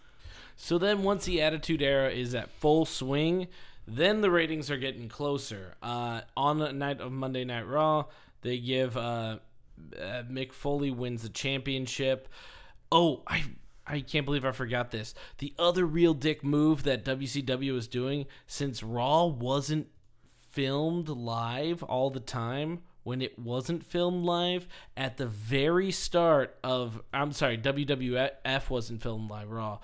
So 0.57 0.79
then, 0.79 1.03
once 1.03 1.25
the 1.25 1.43
Attitude 1.43 1.83
Era 1.83 2.11
is 2.11 2.35
at 2.35 2.51
full 2.51 2.85
swing, 2.85 3.49
then 3.87 4.21
the 4.21 4.31
ratings 4.31 4.71
are 4.71 4.79
getting 4.79 5.09
closer. 5.09 5.75
Uh, 5.83 6.23
on 6.37 6.59
the 6.59 6.73
night 6.73 7.01
of 7.01 7.13
Monday 7.13 7.45
Night 7.45 7.67
Raw, 7.67 8.07
they 8.43 8.59
give 8.59 8.97
uh, 8.97 9.39
uh, 9.99 10.23
Mick 10.31 10.53
Foley 10.53 10.91
wins 10.91 11.23
the 11.23 11.29
championship. 11.29 12.29
Oh, 12.91 13.23
I 13.27 13.45
I 13.87 14.01
can't 14.01 14.25
believe 14.25 14.45
I 14.45 14.53
forgot 14.53 14.91
this. 14.91 15.15
The 15.39 15.53
other 15.59 15.85
real 15.85 16.15
dick 16.15 16.43
move 16.43 16.85
that 16.85 17.05
WCW 17.05 17.75
was 17.75 17.87
doing 17.87 18.27
since 18.47 18.83
Raw 18.83 19.27
wasn't 19.27 19.89
filmed 20.51 21.09
live 21.09 21.83
all 21.83 22.11
the 22.11 22.21
time 22.21 22.81
when 23.05 23.23
it 23.23 23.39
wasn't 23.39 23.85
filmed 23.85 24.25
live 24.25 24.67
at 24.97 25.17
the 25.17 25.27
very 25.27 25.91
start 25.93 26.57
of 26.65 27.01
I'm 27.13 27.33
sorry 27.33 27.57
WWF 27.57 28.69
wasn't 28.71 29.03
filmed 29.03 29.31
live 29.31 29.51
Raw. 29.51 29.79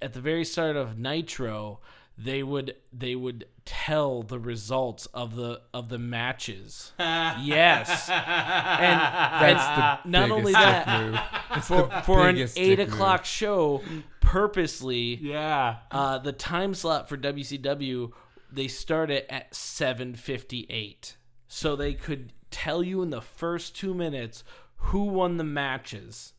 At 0.00 0.12
the 0.14 0.20
very 0.20 0.44
start 0.44 0.74
of 0.76 0.98
Nitro 0.98 1.78
they 2.18 2.42
would 2.42 2.76
they 2.92 3.14
would 3.14 3.46
tell 3.64 4.22
the 4.22 4.38
results 4.38 5.06
of 5.14 5.34
the 5.34 5.62
of 5.72 5.88
the 5.88 5.98
matches. 5.98 6.92
Yes. 6.98 8.08
And 8.10 9.00
That's 9.00 10.02
the 10.04 10.08
not 10.10 10.30
only 10.30 10.52
that 10.52 11.62
for, 11.64 11.88
for 12.04 12.28
an 12.28 12.36
eight 12.56 12.78
move. 12.78 12.88
o'clock 12.92 13.24
show 13.24 13.82
purposely 14.20 15.16
Yeah. 15.16 15.76
uh, 15.90 16.18
the 16.18 16.32
time 16.32 16.74
slot 16.74 17.08
for 17.08 17.16
WCW 17.16 18.12
they 18.54 18.68
started 18.68 19.32
at 19.32 19.52
7:58, 19.54 21.16
so 21.48 21.74
they 21.76 21.94
could 21.94 22.32
tell 22.52 22.82
you 22.82 23.02
in 23.02 23.10
the 23.10 23.20
first 23.20 23.74
two 23.76 23.94
minutes 23.94 24.44
who 24.76 25.04
won 25.04 25.36
the 25.38 25.44
matches. 25.44 26.32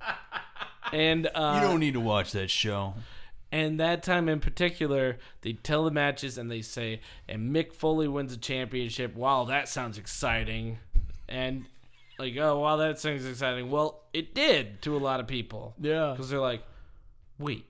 And 0.92 1.26
uh, 1.34 1.58
You 1.60 1.66
don't 1.68 1.80
need 1.80 1.94
to 1.94 2.00
watch 2.00 2.30
that 2.32 2.48
show. 2.48 2.94
and 3.50 3.80
that 3.80 4.04
time 4.04 4.28
in 4.28 4.38
particular, 4.38 5.18
they 5.40 5.52
tell 5.54 5.84
the 5.84 5.90
matches 5.90 6.38
and 6.38 6.48
they 6.48 6.62
say, 6.62 7.00
and 7.28 7.52
Mick 7.54 7.72
Foley 7.72 8.06
wins 8.06 8.32
a 8.32 8.36
championship. 8.36 9.16
Wow, 9.16 9.46
that 9.46 9.68
sounds 9.68 9.98
exciting. 9.98 10.78
And 11.28 11.66
like, 12.20 12.36
oh, 12.36 12.60
wow, 12.60 12.76
that 12.76 13.00
sounds 13.00 13.26
exciting. 13.26 13.68
Well, 13.68 14.02
it 14.12 14.32
did 14.32 14.80
to 14.82 14.96
a 14.96 14.98
lot 15.00 15.18
of 15.18 15.26
people. 15.26 15.74
Yeah. 15.80 16.12
Because 16.12 16.30
they're 16.30 16.38
like, 16.38 16.62
wait, 17.36 17.66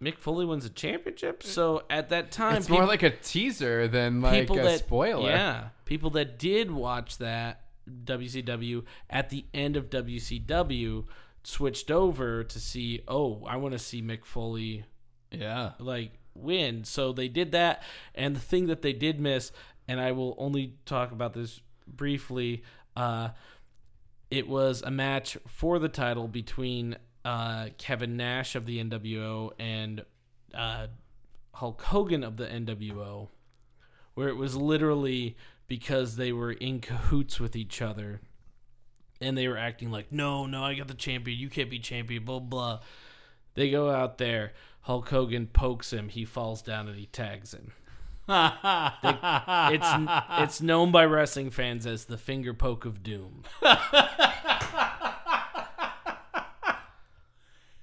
Mick 0.00 0.18
Foley 0.18 0.46
wins 0.46 0.64
a 0.64 0.70
championship? 0.70 1.42
So 1.42 1.82
at 1.90 2.10
that 2.10 2.30
time, 2.30 2.58
It's 2.58 2.68
more 2.68 2.86
like 2.86 3.02
a 3.02 3.10
teaser 3.10 3.88
than 3.88 4.20
like 4.20 4.48
a 4.48 4.54
that, 4.54 4.78
spoiler. 4.78 5.28
Yeah, 5.28 5.68
people 5.84 6.10
that 6.10 6.38
did 6.38 6.70
watch 6.70 7.18
that 7.18 7.62
WCW 8.04 8.84
at 9.10 9.30
the 9.30 9.44
end 9.52 9.76
of 9.76 9.90
WCW 9.90 11.04
switched 11.42 11.90
over 11.90 12.42
to 12.44 12.60
see. 12.60 13.02
Oh, 13.06 13.44
I 13.46 13.56
want 13.56 13.72
to 13.72 13.78
see 13.78 14.00
Mick 14.02 14.24
Foley 14.24 14.84
Yeah. 15.30 15.72
like 15.78 16.12
win. 16.34 16.84
So 16.84 17.12
they 17.12 17.28
did 17.28 17.52
that, 17.52 17.82
and 18.14 18.34
the 18.34 18.40
thing 18.40 18.66
that 18.66 18.82
they 18.82 18.92
did 18.92 19.20
miss, 19.20 19.52
and 19.86 20.00
I 20.00 20.12
will 20.12 20.34
only 20.38 20.74
talk 20.86 21.12
about 21.12 21.34
this 21.34 21.60
briefly. 21.86 22.62
Uh, 22.96 23.30
it 24.30 24.48
was 24.48 24.82
a 24.82 24.90
match 24.90 25.36
for 25.46 25.78
the 25.78 25.88
title 25.88 26.26
between 26.28 26.96
uh, 27.24 27.68
Kevin 27.78 28.16
Nash 28.16 28.54
of 28.56 28.66
the 28.66 28.82
NWO 28.82 29.52
and 29.58 30.04
uh, 30.54 30.86
Hulk 31.52 31.82
Hogan 31.82 32.24
of 32.24 32.36
the 32.36 32.46
NWO, 32.46 33.28
where 34.14 34.28
it 34.28 34.36
was 34.36 34.56
literally 34.56 35.36
because 35.66 36.16
they 36.16 36.32
were 36.32 36.52
in 36.52 36.80
cahoots 36.80 37.40
with 37.40 37.56
each 37.56 37.82
other. 37.82 38.20
And 39.20 39.38
they 39.38 39.48
were 39.48 39.56
acting 39.56 39.90
like, 39.90 40.12
no, 40.12 40.46
no, 40.46 40.64
I 40.64 40.74
got 40.74 40.88
the 40.88 40.94
champion. 40.94 41.38
You 41.38 41.48
can't 41.48 41.70
be 41.70 41.78
champion. 41.78 42.24
Blah 42.24 42.40
blah. 42.40 42.80
They 43.54 43.70
go 43.70 43.90
out 43.90 44.18
there. 44.18 44.52
Hulk 44.82 45.08
Hogan 45.08 45.46
pokes 45.46 45.92
him. 45.92 46.08
He 46.08 46.24
falls 46.24 46.60
down 46.60 46.88
and 46.88 46.98
he 46.98 47.06
tags 47.06 47.54
him. 47.54 47.72
It's 48.28 49.86
it's 50.40 50.60
known 50.60 50.90
by 50.90 51.04
wrestling 51.04 51.50
fans 51.50 51.86
as 51.86 52.06
the 52.06 52.18
finger 52.18 52.54
poke 52.54 52.84
of 52.84 53.02
doom. 53.02 53.42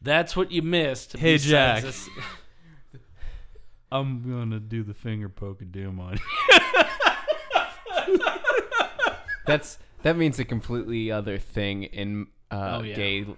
That's 0.02 0.36
what 0.36 0.52
you 0.52 0.64
missed. 0.64 1.16
Hey, 1.16 1.38
Jack. 1.38 1.84
I'm 3.92 4.28
gonna 4.28 4.60
do 4.60 4.84
the 4.84 4.94
finger 4.94 5.30
poke 5.30 5.62
of 5.62 5.72
doom 5.72 6.00
on 6.00 6.14
you. 6.14 6.20
That's 9.46 9.78
that 10.04 10.18
means 10.18 10.40
a 10.40 10.46
completely 10.46 11.12
other 11.12 11.38
thing 11.38 11.84
in 11.84 12.28
uh, 12.50 12.78
Oh, 12.80 12.84
yeah. 12.84 12.96
gay 12.96 13.24
terms. 13.24 13.38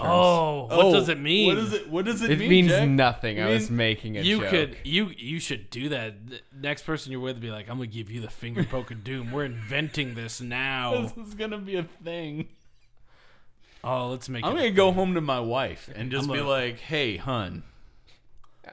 Oh, 0.00 0.66
what 0.70 0.92
does 0.92 1.08
it 1.10 1.18
mean? 1.20 1.48
What 1.48 1.54
does 1.56 1.72
it? 1.74 1.88
What 1.90 2.04
does 2.06 2.22
it, 2.22 2.30
it 2.30 2.38
mean? 2.38 2.48
means 2.48 2.68
Jack? 2.70 2.88
nothing. 2.88 3.40
I 3.40 3.48
You 3.48 3.54
was 3.54 3.68
mean- 3.70 3.76
making 3.76 4.16
a 4.18 4.22
you 4.22 4.40
joke. 4.40 4.48
could 4.50 4.76
you 4.84 5.10
you 5.16 5.38
should 5.38 5.68
do 5.70 5.90
that. 5.90 6.26
The 6.28 6.40
next 6.58 6.82
person 6.84 7.12
you're 7.12 7.20
with 7.20 7.40
be 7.40 7.50
like, 7.50 7.68
I'm 7.68 7.76
gonna 7.76 7.86
give 7.88 8.10
you 8.10 8.20
the 8.20 8.30
finger 8.30 8.64
poke 8.64 8.90
of 8.90 9.04
doom. 9.04 9.30
We're 9.32 9.44
inventing 9.44 10.14
this 10.14 10.40
now. 10.40 11.08
This 11.16 11.28
is 11.28 11.34
gonna 11.34 11.58
be 11.58 11.76
a 11.76 11.84
thing. 12.04 12.48
Oh, 13.84 14.08
let's 14.10 14.28
make 14.28 14.44
I'm 14.44 14.52
it. 14.52 14.56
gonna 14.56 14.70
go 14.70 14.92
home 14.92 15.14
to 15.14 15.20
my 15.20 15.40
wife 15.40 15.90
and 15.94 16.10
just 16.10 16.28
I'm 16.28 16.32
be 16.32 16.38
a- 16.38 16.46
like, 16.46 16.78
"Hey, 16.78 17.16
hun, 17.16 17.62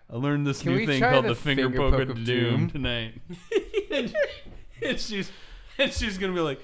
I 0.09 0.15
learned 0.15 0.45
this 0.47 0.61
Can 0.61 0.71
new 0.73 0.77
we 0.77 0.85
thing 0.85 0.99
try 0.99 1.11
called 1.13 1.25
the 1.25 1.29
the 1.29 1.35
finger, 1.35 1.63
finger 1.63 1.77
poke, 1.79 1.91
poke 1.93 2.01
of 2.03 2.09
of 2.11 2.23
doom, 2.25 2.67
doom?" 2.67 2.69
tonight." 2.69 3.13
and, 4.81 4.83
and 4.91 4.99
she's 4.99 5.31
and 5.77 5.91
she's 5.93 6.17
gonna 6.17 6.33
be 6.33 6.39
like, 6.41 6.59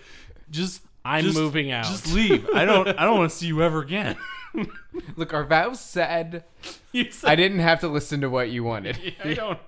"Just, 0.49 0.81
I'm 1.03 1.23
just- 1.23 1.37
moving 1.37 1.71
out." 1.71 1.85
Just 1.85 2.13
leave. 2.13 2.49
I 2.53 2.65
don't. 2.65 2.87
I 2.87 3.03
don't 3.05 3.17
want 3.17 3.31
to 3.31 3.37
see 3.37 3.47
you 3.47 3.61
ever 3.61 3.79
again." 3.81 4.17
Look, 5.17 5.33
our 5.33 5.43
vows 5.43 5.79
said 5.81 6.45
said, 6.93 7.29
I 7.29 7.35
didn't 7.35 7.59
have 7.59 7.81
to 7.81 7.87
listen 7.89 8.21
to 8.21 8.29
what 8.29 8.49
you 8.49 8.63
wanted, 8.63 8.97
I 9.23 9.33
don't. 9.33 9.59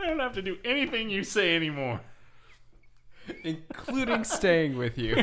I 0.00 0.06
don't 0.06 0.18
have 0.18 0.34
to 0.34 0.42
do 0.42 0.56
anything 0.64 1.08
you 1.08 1.22
say 1.22 1.54
anymore. 1.54 2.00
including 3.42 4.24
staying 4.24 4.76
with 4.76 4.98
you. 4.98 5.16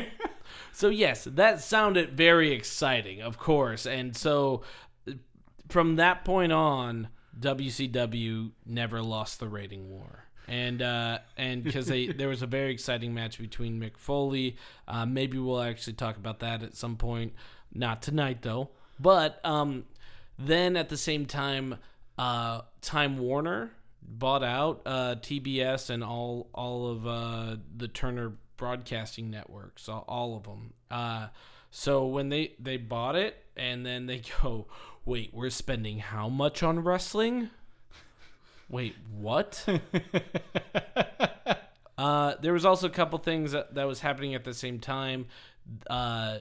So 0.72 0.88
yes, 0.88 1.24
that 1.30 1.60
sounded 1.60 2.16
very 2.16 2.52
exciting, 2.52 3.20
of 3.20 3.38
course. 3.38 3.86
And 3.86 4.16
so 4.16 4.62
uh, 5.06 5.12
from 5.68 5.96
that 5.96 6.24
point 6.24 6.52
on, 6.52 7.08
WCW 7.38 8.52
never 8.66 9.02
lost 9.02 9.38
the 9.40 9.48
rating 9.48 9.90
war. 9.90 10.21
And 10.52 10.82
uh, 10.82 11.18
and 11.38 11.64
because 11.64 11.86
they 11.86 12.06
there 12.12 12.28
was 12.28 12.42
a 12.42 12.46
very 12.46 12.72
exciting 12.72 13.14
match 13.14 13.38
between 13.38 13.80
Mick 13.80 13.96
Foley. 13.96 14.56
Uh, 14.86 15.06
maybe 15.06 15.38
we'll 15.38 15.62
actually 15.62 15.94
talk 15.94 16.18
about 16.18 16.40
that 16.40 16.62
at 16.62 16.76
some 16.76 16.96
point. 16.96 17.32
Not 17.72 18.02
tonight 18.02 18.42
though. 18.42 18.68
But 19.00 19.40
um, 19.44 19.84
then 20.38 20.76
at 20.76 20.90
the 20.90 20.98
same 20.98 21.24
time, 21.24 21.76
uh, 22.18 22.60
Time 22.82 23.16
Warner 23.18 23.72
bought 24.02 24.42
out 24.42 24.82
uh, 24.84 25.14
TBS 25.16 25.88
and 25.88 26.04
all 26.04 26.50
all 26.52 26.90
of 26.90 27.06
uh, 27.06 27.56
the 27.74 27.88
Turner 27.88 28.34
Broadcasting 28.58 29.30
networks, 29.30 29.88
all, 29.88 30.04
all 30.06 30.36
of 30.36 30.42
them. 30.44 30.74
Uh, 30.90 31.28
so 31.70 32.06
when 32.06 32.28
they 32.28 32.52
they 32.58 32.76
bought 32.76 33.16
it, 33.16 33.42
and 33.56 33.86
then 33.86 34.04
they 34.04 34.22
go, 34.42 34.66
wait, 35.06 35.30
we're 35.32 35.48
spending 35.48 35.98
how 35.98 36.28
much 36.28 36.62
on 36.62 36.80
wrestling? 36.80 37.48
Wait, 38.72 38.96
what? 39.14 39.64
uh, 41.98 42.34
there 42.40 42.54
was 42.54 42.64
also 42.64 42.86
a 42.86 42.90
couple 42.90 43.18
things 43.18 43.52
that, 43.52 43.74
that 43.74 43.86
was 43.86 44.00
happening 44.00 44.34
at 44.34 44.44
the 44.44 44.54
same 44.54 44.80
time. 44.80 45.26
Uh, 45.88 46.38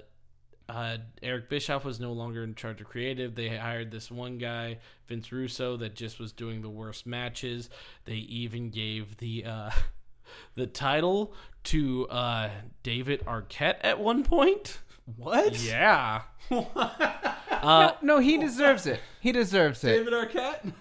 uh, 0.70 0.98
Eric 1.22 1.50
Bischoff 1.50 1.84
was 1.84 2.00
no 2.00 2.14
longer 2.14 2.42
in 2.42 2.56
charge 2.56 2.80
of 2.80 2.88
creative. 2.88 3.36
They 3.36 3.50
hired 3.50 3.92
this 3.92 4.10
one 4.10 4.38
guy, 4.38 4.78
Vince 5.08 5.34
Russo, 5.34 5.76
that 5.78 5.94
just 5.94 6.20
was 6.20 6.32
doing 6.32 6.62
the 6.62 6.70
worst 6.70 7.06
matches. 7.06 7.70
They 8.06 8.16
even 8.16 8.70
gave 8.70 9.18
the 9.18 9.44
uh, 9.46 9.72
the 10.56 10.68
title 10.68 11.34
to 11.66 12.08
uh, 12.08 12.50
David 12.82 13.26
Arquette 13.26 13.80
at 13.82 14.00
one 14.00 14.24
point. 14.24 14.80
What? 15.18 15.62
Yeah. 15.62 16.22
uh, 17.52 17.92
no, 18.02 18.20
he 18.20 18.38
deserves 18.38 18.88
it. 18.88 19.02
He 19.20 19.34
deserves 19.34 19.84
it. 19.84 19.98
David 19.98 20.14
Arquette. 20.14 20.72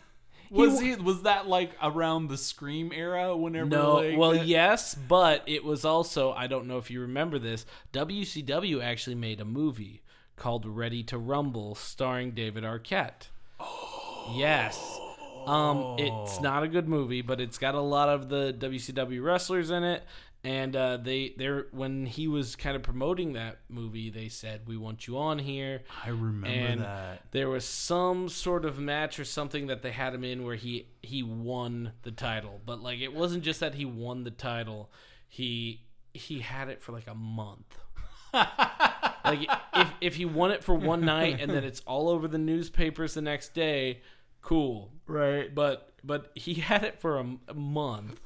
Was 0.50 0.80
he, 0.80 0.96
Was 0.96 1.22
that 1.22 1.48
like 1.48 1.70
around 1.82 2.28
the 2.28 2.36
Scream 2.36 2.92
era? 2.92 3.36
Whenever 3.36 3.68
No, 3.68 3.94
like, 3.96 4.18
well, 4.18 4.32
that- 4.32 4.46
yes, 4.46 4.94
but 4.94 5.42
it 5.46 5.64
was 5.64 5.84
also 5.84 6.32
I 6.32 6.46
don't 6.48 6.66
know 6.66 6.78
if 6.78 6.90
you 6.90 7.00
remember 7.00 7.38
this. 7.38 7.64
WCW 7.92 8.82
actually 8.82 9.14
made 9.16 9.40
a 9.40 9.44
movie 9.44 10.02
called 10.36 10.66
Ready 10.66 11.02
to 11.04 11.18
Rumble, 11.18 11.74
starring 11.74 12.32
David 12.32 12.64
Arquette. 12.64 13.28
Oh. 13.60 14.34
Yes. 14.36 14.98
Um, 15.46 15.96
it's 15.98 16.40
not 16.40 16.62
a 16.62 16.68
good 16.68 16.88
movie, 16.88 17.22
but 17.22 17.40
it's 17.40 17.58
got 17.58 17.74
a 17.74 17.80
lot 17.80 18.08
of 18.08 18.28
the 18.28 18.52
WCW 18.58 19.22
wrestlers 19.22 19.70
in 19.70 19.84
it. 19.84 20.02
And 20.42 20.74
uh, 20.74 20.96
they, 20.96 21.34
they're 21.36 21.66
when 21.70 22.06
he 22.06 22.26
was 22.26 22.56
kind 22.56 22.74
of 22.74 22.82
promoting 22.82 23.34
that 23.34 23.58
movie, 23.68 24.08
they 24.08 24.28
said, 24.28 24.62
"We 24.66 24.78
want 24.78 25.06
you 25.06 25.18
on 25.18 25.38
here." 25.38 25.82
I 26.02 26.08
remember 26.08 26.46
and 26.46 26.80
that. 26.80 27.24
there 27.32 27.50
was 27.50 27.66
some 27.66 28.30
sort 28.30 28.64
of 28.64 28.78
match 28.78 29.20
or 29.20 29.24
something 29.26 29.66
that 29.66 29.82
they 29.82 29.90
had 29.90 30.14
him 30.14 30.24
in 30.24 30.42
where 30.42 30.54
he 30.54 30.86
he 31.02 31.22
won 31.22 31.92
the 32.04 32.10
title, 32.10 32.58
but 32.64 32.80
like 32.80 33.00
it 33.00 33.12
wasn't 33.12 33.44
just 33.44 33.60
that 33.60 33.74
he 33.74 33.84
won 33.84 34.24
the 34.24 34.30
title, 34.30 34.90
he 35.28 35.82
he 36.14 36.40
had 36.40 36.68
it 36.68 36.80
for 36.82 36.92
like 36.92 37.06
a 37.06 37.14
month. 37.14 37.78
like 38.32 39.46
if 39.74 39.88
if 40.00 40.16
he 40.16 40.24
won 40.24 40.50
it 40.50 40.64
for 40.64 40.74
one 40.74 41.02
night 41.02 41.40
and 41.40 41.50
then 41.50 41.64
it's 41.64 41.80
all 41.80 42.08
over 42.08 42.26
the 42.26 42.38
newspapers 42.38 43.14
the 43.14 43.22
next 43.22 43.54
day, 43.54 44.00
cool. 44.42 44.90
Right. 45.06 45.54
But 45.54 45.92
but 46.02 46.30
he 46.34 46.54
had 46.54 46.84
it 46.84 47.00
for 47.00 47.18
a 47.18 47.54
month. 47.54 48.20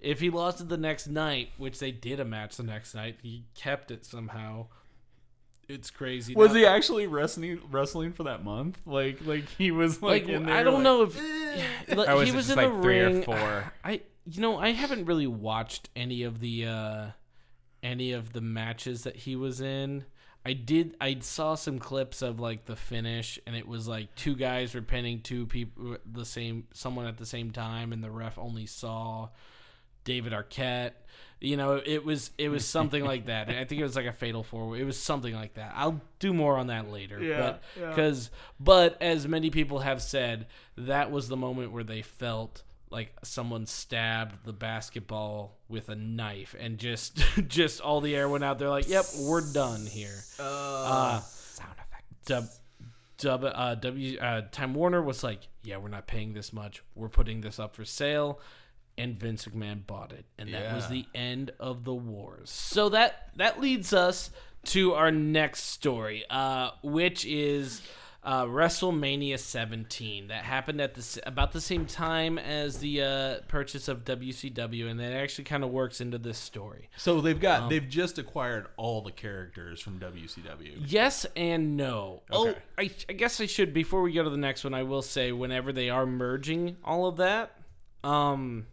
If 0.00 0.20
he 0.20 0.30
lost 0.30 0.60
it 0.60 0.68
the 0.68 0.76
next 0.78 1.06
night, 1.08 1.50
which 1.58 1.78
they 1.78 1.90
did 1.90 2.20
a 2.20 2.24
match 2.24 2.56
the 2.56 2.62
next 2.62 2.94
night, 2.94 3.18
he 3.22 3.44
kept 3.54 3.90
it 3.90 4.04
somehow. 4.04 4.66
It's 5.68 5.90
crazy. 5.90 6.34
Was 6.34 6.48
Now- 6.50 6.56
he 6.56 6.66
actually 6.66 7.06
wrestling 7.06 7.60
wrestling 7.70 8.12
for 8.12 8.24
that 8.24 8.42
month? 8.44 8.80
Like 8.86 9.24
like 9.24 9.48
he 9.56 9.70
was 9.70 10.02
like, 10.02 10.24
like, 10.24 10.32
in 10.32 10.46
there, 10.46 10.54
I 10.56 10.62
don't 10.62 10.74
like- 10.74 10.82
know 10.82 11.02
if 11.02 11.16
like, 11.96 12.08
was 12.14 12.28
he 12.28 12.34
was 12.34 12.50
in 12.50 12.56
like 12.56 12.72
the 12.72 12.80
three 12.82 13.00
or 13.00 13.06
ring. 13.10 13.22
four? 13.22 13.72
I 13.84 14.00
you 14.30 14.40
know 14.40 14.58
I 14.58 14.70
haven't 14.70 15.04
really 15.04 15.26
watched 15.28 15.88
any 15.94 16.24
of 16.24 16.40
the 16.40 16.66
uh 16.66 17.06
any 17.82 18.12
of 18.12 18.32
the 18.32 18.40
matches 18.40 19.04
that 19.04 19.16
he 19.16 19.36
was 19.36 19.60
in. 19.60 20.04
I 20.44 20.54
did. 20.54 20.96
I 21.00 21.18
saw 21.20 21.54
some 21.54 21.78
clips 21.78 22.22
of 22.22 22.40
like 22.40 22.64
the 22.64 22.74
finish, 22.74 23.38
and 23.46 23.54
it 23.54 23.68
was 23.68 23.86
like 23.86 24.14
two 24.16 24.34
guys 24.34 24.74
were 24.74 24.80
pinning 24.82 25.20
two 25.20 25.46
people, 25.46 25.98
the 26.10 26.24
same 26.24 26.64
someone 26.72 27.06
at 27.06 27.18
the 27.18 27.26
same 27.26 27.50
time, 27.50 27.92
and 27.92 28.02
the 28.02 28.10
ref 28.10 28.38
only 28.38 28.64
saw 28.66 29.28
David 30.04 30.32
Arquette. 30.32 30.92
You 31.40 31.56
know, 31.56 31.80
it 31.84 32.04
was 32.04 32.32
it 32.36 32.50
was 32.50 32.66
something 32.66 33.02
like 33.02 33.26
that. 33.26 33.48
I 33.48 33.64
think 33.64 33.80
it 33.80 33.84
was 33.84 33.96
like 33.96 34.06
a 34.06 34.12
fatal 34.12 34.42
four. 34.42 34.76
It 34.76 34.84
was 34.84 35.00
something 35.00 35.34
like 35.34 35.54
that. 35.54 35.72
I'll 35.74 36.00
do 36.18 36.34
more 36.34 36.58
on 36.58 36.66
that 36.66 36.90
later. 36.90 37.22
Yeah, 37.22 37.38
but 37.38 37.62
yeah. 37.80 37.88
because 37.88 38.30
but 38.58 39.00
as 39.00 39.26
many 39.26 39.48
people 39.48 39.78
have 39.78 40.02
said, 40.02 40.48
that 40.76 41.10
was 41.10 41.28
the 41.28 41.38
moment 41.38 41.72
where 41.72 41.84
they 41.84 42.02
felt 42.02 42.62
like 42.90 43.14
someone 43.22 43.66
stabbed 43.66 44.44
the 44.44 44.52
basketball 44.52 45.56
with 45.68 45.88
a 45.88 45.94
knife 45.94 46.54
and 46.58 46.76
just 46.76 47.22
just 47.48 47.80
all 47.80 48.00
the 48.00 48.14
air 48.14 48.28
went 48.28 48.44
out. 48.44 48.58
They're 48.58 48.68
like, 48.68 48.88
"Yep, 48.88 49.04
we're 49.20 49.52
done 49.52 49.86
here." 49.86 50.18
Uh, 50.38 51.20
Sound 51.20 51.72
effect. 51.72 52.04
Dub, 52.26 52.44
Dub, 53.16 53.44
uh, 53.44 53.74
W, 53.76 54.18
uh, 54.18 54.42
Time 54.50 54.74
Warner 54.74 55.02
was 55.02 55.22
like, 55.22 55.48
"Yeah, 55.62 55.78
we're 55.78 55.88
not 55.88 56.06
paying 56.06 56.34
this 56.34 56.52
much. 56.52 56.82
We're 56.94 57.08
putting 57.08 57.40
this 57.40 57.58
up 57.58 57.76
for 57.76 57.84
sale." 57.84 58.40
And 59.00 59.18
Vince 59.18 59.46
McMahon 59.46 59.86
bought 59.86 60.12
it, 60.12 60.24
and 60.38 60.52
that 60.52 60.74
was 60.74 60.88
the 60.88 61.06
end 61.14 61.52
of 61.58 61.84
the 61.84 61.94
wars. 61.94 62.50
So 62.50 62.88
that 62.90 63.30
that 63.36 63.60
leads 63.60 63.92
us 63.92 64.30
to 64.66 64.92
our 64.92 65.10
next 65.10 65.64
story, 65.64 66.24
uh, 66.28 66.70
which 66.82 67.24
is 67.24 67.80
uh, 68.22 68.44
WrestleMania 68.44 69.38
17. 69.38 70.28
That 70.28 70.44
happened 70.44 70.80
at 70.82 70.92
the 70.94 71.20
about 71.24 71.52
the 71.52 71.60
same 71.60 71.86
time 71.86 72.38
as 72.38 72.78
the 72.78 73.02
uh, 73.02 73.36
purchase 73.48 73.88
of 73.88 74.04
WCW, 74.04 74.90
and 74.90 75.00
that 75.00 75.14
actually 75.14 75.44
kind 75.44 75.64
of 75.64 75.70
works 75.70 76.02
into 76.02 76.18
this 76.18 76.36
story. 76.36 76.90
So 76.98 77.22
they've 77.22 77.40
got 77.40 77.62
Um, 77.62 77.68
they've 77.70 77.88
just 77.88 78.18
acquired 78.18 78.66
all 78.76 79.00
the 79.00 79.12
characters 79.12 79.80
from 79.80 79.98
WCW. 79.98 80.82
Yes 80.84 81.24
and 81.34 81.76
no. 81.78 82.22
Okay. 82.30 82.50
Oh, 82.50 82.54
I, 82.76 82.90
I 83.08 83.12
guess 83.14 83.40
I 83.40 83.46
should 83.46 83.72
before 83.72 84.02
we 84.02 84.12
go 84.12 84.22
to 84.22 84.30
the 84.30 84.36
next 84.36 84.64
one. 84.64 84.74
I 84.74 84.82
will 84.82 85.02
say 85.02 85.32
whenever 85.32 85.72
they 85.72 85.88
are 85.88 86.04
merging 86.04 86.76
all 86.84 87.06
of 87.06 87.16
that, 87.16 87.56
um, 88.04 88.66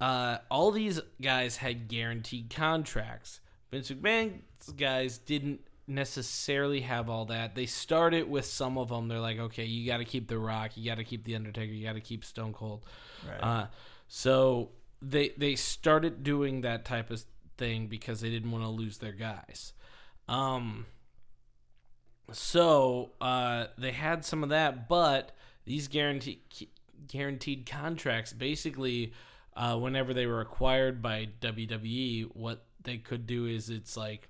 uh, 0.00 0.38
all 0.50 0.70
these 0.70 1.00
guys 1.20 1.56
had 1.56 1.88
guaranteed 1.88 2.50
contracts. 2.54 3.40
Vince 3.70 3.90
McMahon's 3.90 4.72
guys 4.76 5.18
didn't 5.18 5.60
necessarily 5.86 6.80
have 6.80 7.10
all 7.10 7.26
that. 7.26 7.54
They 7.54 7.66
started 7.66 8.28
with 8.28 8.44
some 8.44 8.78
of 8.78 8.88
them. 8.88 9.08
They're 9.08 9.20
like, 9.20 9.38
okay, 9.38 9.64
you 9.64 9.86
got 9.86 9.98
to 9.98 10.04
keep 10.04 10.28
The 10.28 10.38
Rock, 10.38 10.72
you 10.76 10.88
got 10.88 10.98
to 10.98 11.04
keep 11.04 11.24
The 11.24 11.34
Undertaker, 11.34 11.72
you 11.72 11.84
got 11.84 11.94
to 11.94 12.00
keep 12.00 12.24
Stone 12.24 12.52
Cold. 12.52 12.84
Right. 13.28 13.40
Uh, 13.42 13.66
so 14.08 14.70
they 15.02 15.30
they 15.36 15.54
started 15.54 16.22
doing 16.22 16.62
that 16.62 16.84
type 16.84 17.10
of 17.10 17.24
thing 17.58 17.86
because 17.86 18.20
they 18.20 18.30
didn't 18.30 18.50
want 18.50 18.64
to 18.64 18.70
lose 18.70 18.98
their 18.98 19.12
guys. 19.12 19.72
Um, 20.28 20.86
so 22.32 23.10
uh, 23.20 23.66
they 23.76 23.92
had 23.92 24.24
some 24.24 24.42
of 24.42 24.50
that, 24.50 24.88
but 24.88 25.32
these 25.64 25.88
guaranteed 25.88 26.40
guaranteed 27.06 27.66
contracts 27.66 28.32
basically, 28.32 29.12
uh, 29.60 29.76
whenever 29.76 30.14
they 30.14 30.26
were 30.26 30.40
acquired 30.40 31.02
by 31.02 31.28
WWE, 31.40 32.34
what 32.34 32.64
they 32.82 32.96
could 32.96 33.26
do 33.26 33.44
is 33.46 33.68
it's 33.68 33.96
like 33.96 34.28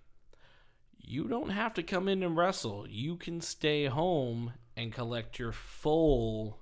you 0.99 1.29
don't 1.29 1.51
have 1.51 1.75
to 1.75 1.83
come 1.83 2.09
in 2.09 2.23
and 2.23 2.37
wrestle. 2.37 2.87
You 2.89 3.17
can 3.17 3.41
stay 3.41 3.87
home 3.87 4.53
and 4.77 4.93
collect 4.93 5.39
your 5.39 5.53
full 5.53 6.59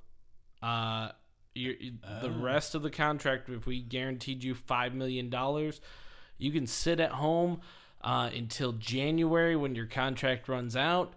uh 0.63 1.11
your 1.55 1.75
the 2.21 2.29
Oh. 2.29 2.41
rest 2.41 2.75
of 2.75 2.83
the 2.83 2.91
contract 2.91 3.49
if 3.49 3.67
we 3.67 3.81
guaranteed 3.81 4.45
you 4.45 4.55
5 4.55 4.95
million 4.95 5.31
dollars, 5.31 5.81
you 6.37 6.51
can 6.53 6.67
sit 6.67 7.01
at 7.01 7.13
home 7.13 7.61
uh, 8.03 8.31
until 8.35 8.73
January 8.73 9.57
when 9.57 9.75
your 9.75 9.87
contract 9.87 10.49
runs 10.49 10.77
out 10.77 11.15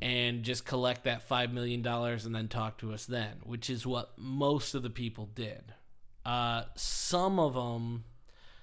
and 0.00 0.42
just 0.42 0.64
collect 0.64 1.04
that 1.04 1.22
5 1.22 1.52
million 1.52 1.82
dollars 1.82 2.24
and 2.24 2.34
then 2.34 2.48
talk 2.48 2.78
to 2.78 2.92
us 2.94 3.04
then, 3.04 3.36
which 3.42 3.68
is 3.68 3.86
what 3.86 4.12
most 4.16 4.74
of 4.74 4.82
the 4.82 4.90
people 4.90 5.26
did. 5.34 5.74
Uh, 6.24 6.64
some 6.74 7.38
of 7.38 7.54
them 7.54 8.04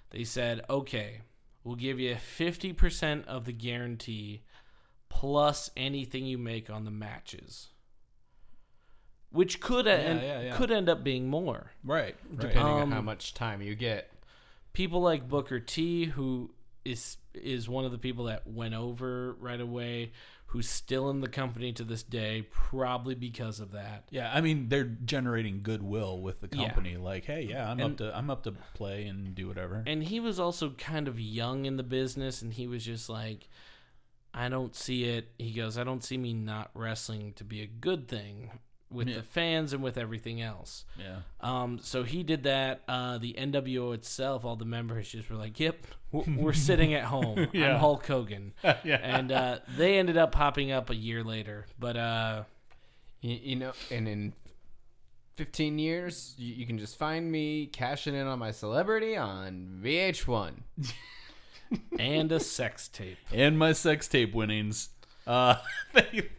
they 0.10 0.24
said, 0.24 0.62
"Okay, 0.69 1.21
we'll 1.63 1.76
give 1.76 2.00
you 2.00 2.15
50% 2.15 3.26
of 3.28 3.45
the 3.45 3.54
guarantee 3.54 4.41
plus 5.10 5.69
anything 5.78 6.26
you 6.26 6.38
make 6.38 6.69
on 6.69 6.86
the 6.86 6.91
matches." 6.91 7.69
Which 9.32 9.62
could 9.62 9.88
en- 9.88 10.17
yeah, 10.21 10.41
yeah. 10.41 10.58
could 10.58 10.71
end 10.71 10.89
up 10.89 11.04
being 11.04 11.30
more. 11.30 11.71
right. 11.84 12.15
Right. 12.30 12.39
Depending 12.39 12.63
on 12.65 12.82
Um, 12.84 12.91
how 12.91 13.02
much 13.02 13.34
time 13.34 13.62
you 13.62 13.76
get. 13.76 14.12
People 14.74 15.02
like 15.02 15.30
Booker 15.30 15.60
T, 15.60 16.06
who 16.06 16.54
is 16.84 17.17
is 17.34 17.69
one 17.69 17.86
of 17.86 17.91
the 17.93 17.97
people 17.97 18.26
that 18.26 18.45
went 18.45 18.74
over 18.74 19.34
right 19.34 19.62
away, 19.62 20.12
who's 20.51 20.69
still 20.69 21.09
in 21.09 21.21
the 21.21 21.29
company 21.29 21.71
to 21.71 21.83
this 21.85 22.03
day, 22.03 22.45
probably 22.51 23.15
because 23.15 23.61
of 23.61 23.71
that. 23.71 24.03
Yeah, 24.11 24.29
I 24.33 24.41
mean 24.41 24.67
they're 24.67 24.83
generating 24.83 25.61
goodwill 25.63 26.19
with 26.21 26.41
the 26.41 26.49
Yeah. 26.51 26.65
company. 26.67 26.97
Like, 26.97 27.23
hey, 27.23 27.43
yeah, 27.49 27.71
I'm 27.71 27.79
And- 27.79 27.91
up 27.93 27.97
to 27.99 28.17
I'm 28.17 28.29
up 28.29 28.43
to 28.43 28.51
play 28.73 29.05
and 29.07 29.33
do 29.33 29.47
whatever. 29.47 29.81
And 29.87 30.03
he 30.03 30.19
was 30.19 30.39
also 30.39 30.71
kind 30.71 31.07
of 31.07 31.19
young 31.19 31.65
in 31.65 31.77
the 31.77 31.83
business, 31.83 32.41
and 32.41 32.51
he 32.53 32.67
was 32.67 32.83
just 32.85 33.07
like, 33.09 33.47
I 34.33 34.49
don't 34.49 34.75
see 34.75 35.05
it. 35.05 35.29
He 35.39 35.51
goes, 35.53 35.77
I 35.77 35.83
don't 35.85 36.03
see 36.03 36.17
me 36.17 36.33
not 36.33 36.71
wrestling 36.73 37.33
to 37.33 37.43
be 37.45 37.61
a 37.61 37.67
good 37.67 38.07
thing 38.07 38.51
with 38.91 39.08
Yeah. 39.08 39.17
the 39.17 39.23
fans 39.23 39.73
and 39.73 39.82
with 39.82 39.97
everything 39.97 40.41
else. 40.41 40.86
yeah. 40.99 41.17
Um, 41.39 41.80
so 41.82 42.04
he 42.04 42.23
did 42.23 42.43
that. 42.43 42.82
Uh, 42.88 43.17
the 43.17 43.34
NWO 43.38 43.93
itself, 43.93 44.43
all 44.45 44.56
the 44.56 44.65
members 44.65 45.10
just 45.10 45.30
were 45.30 45.38
like, 45.38 45.60
"Yep, 45.60 45.88
we're, 46.12 46.23
we're 46.38 46.54
sitting 46.54 46.93
at 46.93 47.06
home. 47.06 47.47
Yeah. 47.54 47.73
I'm 47.73 47.80
Hulk 47.80 48.06
Hogan," 48.06 48.54
yeah. 48.63 48.99
and 49.01 49.32
uh, 49.32 49.60
they 49.77 49.97
ended 49.99 50.17
up 50.17 50.32
popping 50.32 50.71
up 50.71 50.89
a 50.89 50.95
year 50.95 51.23
later. 51.23 51.65
But 51.80 51.97
uh, 51.97 52.43
You, 53.21 53.39
you 53.41 53.56
know, 53.56 53.71
and 53.89 54.08
in 54.08 54.34
15 55.36 55.80
years, 55.80 56.34
you, 56.38 56.54
you 56.54 56.65
can 56.67 56.77
just 56.77 56.97
find 56.97 57.32
me 57.32 57.67
cashing 57.67 58.13
in 58.15 58.27
on 58.27 58.38
my 58.39 58.51
celebrity 58.51 59.15
on 59.15 59.80
VH1. 59.84 60.51
and 61.99 62.32
a 62.32 62.39
sex 62.39 62.88
tape. 62.88 63.17
and 63.32 63.58
my 63.58 63.71
sex 63.71 64.08
tape 64.08 64.34
winnings. 64.34 64.89
Uh, 65.25 65.56
thank, 65.93 66.32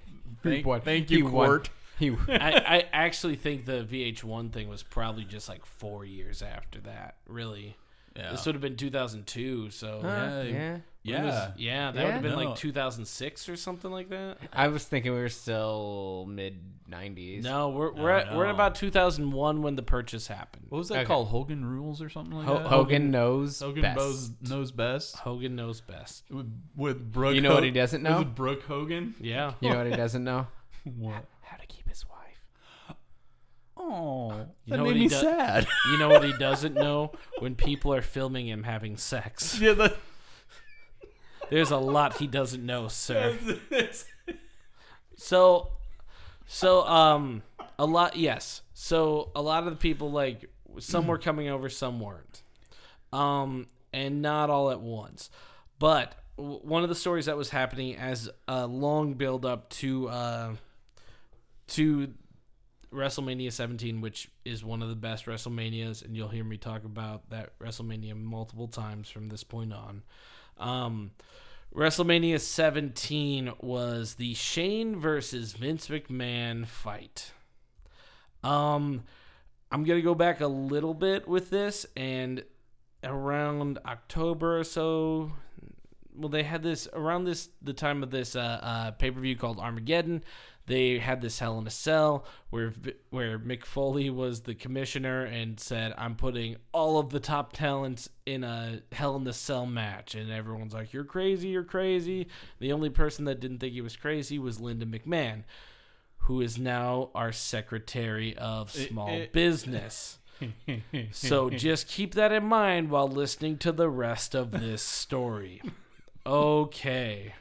thank, 0.42 0.66
won. 0.66 0.80
thank 0.82 1.08
He 1.08 1.18
you, 1.18 1.26
won. 1.26 1.62
Court. 2.10 2.20
He, 2.28 2.32
I, 2.34 2.50
I 2.78 2.84
actually 2.92 3.36
think 3.36 3.64
the 3.66 3.84
VH1 3.84 4.52
thing 4.52 4.68
was 4.68 4.82
probably 4.82 5.24
just 5.24 5.48
like 5.48 5.64
four 5.64 6.04
years 6.04 6.42
after 6.42 6.80
that. 6.80 7.16
Really, 7.26 7.76
Yeah. 8.16 8.30
this 8.32 8.44
would 8.46 8.54
have 8.54 8.62
been 8.62 8.76
2002. 8.76 9.70
So 9.70 10.00
Yeah. 10.02 10.42
yeah. 10.42 10.76
Yeah. 11.04 11.24
was- 11.24 11.50
yeah, 11.58 11.90
that 11.90 11.98
Yeah? 11.98 12.04
would 12.06 12.12
have 12.14 12.22
been 12.22 12.32
No. 12.32 12.44
like 12.50 12.56
2006 12.56 13.48
or 13.48 13.56
something 13.56 13.90
like 13.90 14.08
that. 14.10 14.38
I 14.52 14.68
was 14.68 14.84
thinking 14.84 15.12
we 15.12 15.18
were 15.18 15.28
still 15.28 16.26
mid 16.28 16.60
90s. 16.88 17.42
No, 17.42 17.70
we're 17.70 17.90
we're 17.92 18.10
No, 18.12 18.16
at, 18.18 18.36
we're 18.36 18.44
at 18.44 18.48
no. 18.50 18.54
about 18.54 18.74
2001 18.76 19.62
when 19.62 19.74
the 19.76 19.82
purchase 19.82 20.26
happened. 20.28 20.66
what 20.68 20.78
was 20.78 20.88
that 20.90 20.98
Okay. 20.98 21.04
called? 21.06 21.28
Hogan 21.28 21.64
Rules 21.64 22.00
or 22.02 22.08
something 22.08 22.36
like 22.36 22.46
Ho- 22.46 22.58
that? 22.58 22.66
Hogan 22.68 23.10
knows 23.10 23.58
Hogan 23.60 23.82
best. 23.82 23.96
knows, 23.98 24.30
knows 24.42 24.70
best. 24.72 25.16
Hogan 25.16 25.56
knows 25.56 25.80
best. 25.80 26.24
With, 26.30 26.52
with 26.76 27.10
Brooke. 27.12 27.34
You 27.34 27.40
know 27.40 27.54
what 27.54 27.64
he 27.64 27.70
doesn't 27.72 28.02
know? 28.02 28.18
Was 28.18 28.22
it 28.22 28.34
Brooke 28.36 28.62
Hogan? 28.62 29.14
Yeah. 29.20 29.54
You 29.60 29.70
know 29.70 29.78
what 29.78 29.86
he 29.88 29.96
doesn't 29.96 30.22
know? 30.24 30.46
What? 30.84 31.24
How 31.42 31.56
to 31.58 31.66
keep 31.66 31.88
his 31.88 32.04
wife. 32.08 32.96
Oh, 33.84 34.46
You 34.64 34.70
that 34.70 34.76
know 34.76 34.82
made 34.84 34.88
what 34.88 34.96
he 34.96 35.02
me 35.02 35.08
do- 35.08 35.14
sad. 35.16 35.66
You 35.90 35.98
know 35.98 36.08
what 36.08 36.22
he 36.24 36.32
doesn't 36.34 36.74
know? 36.74 37.12
When 37.40 37.54
people 37.56 37.92
are 37.92 38.00
filming 38.02 38.46
him 38.46 38.62
having 38.62 38.96
sex. 38.96 39.58
yeah, 39.60 39.72
that, 39.72 39.96
There's 41.50 41.70
a 41.72 41.76
lot 41.78 42.18
he 42.18 42.26
doesn't 42.26 42.64
know, 42.64 42.88
sir. 42.88 43.36
So, 45.16 45.68
so 46.46 46.82
um, 46.86 47.42
a 47.78 47.86
lot. 47.86 48.16
Yes. 48.16 48.62
So 48.74 49.30
a 49.36 49.42
lot 49.42 49.64
of 49.66 49.70
the 49.70 49.76
people 49.78 50.10
like 50.10 50.50
some 50.78 51.06
were 51.06 51.18
coming 51.18 51.48
over, 51.48 51.68
some 51.68 52.00
weren't, 52.00 52.42
um, 53.12 53.66
and 53.92 54.22
not 54.22 54.50
all 54.50 54.70
at 54.70 54.80
once. 54.80 55.30
But 55.78 56.14
w- 56.36 56.58
one 56.62 56.82
of 56.82 56.88
the 56.88 56.94
stories 56.94 57.26
that 57.26 57.36
was 57.36 57.50
happening 57.50 57.96
as 57.96 58.28
a 58.48 58.66
long 58.66 59.14
build 59.14 59.44
up 59.46 59.68
to 59.70 60.08
uh, 60.08 60.54
to 61.68 62.12
WrestleMania 62.92 63.52
17, 63.52 64.00
which 64.00 64.30
is 64.44 64.64
one 64.64 64.82
of 64.82 64.88
the 64.88 64.94
best 64.94 65.26
WrestleManias, 65.26 66.04
and 66.04 66.16
you'll 66.16 66.28
hear 66.28 66.44
me 66.44 66.56
talk 66.56 66.84
about 66.84 67.30
that 67.30 67.58
WrestleMania 67.58 68.14
multiple 68.14 68.68
times 68.68 69.08
from 69.08 69.28
this 69.28 69.44
point 69.44 69.72
on. 69.72 70.02
Um, 70.58 71.12
WrestleMania 71.74 72.38
17 72.38 73.52
was 73.60 74.16
the 74.16 74.34
Shane 74.34 75.00
versus 75.00 75.54
Vince 75.54 75.88
McMahon 75.88 76.66
fight. 76.66 77.32
Um, 78.44 79.04
I'm 79.70 79.84
gonna 79.84 80.02
go 80.02 80.14
back 80.14 80.40
a 80.40 80.46
little 80.46 80.92
bit 80.92 81.26
with 81.26 81.48
this, 81.48 81.86
and 81.96 82.44
around 83.02 83.78
October 83.86 84.58
or 84.58 84.64
so, 84.64 85.32
well, 86.14 86.28
they 86.28 86.42
had 86.42 86.62
this 86.62 86.88
around 86.92 87.24
this 87.24 87.48
the 87.62 87.72
time 87.72 88.02
of 88.02 88.10
this 88.10 88.36
uh, 88.36 88.60
uh, 88.62 88.90
pay 88.92 89.10
per 89.10 89.20
view 89.20 89.36
called 89.36 89.58
Armageddon. 89.58 90.22
They 90.66 90.98
had 90.98 91.20
this 91.20 91.38
Hell 91.38 91.58
in 91.58 91.66
a 91.66 91.70
Cell 91.70 92.24
where 92.50 92.72
where 93.10 93.38
Mick 93.38 93.64
Foley 93.64 94.10
was 94.10 94.42
the 94.42 94.54
commissioner 94.54 95.24
and 95.24 95.58
said, 95.58 95.92
"I'm 95.98 96.14
putting 96.14 96.56
all 96.72 96.98
of 96.98 97.10
the 97.10 97.20
top 97.20 97.52
talents 97.52 98.08
in 98.26 98.44
a 98.44 98.82
Hell 98.92 99.16
in 99.16 99.26
a 99.26 99.32
Cell 99.32 99.66
match," 99.66 100.14
and 100.14 100.30
everyone's 100.30 100.74
like, 100.74 100.92
"You're 100.92 101.04
crazy, 101.04 101.48
you're 101.48 101.64
crazy." 101.64 102.28
The 102.60 102.72
only 102.72 102.90
person 102.90 103.24
that 103.24 103.40
didn't 103.40 103.58
think 103.58 103.72
he 103.72 103.80
was 103.80 103.96
crazy 103.96 104.38
was 104.38 104.60
Linda 104.60 104.86
McMahon, 104.86 105.42
who 106.18 106.40
is 106.40 106.58
now 106.58 107.10
our 107.14 107.32
Secretary 107.32 108.36
of 108.36 108.70
Small 108.70 109.08
eh. 109.08 109.26
Business. 109.32 110.18
So 111.12 111.50
just 111.50 111.86
keep 111.86 112.14
that 112.14 112.32
in 112.32 112.44
mind 112.44 112.90
while 112.90 113.06
listening 113.06 113.58
to 113.58 113.70
the 113.70 113.88
rest 113.88 114.34
of 114.34 114.50
this 114.50 114.82
story. 114.82 115.62
Okay. 116.26 117.34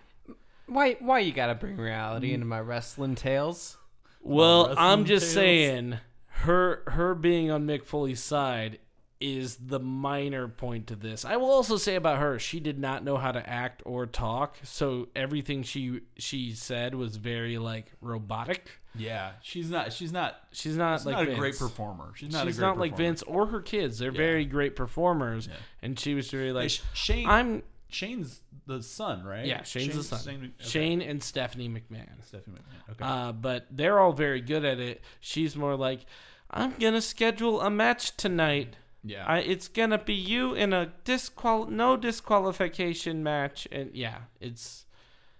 Why? 0.71 0.95
Why 0.99 1.19
you 1.19 1.33
gotta 1.33 1.55
bring 1.55 1.75
reality 1.75 2.31
mm. 2.31 2.35
into 2.35 2.45
my 2.45 2.61
wrestling 2.61 3.15
tales? 3.15 3.77
Well, 4.21 4.67
wrestling 4.67 4.77
I'm 4.79 5.05
just 5.05 5.25
tales. 5.25 5.33
saying 5.33 5.97
her 6.27 6.83
her 6.87 7.13
being 7.13 7.51
on 7.51 7.67
Mick 7.67 7.83
Foley's 7.83 8.23
side 8.23 8.79
is 9.19 9.57
the 9.57 9.79
minor 9.79 10.47
point 10.47 10.87
to 10.87 10.95
this. 10.95 11.25
I 11.25 11.35
will 11.35 11.51
also 11.51 11.77
say 11.77 11.95
about 11.95 12.17
her, 12.19 12.39
she 12.39 12.59
did 12.59 12.79
not 12.79 13.03
know 13.03 13.17
how 13.17 13.31
to 13.31 13.47
act 13.47 13.83
or 13.85 14.05
talk, 14.07 14.57
so 14.63 15.09
everything 15.13 15.63
she 15.63 16.01
she 16.17 16.53
said 16.53 16.95
was 16.95 17.17
very 17.17 17.57
like 17.57 17.91
robotic. 17.99 18.71
Yeah, 18.95 19.33
she's 19.41 19.69
not. 19.69 19.91
She's 19.91 20.11
not. 20.13 20.37
She's 20.51 20.77
not 20.77 20.99
She's 20.99 21.05
like 21.05 21.15
not 21.17 21.25
Vince. 21.25 21.37
a 21.37 21.39
great 21.39 21.57
performer. 21.57 22.13
She's 22.15 22.31
not. 22.31 22.45
She's 22.45 22.57
a 22.57 22.61
great 22.61 22.67
not 22.67 22.77
like. 22.77 22.97
Vince 22.97 23.23
or 23.23 23.47
her 23.47 23.61
kids. 23.61 23.99
They're 23.99 24.11
very 24.11 24.45
great 24.45 24.75
performers, 24.75 25.49
and 25.81 25.99
she 25.99 26.13
was 26.13 26.31
very 26.31 26.47
Hey, 26.47 26.53
like, 26.53 26.69
Sh- 26.69 26.81
Shane. 26.93 27.27
I'm 27.27 27.63
Shane's 27.89 28.41
the 28.67 28.81
son, 28.83 29.23
right? 29.23 29.45
yeah, 29.45 29.63
Shane's 29.63 29.95
the 29.95 30.03
son. 30.03 30.19
Shane, 30.19 30.53
okay. 30.59 30.69
Shane 30.69 31.01
and 31.01 31.21
Stephanie 31.23 31.69
McMahon. 31.69 32.07
Stephanie 32.25 32.57
McMahon. 32.57 32.91
Okay. 32.93 33.03
Uh, 33.03 33.31
but 33.31 33.67
they're 33.71 33.99
all 33.99 34.13
very 34.13 34.41
good 34.41 34.63
at 34.65 34.79
it. 34.79 35.01
She's 35.19 35.55
more 35.55 35.75
like, 35.75 36.05
I'm 36.49 36.73
gonna 36.79 37.01
schedule 37.01 37.61
a 37.61 37.69
match 37.69 38.15
tonight. 38.17 38.75
yeah. 39.03 39.25
I, 39.25 39.39
it's 39.39 39.67
gonna 39.67 39.97
be 39.97 40.13
you 40.13 40.53
in 40.53 40.73
a 40.73 40.91
disqual 41.05 41.67
no 41.67 41.97
disqualification 41.97 43.23
match, 43.23 43.67
and 43.71 43.91
yeah, 43.93 44.17
it's 44.39 44.85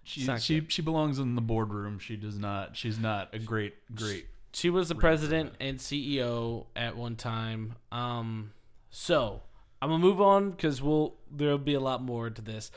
she 0.04 0.22
it's 0.30 0.44
she 0.44 0.66
she 0.68 0.82
belongs 0.82 1.20
in 1.20 1.36
the 1.36 1.42
boardroom. 1.42 2.00
She 2.00 2.16
does 2.16 2.38
not. 2.40 2.76
She's 2.76 2.98
not 2.98 3.30
a 3.34 3.40
great 3.40 3.76
great. 3.94 4.26
she 4.54 4.70
was 4.70 4.90
the 4.90 4.96
president 4.96 5.54
and 5.60 5.78
CEO 5.78 6.66
at 6.76 6.96
one 6.98 7.16
time. 7.16 7.76
Um, 7.92 8.52
so 8.90 9.42
I'm 9.82 9.90
gonna 9.90 10.02
move 10.04 10.22
on 10.22 10.52
because 10.52 10.82
we'll 10.82 11.16
there'll 11.32 11.58
be 11.58 11.74
a 11.74 11.80
lot 11.80 12.02
more 12.02 12.30
to 12.30 12.42
this. 12.42 12.72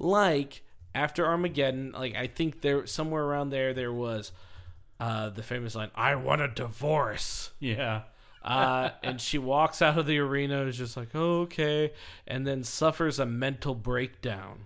Like 0.00 0.62
after 0.94 1.24
Armageddon, 1.24 1.92
like 1.92 2.16
I 2.16 2.26
think 2.26 2.62
there 2.62 2.86
somewhere 2.86 3.22
around 3.22 3.50
there 3.50 3.72
there 3.72 3.92
was 3.92 4.32
uh, 4.98 5.28
the 5.30 5.42
famous 5.44 5.74
line, 5.76 5.90
"I 5.94 6.14
want 6.16 6.40
a 6.42 6.48
divorce." 6.48 7.50
Yeah. 7.60 8.02
uh, 8.42 8.90
and 9.02 9.20
she 9.20 9.36
walks 9.38 9.80
out 9.82 9.98
of 9.98 10.06
the 10.06 10.18
arena 10.18 10.62
is 10.62 10.78
just 10.78 10.96
like 10.96 11.10
oh, 11.14 11.42
okay 11.42 11.92
and 12.26 12.46
then 12.46 12.64
suffers 12.64 13.18
a 13.18 13.26
mental 13.26 13.74
breakdown 13.74 14.60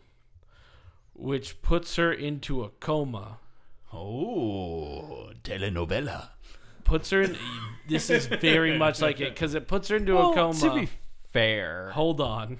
which 1.12 1.60
puts 1.60 1.96
her 1.96 2.12
into 2.12 2.62
a 2.62 2.68
coma 2.68 3.38
Oh, 3.92 5.30
telenovela. 5.42 6.28
puts 6.84 7.10
her 7.10 7.22
in 7.22 7.36
this 7.88 8.10
is 8.10 8.26
very 8.26 8.78
much 8.84 9.00
like 9.02 9.20
it 9.20 9.34
because 9.34 9.54
it 9.54 9.66
puts 9.66 9.88
her 9.88 9.96
into 9.96 10.14
Well, 10.14 10.30
a 10.32 10.34
coma 10.34 10.60
to 10.60 10.74
be 10.74 10.88
fair, 11.32 11.90
hold 11.90 12.20
on 12.20 12.58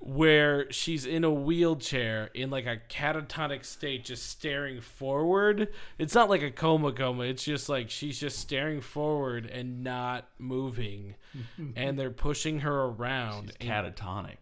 where 0.00 0.70
she's 0.72 1.06
in 1.06 1.24
a 1.24 1.30
wheelchair 1.30 2.30
in 2.34 2.50
like 2.50 2.66
a 2.66 2.78
catatonic 2.88 3.64
state 3.64 4.04
just 4.04 4.26
staring 4.28 4.80
forward 4.80 5.68
it's 5.98 6.14
not 6.14 6.28
like 6.28 6.42
a 6.42 6.50
coma 6.50 6.92
coma 6.92 7.24
it's 7.24 7.44
just 7.44 7.68
like 7.68 7.90
she's 7.90 8.18
just 8.18 8.38
staring 8.38 8.80
forward 8.80 9.46
and 9.46 9.82
not 9.82 10.28
moving 10.38 11.14
and 11.76 11.98
they're 11.98 12.10
pushing 12.10 12.60
her 12.60 12.84
around 12.86 13.52
and- 13.60 13.70
Catatonic. 13.70 14.36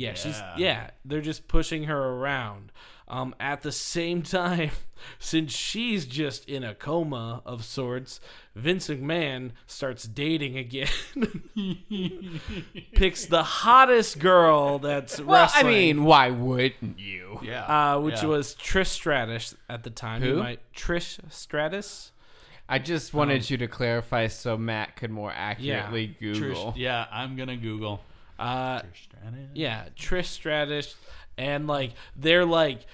Yeah, 0.00 0.14
she's 0.14 0.38
Yeah. 0.38 0.54
yeah. 0.56 0.90
They're 1.04 1.20
just 1.20 1.46
pushing 1.46 1.84
her 1.84 1.98
around. 1.98 2.72
Um, 3.06 3.34
at 3.40 3.62
the 3.62 3.72
same 3.72 4.22
time, 4.40 4.70
since 5.18 5.52
she's 5.52 6.06
just 6.06 6.48
in 6.48 6.62
a 6.64 6.74
coma 6.74 7.42
of 7.44 7.64
sorts, 7.64 8.20
Vince 8.54 8.88
McMahon 8.88 9.50
starts 9.66 10.04
dating 10.04 10.56
again. 10.56 10.88
Picks 12.94 13.26
the 13.26 13.42
hottest 13.42 14.20
girl 14.20 14.78
that's 14.78 15.20
well, 15.20 15.50
I 15.52 15.64
mean, 15.64 16.04
why 16.04 16.30
wouldn't 16.30 16.98
you? 16.98 17.40
Yeah. 17.42 17.64
uh, 17.64 18.00
which 18.00 18.22
yeah. 18.22 18.28
was 18.28 18.54
Trish 18.54 18.86
Stratus 18.86 19.54
at 19.68 19.82
the 19.82 19.90
time. 19.90 20.22
You 20.22 20.34
Who? 20.34 20.38
might 20.38 20.60
Trish 20.72 21.18
Stratus. 21.30 22.12
I 22.68 22.78
just 22.78 23.12
wanted 23.12 23.50
you 23.50 23.56
to 23.58 23.66
clarify 23.66 24.28
so 24.28 24.56
Matt 24.56 24.94
could 24.94 25.10
more 25.10 25.32
accurately 25.34 26.16
Trish, 26.20 26.38
Google. 26.38 26.74
yeah, 26.76 27.06
I'm 27.10 27.34
gonna 27.36 27.56
Google. 27.56 28.00
Uh, 28.40 28.80
Trish 28.82 29.02
Stratus. 29.04 29.48
Yeah, 29.54 29.84
Trish 29.96 30.24
Stratus, 30.26 30.94
and 31.38 31.66
like 31.66 31.92
they're 32.16 32.44
like, 32.46 32.86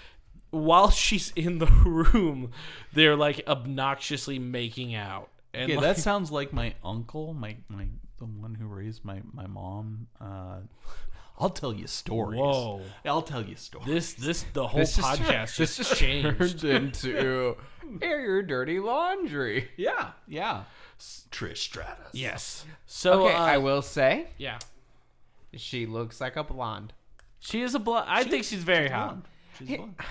while 0.51 0.91
she's 0.91 1.33
in 1.37 1.59
the 1.59 1.67
room, 1.85 2.51
they're 2.93 3.17
like 3.17 3.43
obnoxiously 3.47 4.39
making 4.39 4.95
out. 4.95 5.29
And 5.55 5.71
Yeah, 5.71 5.77
like, 5.77 5.85
that 5.85 5.99
sounds 5.99 6.31
like 6.31 6.53
my 6.53 6.75
uncle, 6.85 7.33
my 7.35 7.57
my 7.69 7.87
the 8.19 8.25
one 8.27 8.55
who 8.55 8.67
raised 8.67 9.05
my 9.05 9.23
my 9.33 9.47
mom. 9.47 10.09
Uh, 10.21 10.59
I'll 11.39 11.51
tell 11.51 11.73
you 11.75 11.87
stories. 11.87 12.41
Whoa. 12.41 12.81
I'll 13.05 13.21
tell 13.23 13.43
you 13.45 13.57
stories. 13.57 13.87
this 13.87 14.15
this 14.15 14.43
the 14.55 14.67
whole 14.67 14.81
This 14.81 14.97
podcast 14.99 15.57
this 15.57 15.77
just 15.77 15.77
just 15.77 15.97
changed. 15.97 16.61
turned 16.61 16.65
into 16.65 17.57
air 18.03 18.21
your 18.23 18.43
dirty 18.43 18.81
laundry. 18.81 19.69
yeah, 19.77 20.13
yeah. 20.27 20.65
Trish 20.99 21.59
Stratus. 21.59 22.09
Yes. 22.13 22.65
So 22.87 23.27
Okay, 23.27 23.35
uh, 23.35 23.39
I 23.43 23.59
will 23.59 23.83
say 23.83 24.29
yeah, 24.39 24.59
she 25.57 25.87
looks 25.87 26.21
like 26.21 26.37
a 26.37 26.45
blonde. 26.45 26.93
she 27.41 27.63
is 27.63 27.75
a 27.75 27.79
blonde. 27.79 28.07
I 28.09 28.25
think 28.25 28.45
she's 28.45 28.63
very 28.65 28.89
hot. 28.89 29.09
blonde. 29.09 29.23
She's 29.59 29.77
blonde. 29.77 29.95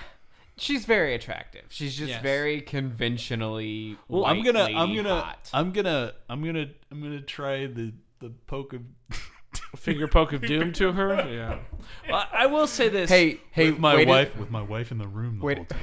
She's 0.58 0.86
very 0.86 1.14
attractive. 1.14 1.64
She's 1.68 1.94
just 1.94 2.08
Yes. 2.08 2.22
very 2.22 2.62
conventionally. 2.62 3.98
Well, 4.08 4.22
white 4.22 4.30
I'm 4.38 4.42
gonna, 4.42 4.62
lady 4.64 4.74
I'm 4.74 4.96
gonna, 4.96 5.20
hot. 5.20 5.50
I'm 5.52 5.72
gonna, 5.72 6.12
I'm 6.30 6.42
gonna, 6.42 6.68
I'm 6.90 7.02
gonna 7.02 7.20
try 7.20 7.66
the 7.66 7.92
the 8.20 8.30
poke 8.46 8.72
of 8.72 8.80
Finger 9.76 10.08
poke 10.08 10.32
of 10.32 10.40
doom 10.40 10.72
to 10.74 10.92
her. 10.92 11.14
Yeah. 11.30 11.58
Well, 12.08 12.24
I 12.32 12.46
will 12.46 12.66
say 12.66 12.88
this. 12.88 13.10
Hey, 13.10 13.40
hey, 13.50 13.70
with 13.70 13.78
my 13.80 13.96
way 13.96 14.04
to- 14.06 14.10
wife, 14.10 14.36
with 14.38 14.50
my 14.50 14.62
wife 14.62 14.90
in 14.90 14.96
the 14.96 15.06
room 15.06 15.40
the 15.40 15.44
Wait- 15.44 15.58
whole 15.58 15.66
time. 15.66 15.80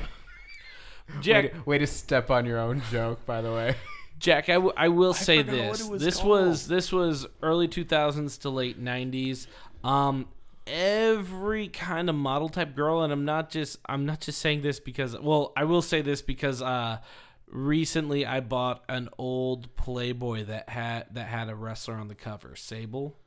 Jack. 1.21 1.43
way, 1.43 1.49
to, 1.51 1.63
way 1.65 1.77
to 1.77 1.85
step 1.87 2.31
on 2.31 2.45
your 2.47 2.57
own 2.57 2.81
joke, 2.89 3.23
by 3.27 3.41
the 3.41 3.51
way. 3.53 3.75
Jack, 4.23 4.47
I, 4.49 4.53
w- 4.53 4.73
I 4.77 4.87
will 4.87 5.13
say 5.13 5.43
forgot 5.43 5.53
what 5.67 5.77
this. 5.77 5.87
was 5.89 6.01
this 6.03 6.15
called. 6.17 6.29
was 6.29 6.67
this 6.67 6.91
was 6.91 7.27
early 7.41 7.67
2000s 7.67 8.39
to 8.41 8.49
late 8.49 8.81
90s. 8.83 9.47
Um 9.83 10.27
every 10.65 11.67
kind 11.67 12.09
of 12.09 12.15
model 12.15 12.47
type 12.47 12.73
girl 12.73 13.01
and 13.03 13.11
I'm 13.11 13.25
not 13.25 13.49
just 13.49 13.79
I'm 13.85 14.05
not 14.05 14.21
just 14.21 14.39
saying 14.39 14.61
this 14.61 14.79
because 14.79 15.19
well, 15.19 15.51
I 15.57 15.65
will 15.65 15.81
say 15.81 16.01
this 16.01 16.21
because 16.21 16.61
uh 16.61 16.99
recently 17.47 18.25
I 18.25 18.39
bought 18.39 18.83
an 18.87 19.09
old 19.17 19.75
Playboy 19.75 20.45
that 20.45 20.69
had 20.69 21.07
that 21.15 21.27
had 21.27 21.49
a 21.49 21.55
wrestler 21.55 21.95
on 21.95 22.07
the 22.07 22.15
cover, 22.15 22.55
Sable. 22.55 23.17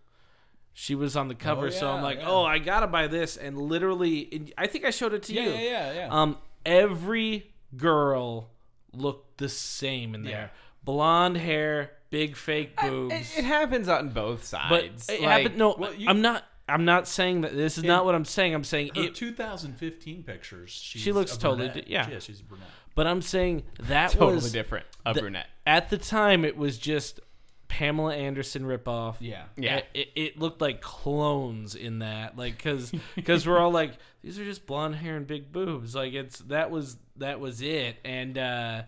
She 0.72 0.94
was 0.94 1.16
on 1.16 1.28
the 1.28 1.34
cover, 1.34 1.70
so 1.70 1.90
I'm 1.90 2.02
like, 2.02 2.18
yeah. 2.18 2.28
"Oh, 2.28 2.44
I 2.44 2.58
got 2.58 2.80
to 2.80 2.86
buy 2.86 3.06
this." 3.06 3.38
And 3.38 3.56
literally 3.56 4.52
I 4.58 4.66
think 4.66 4.84
I 4.84 4.90
showed 4.90 5.14
it 5.14 5.22
to 5.24 5.32
you. 5.32 5.40
yeah, 5.50 5.92
yeah. 5.92 6.08
Um, 6.10 6.36
every 6.66 7.54
girl 7.76 8.50
looked 8.92 9.38
the 9.38 9.48
same 9.48 10.14
in 10.14 10.22
there. 10.22 10.50
Yeah. 10.86 10.92
Blonde 10.92 11.36
hair, 11.36 11.90
big 12.10 12.36
fake 12.36 12.76
boobs. 12.80 13.14
It, 13.14 13.38
it 13.40 13.44
happens 13.44 13.88
on 13.88 14.10
both 14.10 14.44
sides. 14.44 14.66
but 14.70 14.82
sides. 15.00 15.08
it 15.10 15.20
Like, 15.22 15.30
happened. 15.42 15.58
No, 15.58 15.74
well, 15.78 15.94
you- 15.94 16.08
I'm 16.08 16.20
not. 16.22 16.44
I'm 16.68 16.84
not 16.84 17.06
saying 17.06 17.42
that 17.42 17.54
this 17.54 17.78
is 17.78 17.84
not 17.84 18.04
what 18.04 18.16
I'm 18.16 18.24
saying. 18.24 18.52
I'm 18.52 18.64
saying 18.64 18.90
Her 18.96 19.02
it 19.04 19.14
2015 19.14 20.24
pictures. 20.24 20.70
She's 20.72 21.00
She 21.00 21.12
looks 21.12 21.36
a 21.36 21.38
totally 21.38 21.68
di- 21.68 21.84
yeah. 21.86 22.10
yeah, 22.10 22.18
she's 22.18 22.40
a 22.40 22.42
brunette. 22.44 22.66
but 22.96 23.06
I'm 23.06 23.22
saying 23.22 23.62
that 23.84 24.06
was 24.06 24.12
totally 24.14 24.34
was 24.34 24.52
different. 24.52 24.84
A 25.04 25.14
the- 25.14 25.20
brunette. 25.20 25.46
at 25.64 25.90
the 25.90 25.98
time 25.98 26.44
it 26.44 26.56
was 26.56 26.76
just 26.76 27.20
Pamela 27.68 28.16
Anderson 28.16 28.64
ripoff. 28.64 29.14
Yeah. 29.20 29.44
Yeah. 29.56 29.76
It, 29.76 29.86
it, 29.94 30.08
it 30.16 30.38
looked 30.40 30.60
like 30.60 30.80
clones 30.80 31.76
in 31.76 32.00
that, 32.00 32.36
like, 32.36 32.60
cause, 32.60 32.92
cause 33.24 33.46
we're 33.46 33.58
all 33.60 33.70
like, 33.70 33.92
these 34.24 34.36
are 34.40 34.44
just 34.44 34.66
blonde 34.66 34.96
hair 34.96 35.16
and 35.16 35.24
big 35.26 35.52
boobs. 35.52 35.94
Like, 35.94 36.14
it's 36.14 36.40
that 36.48 36.72
was 36.72 36.96
that 37.18 37.38
was 37.38 37.62
it, 37.62 37.96
and 38.04 38.36
uh, 38.36 38.82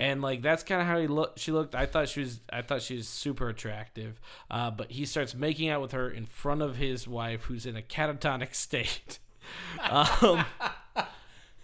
and 0.00 0.22
like 0.22 0.42
that's 0.42 0.62
kind 0.62 0.80
of 0.80 0.86
how 0.86 0.98
he 0.98 1.06
looked. 1.06 1.38
She 1.38 1.52
looked. 1.52 1.74
I 1.74 1.86
thought 1.86 2.08
she 2.08 2.20
was. 2.20 2.40
I 2.52 2.62
thought 2.62 2.82
she 2.82 2.96
was 2.96 3.08
super 3.08 3.48
attractive. 3.48 4.20
Uh, 4.50 4.70
but 4.70 4.90
he 4.92 5.04
starts 5.04 5.34
making 5.34 5.68
out 5.68 5.80
with 5.80 5.92
her 5.92 6.08
in 6.10 6.26
front 6.26 6.62
of 6.62 6.76
his 6.76 7.08
wife, 7.08 7.44
who's 7.44 7.66
in 7.66 7.76
a 7.76 7.82
catatonic 7.82 8.54
state. 8.54 9.18
um, 9.90 10.44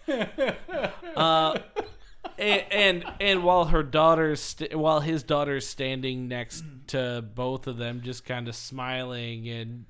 uh, 1.15 1.57
and, 2.37 2.63
and 2.71 3.05
and 3.19 3.43
while 3.43 3.65
her 3.65 3.83
daughter's 3.83 4.41
st- 4.41 4.75
while 4.75 4.99
his 4.99 5.23
daughter's 5.23 5.67
standing 5.67 6.27
next 6.27 6.63
to 6.87 7.23
both 7.35 7.67
of 7.67 7.77
them, 7.77 8.01
just 8.03 8.25
kind 8.25 8.47
of 8.47 8.55
smiling 8.55 9.47
and 9.47 9.85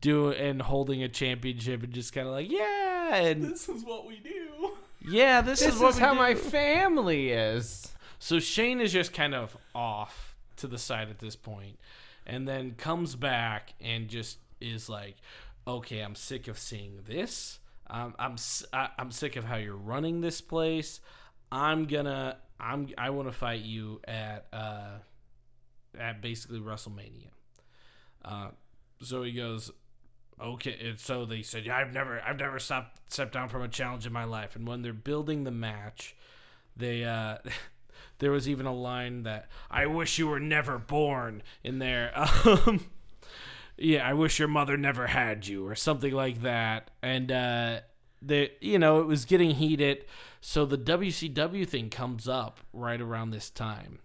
do 0.00 0.30
and 0.30 0.60
holding 0.62 1.02
a 1.02 1.08
championship 1.08 1.82
and 1.82 1.92
just 1.92 2.12
kind 2.12 2.26
of 2.26 2.32
like 2.34 2.50
yeah 2.50 3.14
and 3.16 3.42
This 3.44 3.68
is 3.68 3.82
what 3.84 4.06
we 4.06 4.16
do. 4.18 4.72
Yeah 5.06 5.40
this, 5.40 5.60
This 5.60 5.74
is 5.74 5.80
what 5.80 5.90
is 5.90 5.96
we 5.96 6.02
how 6.02 6.12
do. 6.12 6.18
my 6.18 6.34
family 6.34 7.30
is. 7.30 7.92
So 8.18 8.38
Shane 8.40 8.80
is 8.80 8.92
just 8.92 9.12
kind 9.12 9.34
of 9.34 9.56
off 9.74 10.36
to 10.56 10.66
the 10.66 10.78
side 10.78 11.08
at 11.10 11.18
this 11.18 11.36
point, 11.36 11.78
and 12.26 12.46
then 12.48 12.72
comes 12.72 13.14
back 13.14 13.74
and 13.80 14.08
just 14.08 14.38
is 14.60 14.88
like, 14.88 15.16
"Okay, 15.68 16.00
I'm 16.00 16.14
sick 16.14 16.48
of 16.48 16.58
seeing 16.58 17.00
this. 17.06 17.58
Um, 17.88 18.14
I'm 18.18 18.32
s- 18.32 18.64
I, 18.72 18.88
I'm 18.98 19.10
sick 19.10 19.36
of 19.36 19.44
how 19.44 19.56
you're 19.56 19.76
running 19.76 20.20
this 20.22 20.40
place. 20.40 21.00
I'm 21.52 21.84
gonna 21.86 22.38
I'm 22.58 22.88
I 22.98 23.10
want 23.10 23.28
to 23.28 23.32
fight 23.32 23.60
you 23.62 24.00
at 24.08 24.46
uh 24.52 24.98
at 25.98 26.20
basically 26.22 26.58
WrestleMania." 26.60 27.28
Uh, 28.24 28.48
so 29.02 29.22
he 29.22 29.32
goes, 29.32 29.70
okay 30.40 30.76
and 30.82 30.98
so 30.98 31.24
they 31.24 31.42
said 31.42 31.64
yeah 31.64 31.76
i've 31.76 31.92
never 31.92 32.20
i've 32.22 32.38
never 32.38 32.58
stopped 32.58 33.00
stepped 33.12 33.32
down 33.32 33.48
from 33.48 33.62
a 33.62 33.68
challenge 33.68 34.06
in 34.06 34.12
my 34.12 34.24
life. 34.24 34.56
And 34.56 34.66
when 34.66 34.82
they're 34.82 34.92
building 34.92 35.44
the 35.44 35.50
match 35.50 36.14
they 36.76 37.04
uh 37.04 37.38
there 38.18 38.30
was 38.30 38.48
even 38.48 38.66
a 38.66 38.74
line 38.74 39.22
that 39.22 39.48
i 39.70 39.86
wish 39.86 40.18
you 40.18 40.26
were 40.28 40.40
never 40.40 40.78
born 40.78 41.42
in 41.62 41.78
there. 41.78 42.12
Um 42.44 42.86
yeah 43.78 44.08
i 44.08 44.14
wish 44.14 44.38
your 44.38 44.48
mother 44.48 44.78
never 44.78 45.06
had 45.06 45.46
you 45.46 45.66
or 45.66 45.74
something 45.74 46.12
like 46.12 46.42
that. 46.42 46.90
And 47.02 47.30
uh 47.30 47.80
the 48.22 48.50
you 48.60 48.78
know 48.78 49.00
it 49.00 49.06
was 49.06 49.24
getting 49.24 49.50
heated. 49.50 50.04
So 50.40 50.64
the 50.64 50.78
wcw 50.78 51.68
thing 51.68 51.90
comes 51.90 52.28
up 52.28 52.60
right 52.72 53.00
around 53.00 53.30
this 53.30 53.50
time 53.50 53.98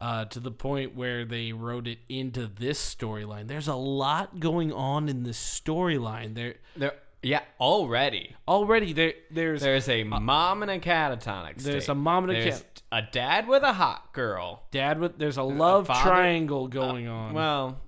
uh, 0.00 0.24
to 0.26 0.40
the 0.40 0.50
point 0.50 0.94
where 0.94 1.24
they 1.24 1.52
wrote 1.52 1.86
it 1.86 1.98
into 2.08 2.46
this 2.46 2.78
storyline. 2.94 3.48
There's 3.48 3.68
a 3.68 3.74
lot 3.74 4.40
going 4.40 4.72
on 4.72 5.08
in 5.08 5.22
this 5.22 5.38
storyline. 5.38 6.34
There 6.34 6.54
There, 6.76 6.92
yeah, 7.22 7.40
already. 7.60 8.36
already 8.46 8.92
there 8.92 9.14
there's 9.30 9.62
There's 9.62 9.88
a 9.88 10.04
mom 10.04 10.62
and 10.62 10.70
a 10.70 10.78
catatonic 10.78 11.60
state. 11.60 11.72
there's 11.72 11.88
a 11.88 11.94
mom 11.94 12.28
and 12.28 12.36
a 12.38 12.40
There's 12.42 12.58
cat. 12.60 12.82
a 12.92 13.02
dad 13.10 13.48
with 13.48 13.62
a 13.62 13.72
hot 13.72 14.12
girl. 14.12 14.62
dad 14.70 14.98
with 15.00 15.18
there's 15.18 15.38
a 15.38 15.42
love 15.42 15.86
father- 15.86 16.10
triangle 16.10 16.68
going 16.68 17.08
on. 17.08 17.32
Well, 17.34 17.80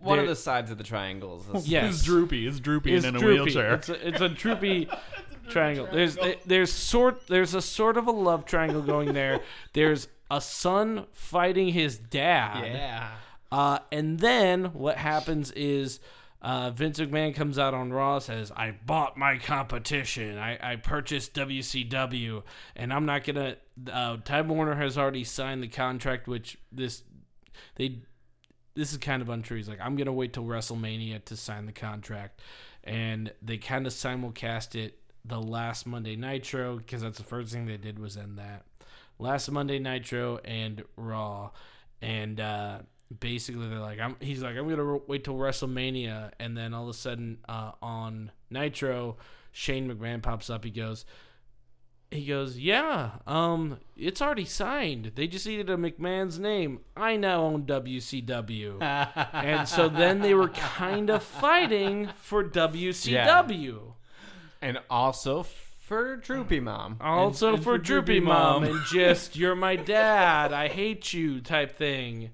one 0.00 0.18
of 0.18 0.26
the 0.26 0.36
sides 0.36 0.70
of 0.70 0.78
the 0.78 0.84
triangles. 0.84 1.46
Is, 1.54 1.68
yes, 1.68 1.94
It's 1.94 2.02
droopy. 2.04 2.46
It's 2.46 2.58
droopy 2.60 2.94
It's 2.94 3.04
and 3.04 3.16
in 3.16 3.22
a 3.22 3.26
wheelchair. 3.26 3.74
It's 3.74 3.88
a, 3.88 4.08
it's 4.08 4.20
a 4.20 4.28
droopy 4.42 4.88
triangle. 5.50 5.88
There's 5.92 6.16
there's 6.46 6.72
sort 6.72 7.26
there's 7.28 7.54
a 7.54 7.62
sort 7.62 7.96
of 7.96 8.06
a 8.06 8.10
love 8.12 8.46
triangle 8.46 8.82
going 8.82 9.12
there. 9.12 9.40
There's 9.74 10.08
a 10.30 10.40
son 10.40 11.06
fighting 11.12 11.68
his 11.68 11.98
dad. 11.98 12.64
Yeah. 12.64 13.10
Uh, 13.50 13.78
and 13.92 14.18
then 14.18 14.66
what 14.72 14.96
happens 14.96 15.50
is 15.52 16.00
uh, 16.42 16.70
Vince 16.70 17.00
McMahon 17.00 17.34
comes 17.34 17.58
out 17.58 17.74
on 17.74 17.92
Raw 17.92 18.18
says, 18.18 18.52
"I 18.54 18.72
bought 18.72 19.16
my 19.16 19.38
competition. 19.38 20.38
I, 20.38 20.72
I 20.72 20.76
purchased 20.76 21.34
WCW, 21.34 22.42
and 22.74 22.92
I'm 22.92 23.06
not 23.06 23.24
gonna." 23.24 23.56
Uh, 23.90 24.18
Time 24.18 24.48
Warner 24.48 24.74
has 24.74 24.98
already 24.98 25.24
signed 25.24 25.62
the 25.62 25.68
contract, 25.68 26.28
which 26.28 26.58
this 26.70 27.02
they 27.76 28.00
this 28.74 28.92
is 28.92 28.98
kind 28.98 29.22
of 29.22 29.28
untrue. 29.28 29.56
He's 29.56 29.68
like, 29.68 29.80
"I'm 29.80 29.96
gonna 29.96 30.12
wait 30.12 30.32
till 30.32 30.44
WrestleMania 30.44 31.24
to 31.24 31.36
sign 31.36 31.66
the 31.66 31.72
contract," 31.72 32.42
and 32.84 33.32
they 33.42 33.58
kind 33.58 33.86
of 33.86 33.92
simulcast 33.92 34.74
it 34.74 34.98
the 35.24 35.40
last 35.40 35.86
Monday 35.86 36.16
Nitro 36.16 36.76
because 36.76 37.02
that's 37.02 37.18
the 37.18 37.24
first 37.24 37.52
thing 37.52 37.66
they 37.66 37.76
did 37.76 37.98
was 37.98 38.16
end 38.16 38.38
that 38.38 38.64
last 39.18 39.50
Monday 39.50 39.78
Nitro 39.78 40.38
and 40.44 40.84
Raw, 40.96 41.50
and 42.00 42.40
uh, 42.40 42.78
basically 43.20 43.68
they're 43.68 43.78
like, 43.78 44.00
I'm. 44.00 44.16
He's 44.20 44.42
like, 44.42 44.56
I'm 44.56 44.68
gonna 44.68 44.98
wait 45.06 45.24
till 45.24 45.34
WrestleMania, 45.34 46.32
and 46.38 46.56
then 46.56 46.74
all 46.74 46.84
of 46.84 46.90
a 46.90 46.98
sudden 46.98 47.38
uh, 47.48 47.72
on 47.82 48.30
Nitro, 48.50 49.16
Shane 49.52 49.88
McMahon 49.88 50.22
pops 50.22 50.50
up. 50.50 50.64
He 50.64 50.70
goes. 50.70 51.04
He 52.08 52.24
goes, 52.24 52.56
yeah, 52.56 53.10
um, 53.26 53.78
it's 53.96 54.22
already 54.22 54.44
signed. 54.44 55.10
They 55.16 55.26
just 55.26 55.44
needed 55.44 55.68
a 55.68 55.76
McMahon's 55.76 56.38
name. 56.38 56.78
I 56.96 57.16
now 57.16 57.42
own 57.42 57.64
WCW, 57.64 58.80
and 59.32 59.68
so 59.68 59.88
then 59.88 60.20
they 60.20 60.32
were 60.32 60.50
kind 60.50 61.10
of 61.10 61.24
fighting 61.24 62.10
for 62.20 62.44
WCW. 62.44 63.94
And 64.62 64.78
also 64.88 65.42
for 65.86 66.16
Droopy 66.16 66.60
Mom. 66.60 66.96
Also 67.00 67.54
and 67.54 67.58
for 67.58 67.74
for 67.74 67.78
Droopy 67.78 68.14
Droopy 68.18 68.26
Mom 68.26 68.62
Mom. 68.62 68.64
and 68.64 68.84
just 68.92 69.36
you're 69.36 69.54
my 69.54 69.76
dad, 69.76 70.52
I 70.52 70.68
hate 70.68 71.12
you 71.12 71.40
type 71.40 71.76
thing. 71.76 72.30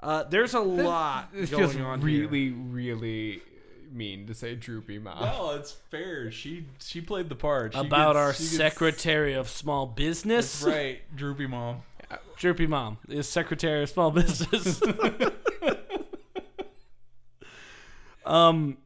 Uh, 0.00 0.24
there's 0.24 0.54
a 0.54 0.60
lot 0.60 1.28
It 1.32 1.50
going 1.50 1.68
feels 1.70 1.76
on 1.76 2.00
here. 2.00 2.28
really, 2.28 2.50
really 2.50 3.42
mean 3.90 4.26
to 4.26 4.34
say 4.34 4.54
Droopy 4.54 4.98
Mom. 4.98 5.22
No, 5.24 5.50
it's 5.52 5.72
fair. 5.72 6.30
She 6.30 6.66
she 6.80 7.00
played 7.00 7.28
the 7.28 7.34
part. 7.34 7.74
She 7.74 7.80
about 7.80 8.14
gets- 8.14 8.18
our 8.18 8.34
she 8.34 8.42
gets- 8.44 8.56
secretary 8.56 9.34
of 9.34 9.48
small 9.48 9.86
business. 9.86 10.60
That's 10.60 10.74
right, 10.74 11.16
droopy 11.16 11.46
mom. 11.46 11.82
Droopy 12.38 12.66
Mom 12.66 12.98
is 13.08 13.28
secretary 13.28 13.82
of 13.82 13.90
small 13.90 14.10
business. 14.10 14.80
um, 18.24 18.78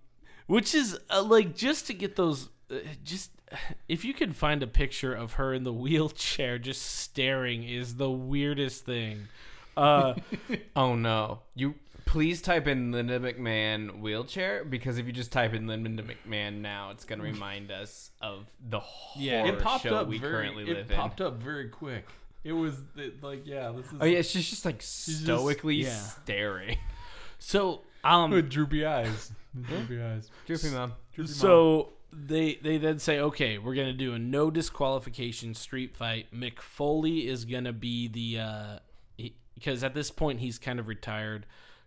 which 0.46 0.74
is 0.74 0.98
uh, 1.10 1.22
like 1.22 1.54
just 1.54 1.86
to 1.88 1.94
get 1.94 2.16
those, 2.16 2.48
uh, 2.70 2.76
just 3.04 3.30
if 3.88 4.04
you 4.04 4.14
can 4.14 4.32
find 4.32 4.62
a 4.62 4.66
picture 4.66 5.14
of 5.14 5.34
her 5.34 5.52
in 5.54 5.64
the 5.64 5.72
wheelchair 5.84 6.58
just 6.58 6.82
staring 6.82 7.62
is 7.64 7.96
the 7.96 8.10
weirdest 8.10 8.84
thing. 8.84 9.28
Uh, 9.76 10.14
Oh 10.76 10.94
no. 10.94 11.40
You 11.54 11.74
please 12.04 12.42
type 12.42 12.66
in 12.66 12.92
Linda 12.92 13.18
McMahon 13.20 14.00
wheelchair 14.00 14.64
because 14.64 14.98
if 14.98 15.06
you 15.06 15.12
just 15.12 15.32
type 15.32 15.54
in 15.54 15.66
Linda 15.66 16.02
McMahon 16.02 16.60
now, 16.60 16.90
it's 16.90 17.04
gonna 17.04 17.22
remind 17.22 17.70
us 17.70 18.10
of 18.20 18.46
the 18.68 18.80
horror 18.80 19.24
Yeah. 19.24 19.46
It 19.46 19.60
popped 19.60 19.84
show 19.84 19.94
up 19.96 20.08
we 20.08 20.18
very, 20.18 20.32
currently 20.32 20.64
it 20.64 20.76
live 20.76 20.90
in. 20.90 20.96
popped 20.96 21.20
up 21.20 21.34
very 21.42 21.68
quick. 21.68 22.06
It 22.44 22.52
was 22.52 22.74
it, 22.96 23.22
like 23.22 23.46
yeah, 23.46 23.70
this 23.74 23.86
is 23.86 23.92
Oh 24.00 24.04
yeah, 24.04 24.22
she's 24.22 24.50
just 24.50 24.64
like 24.64 24.80
just- 24.80 25.22
stoically 25.22 25.76
yeah. 25.76 25.90
staring. 25.96 26.76
so 27.38 27.82
um, 28.04 28.30
with 28.32 28.50
droopy 28.50 28.84
eyes. 28.84 29.30
Droopy 29.60 30.02
eyes. 30.02 30.28
Droopy 30.46 30.70
Mom. 30.70 30.92
Droopy 31.14 31.30
mom. 31.30 31.86
They 32.12 32.58
they 32.62 32.76
then 32.76 32.98
say, 32.98 33.18
okay, 33.20 33.58
we're 33.58 33.74
gonna 33.74 33.92
do 33.92 34.12
a 34.12 34.18
no 34.18 34.50
disqualification 34.50 35.54
street 35.54 35.96
fight. 35.96 36.26
Mick 36.34 36.60
Foley 36.60 37.26
is 37.26 37.44
gonna 37.44 37.72
be 37.72 38.08
the 38.08 38.38
uh, 38.38 38.78
because 39.54 39.82
at 39.82 39.94
this 39.94 40.10
point 40.10 40.40
he's 40.40 40.58
kind 40.58 40.78
of 40.78 40.88
retired 40.88 41.46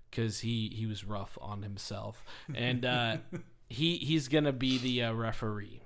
because 0.10 0.40
he 0.40 0.72
he 0.74 0.86
was 0.86 1.04
rough 1.04 1.38
on 1.42 1.62
himself, 1.62 2.24
and 2.54 2.86
uh, 2.86 3.18
he 3.70 3.98
he's 3.98 4.28
gonna 4.28 4.54
be 4.54 4.78
the 4.78 5.04
uh, 5.04 5.14
referee. 5.14 5.82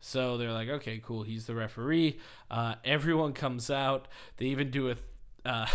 So 0.00 0.36
they're 0.36 0.52
like, 0.52 0.68
okay, 0.68 1.00
cool. 1.02 1.22
He's 1.22 1.46
the 1.46 1.54
referee. 1.54 2.18
Uh, 2.50 2.74
everyone 2.84 3.34
comes 3.34 3.70
out. 3.70 4.08
They 4.36 4.46
even 4.46 4.70
do 4.70 4.90
a. 4.90 4.96
Uh, 5.44 5.66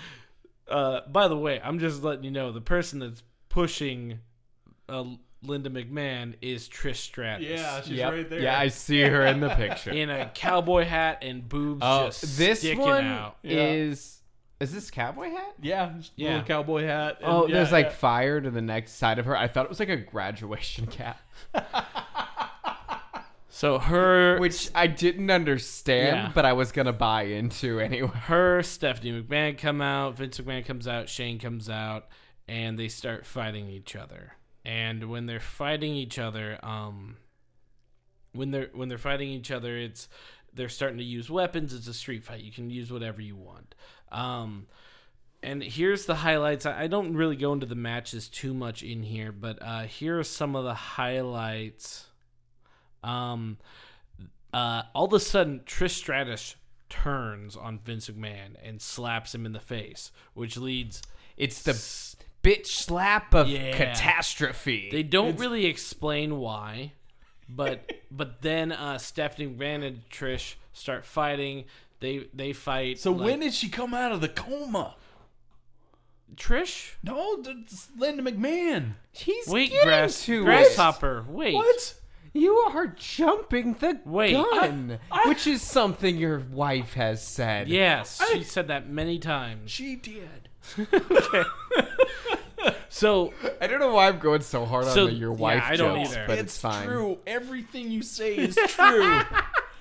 uh, 0.70 1.00
by 1.08 1.26
the 1.26 1.36
way, 1.36 1.60
I'm 1.62 1.80
just 1.80 2.02
letting 2.02 2.22
you 2.22 2.30
know 2.30 2.52
the 2.52 2.60
person 2.60 3.00
that's 3.00 3.24
pushing 3.48 4.20
uh, 4.88 5.04
Linda 5.46 5.70
McMahon 5.70 6.34
is 6.42 6.68
Trish 6.68 6.96
Stratus. 6.96 7.46
yeah, 7.48 7.80
she's 7.82 7.92
Yep. 7.98 8.12
right 8.12 8.30
there. 8.30 8.40
Yeah, 8.40 8.58
I 8.58 8.68
see 8.68 9.00
her 9.02 9.24
in 9.26 9.40
the 9.40 9.48
picture. 9.50 9.90
in 9.90 10.10
a 10.10 10.30
cowboy 10.34 10.84
hat 10.84 11.18
and 11.22 11.48
boobs 11.48 11.80
Oh, 11.84 12.06
just 12.06 12.38
this 12.38 12.60
sticking 12.60 12.78
one 12.80 13.04
out. 13.04 13.36
Is 13.42 14.12
is 14.58 14.72
this 14.72 14.90
cowboy 14.90 15.30
hat? 15.30 15.54
yeah, 15.60 15.92
just 15.98 16.12
Yeah. 16.16 16.30
little 16.30 16.44
cowboy 16.46 16.84
hat. 16.84 17.18
and 17.20 17.30
Oh, 17.30 17.46
yeah, 17.46 17.54
there's 17.56 17.72
like 17.72 17.86
yeah. 17.86 17.92
fire 17.92 18.40
to 18.40 18.50
the 18.50 18.62
next 18.62 18.92
side 18.92 19.18
of 19.18 19.26
her. 19.26 19.36
I 19.36 19.48
thought 19.48 19.64
it 19.64 19.68
was 19.68 19.80
like 19.80 19.90
a 19.90 19.96
graduation 19.98 20.86
cap, 20.86 21.20
So 23.48 23.78
her, 23.78 24.38
which 24.38 24.70
I 24.74 24.86
didn't 24.86 25.30
understand, 25.30 26.16
Yeah. 26.16 26.32
but 26.34 26.44
I 26.44 26.52
was 26.52 26.72
gonna 26.72 26.92
buy 26.92 27.22
into 27.22 27.80
anyway. 27.80 28.08
her, 28.08 28.62
Stephanie 28.62 29.22
McMahon 29.22 29.56
come 29.56 29.80
out. 29.80 30.16
Vince 30.18 30.38
McMahon 30.38 30.64
comes 30.66 30.86
out. 30.86 31.08
Shane 31.08 31.38
comes 31.38 31.70
out, 31.70 32.06
and 32.46 32.78
they 32.78 32.88
start 32.88 33.24
fighting 33.24 33.68
each 33.70 33.96
other. 33.96 34.34
And 34.66 35.08
when 35.08 35.26
they're 35.26 35.38
fighting 35.38 35.94
each 35.94 36.18
other, 36.18 36.58
um, 36.60 37.16
when 38.32 38.50
they're 38.50 38.68
when 38.74 38.88
they're 38.88 38.98
fighting 38.98 39.28
each 39.28 39.52
other, 39.52 39.78
it's 39.78 40.08
they're 40.52 40.68
starting 40.68 40.98
to 40.98 41.04
use 41.04 41.30
weapons. 41.30 41.72
It's 41.72 41.86
a 41.86 41.94
street 41.94 42.24
fight. 42.24 42.40
You 42.40 42.50
can 42.50 42.68
use 42.68 42.92
whatever 42.92 43.22
you 43.22 43.36
want. 43.36 43.76
Um, 44.10 44.66
and 45.40 45.62
here's 45.62 46.06
the 46.06 46.16
highlights. 46.16 46.66
I 46.66 46.88
don't 46.88 47.14
really 47.14 47.36
go 47.36 47.52
into 47.52 47.66
the 47.66 47.76
matches 47.76 48.28
too 48.28 48.52
much 48.52 48.82
in 48.82 49.04
here, 49.04 49.30
but 49.30 49.62
uh, 49.62 49.82
here 49.82 50.18
are 50.18 50.24
some 50.24 50.56
of 50.56 50.64
the 50.64 50.74
highlights. 50.74 52.06
Um, 53.04 53.58
uh, 54.52 54.82
all 54.94 55.04
of 55.04 55.12
a 55.12 55.20
sudden, 55.20 55.60
Trish 55.64 55.90
Stratus 55.90 56.56
turns 56.88 57.56
on 57.56 57.78
Vince 57.78 58.10
McMahon 58.10 58.56
and 58.64 58.82
slaps 58.82 59.32
him 59.32 59.46
in 59.46 59.52
the 59.52 59.60
face, 59.60 60.10
which 60.34 60.56
leads. 60.56 61.02
It's 61.36 61.62
the 61.62 61.74
bitch 62.46 62.66
slap 62.66 63.34
of 63.34 63.48
Yeah. 63.48 63.76
catastrophe. 63.76 64.88
They 64.90 65.02
don't 65.02 65.38
really 65.38 65.66
explain 65.66 66.38
why, 66.38 66.92
but 67.48 67.90
but 68.10 68.42
then 68.42 68.72
uh, 68.72 68.98
Stephanie 68.98 69.48
McMahon 69.48 69.84
and 69.86 70.08
Trish 70.10 70.54
start 70.72 71.04
fighting. 71.04 71.64
They 72.00 72.28
they 72.32 72.52
fight. 72.52 72.98
So 72.98 73.12
like- 73.12 73.26
when 73.26 73.40
did 73.40 73.54
she 73.54 73.68
come 73.68 73.94
out 73.94 74.12
of 74.12 74.20
the 74.20 74.28
coma? 74.28 74.94
Trish? 76.34 76.92
No, 77.02 77.40
that's 77.40 77.88
Linda 77.96 78.22
McMahon. 78.22 78.94
He's 79.12 79.46
Wait, 79.48 79.70
getting 79.70 79.86
grass 79.86 80.24
to 80.26 80.42
it. 80.42 80.44
grasshopper. 80.44 81.24
Wait. 81.28 81.54
What? 81.54 81.94
You 82.32 82.54
are 82.56 82.88
jumping 82.88 83.74
the 83.74 84.00
Wait. 84.04 84.34
gun, 84.34 84.98
which 85.24 85.46
is 85.46 85.62
something 85.62 86.18
your 86.18 86.40
wife 86.40 86.92
has 86.92 87.26
said. 87.26 87.68
Yes, 87.68 88.20
she 88.30 88.42
said 88.42 88.68
that 88.68 88.90
many 88.90 89.18
times. 89.18 89.70
She 89.70 89.96
did. 89.96 90.50
So 92.88 93.32
I 93.60 93.66
don't 93.66 93.78
know 93.78 93.94
why 93.94 94.08
I'm 94.08 94.18
going 94.18 94.40
so 94.40 94.64
hard 94.64 94.86
So, 94.86 95.02
on 95.02 95.10
the 95.10 95.12
your 95.14 95.32
yeah, 95.32 95.36
wife 95.38 95.62
I 95.66 95.76
don't 95.76 95.98
jokes, 95.98 96.12
either. 96.16 96.24
but 96.26 96.38
it's, 96.38 96.56
fine. 96.58 96.86
true. 96.86 97.18
Everything 97.26 97.90
you 97.90 98.02
say 98.02 98.36
is 98.36 98.56
true. 98.68 99.20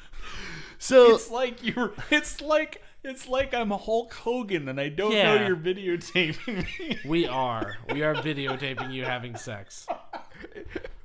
so 0.77 1.15
it's 1.15 1.31
like 1.31 1.63
you're. 1.63 1.93
It's 2.11 2.41
like 2.41 2.83
it's 3.03 3.27
like 3.27 3.53
I'm 3.53 3.71
Hulk 3.71 4.13
Hogan 4.13 4.67
and 4.67 4.79
I 4.79 4.89
don't 4.89 5.13
Yeah. 5.13 5.35
know 5.35 5.47
you're 5.47 5.55
videotaping 5.55 6.65
me. 6.79 6.99
we 7.05 7.25
are 7.27 7.77
we 7.93 8.03
are 8.03 8.13
videotaping 8.15 8.91
you 8.93 9.05
having 9.05 9.35
sex. 9.37 9.87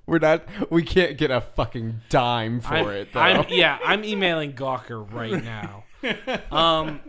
We're 0.07 0.19
not. 0.19 0.43
We 0.71 0.83
can't 0.83 1.17
get 1.17 1.31
a 1.31 1.41
fucking 1.41 2.01
dime 2.09 2.61
for 2.61 2.75
I'm, 2.75 2.89
it 2.89 3.13
though. 3.13 3.21
I'm 3.21 3.47
yeah, 3.51 3.79
I'm 3.85 4.05
emailing 4.05 4.53
Gawker 4.55 5.11
right 5.13 5.43
now. 5.43 5.85
Um 6.51 7.01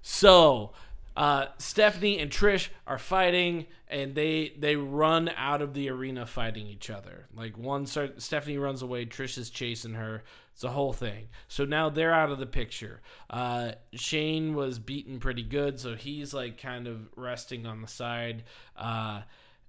so 0.00 0.72
uh, 1.16 1.46
Stephanie 1.56 2.18
and 2.18 2.30
Trish 2.30 2.68
are 2.86 2.98
fighting, 2.98 3.66
and 3.88 4.14
they 4.14 4.52
they 4.58 4.76
run 4.76 5.30
out 5.36 5.62
of 5.62 5.72
the 5.72 5.88
arena 5.88 6.26
fighting 6.26 6.66
each 6.66 6.90
other. 6.90 7.26
Like 7.34 7.56
one 7.56 7.86
start, 7.86 8.20
Stephanie 8.20 8.58
runs 8.58 8.82
away, 8.82 9.06
Trish 9.06 9.38
is 9.38 9.48
chasing 9.48 9.94
her. 9.94 10.22
It's 10.52 10.64
a 10.64 10.70
whole 10.70 10.92
thing. 10.92 11.28
So 11.48 11.64
now 11.64 11.88
they're 11.90 12.14
out 12.14 12.30
of 12.30 12.38
the 12.38 12.46
picture. 12.46 13.00
Uh, 13.28 13.72
Shane 13.92 14.54
was 14.54 14.78
beaten 14.78 15.18
pretty 15.18 15.42
good, 15.42 15.80
so 15.80 15.94
he's 15.94 16.32
like 16.32 16.60
kind 16.60 16.86
of 16.86 17.08
resting 17.16 17.66
on 17.66 17.82
the 17.82 17.88
side. 17.88 18.44
Uh, 18.76 19.22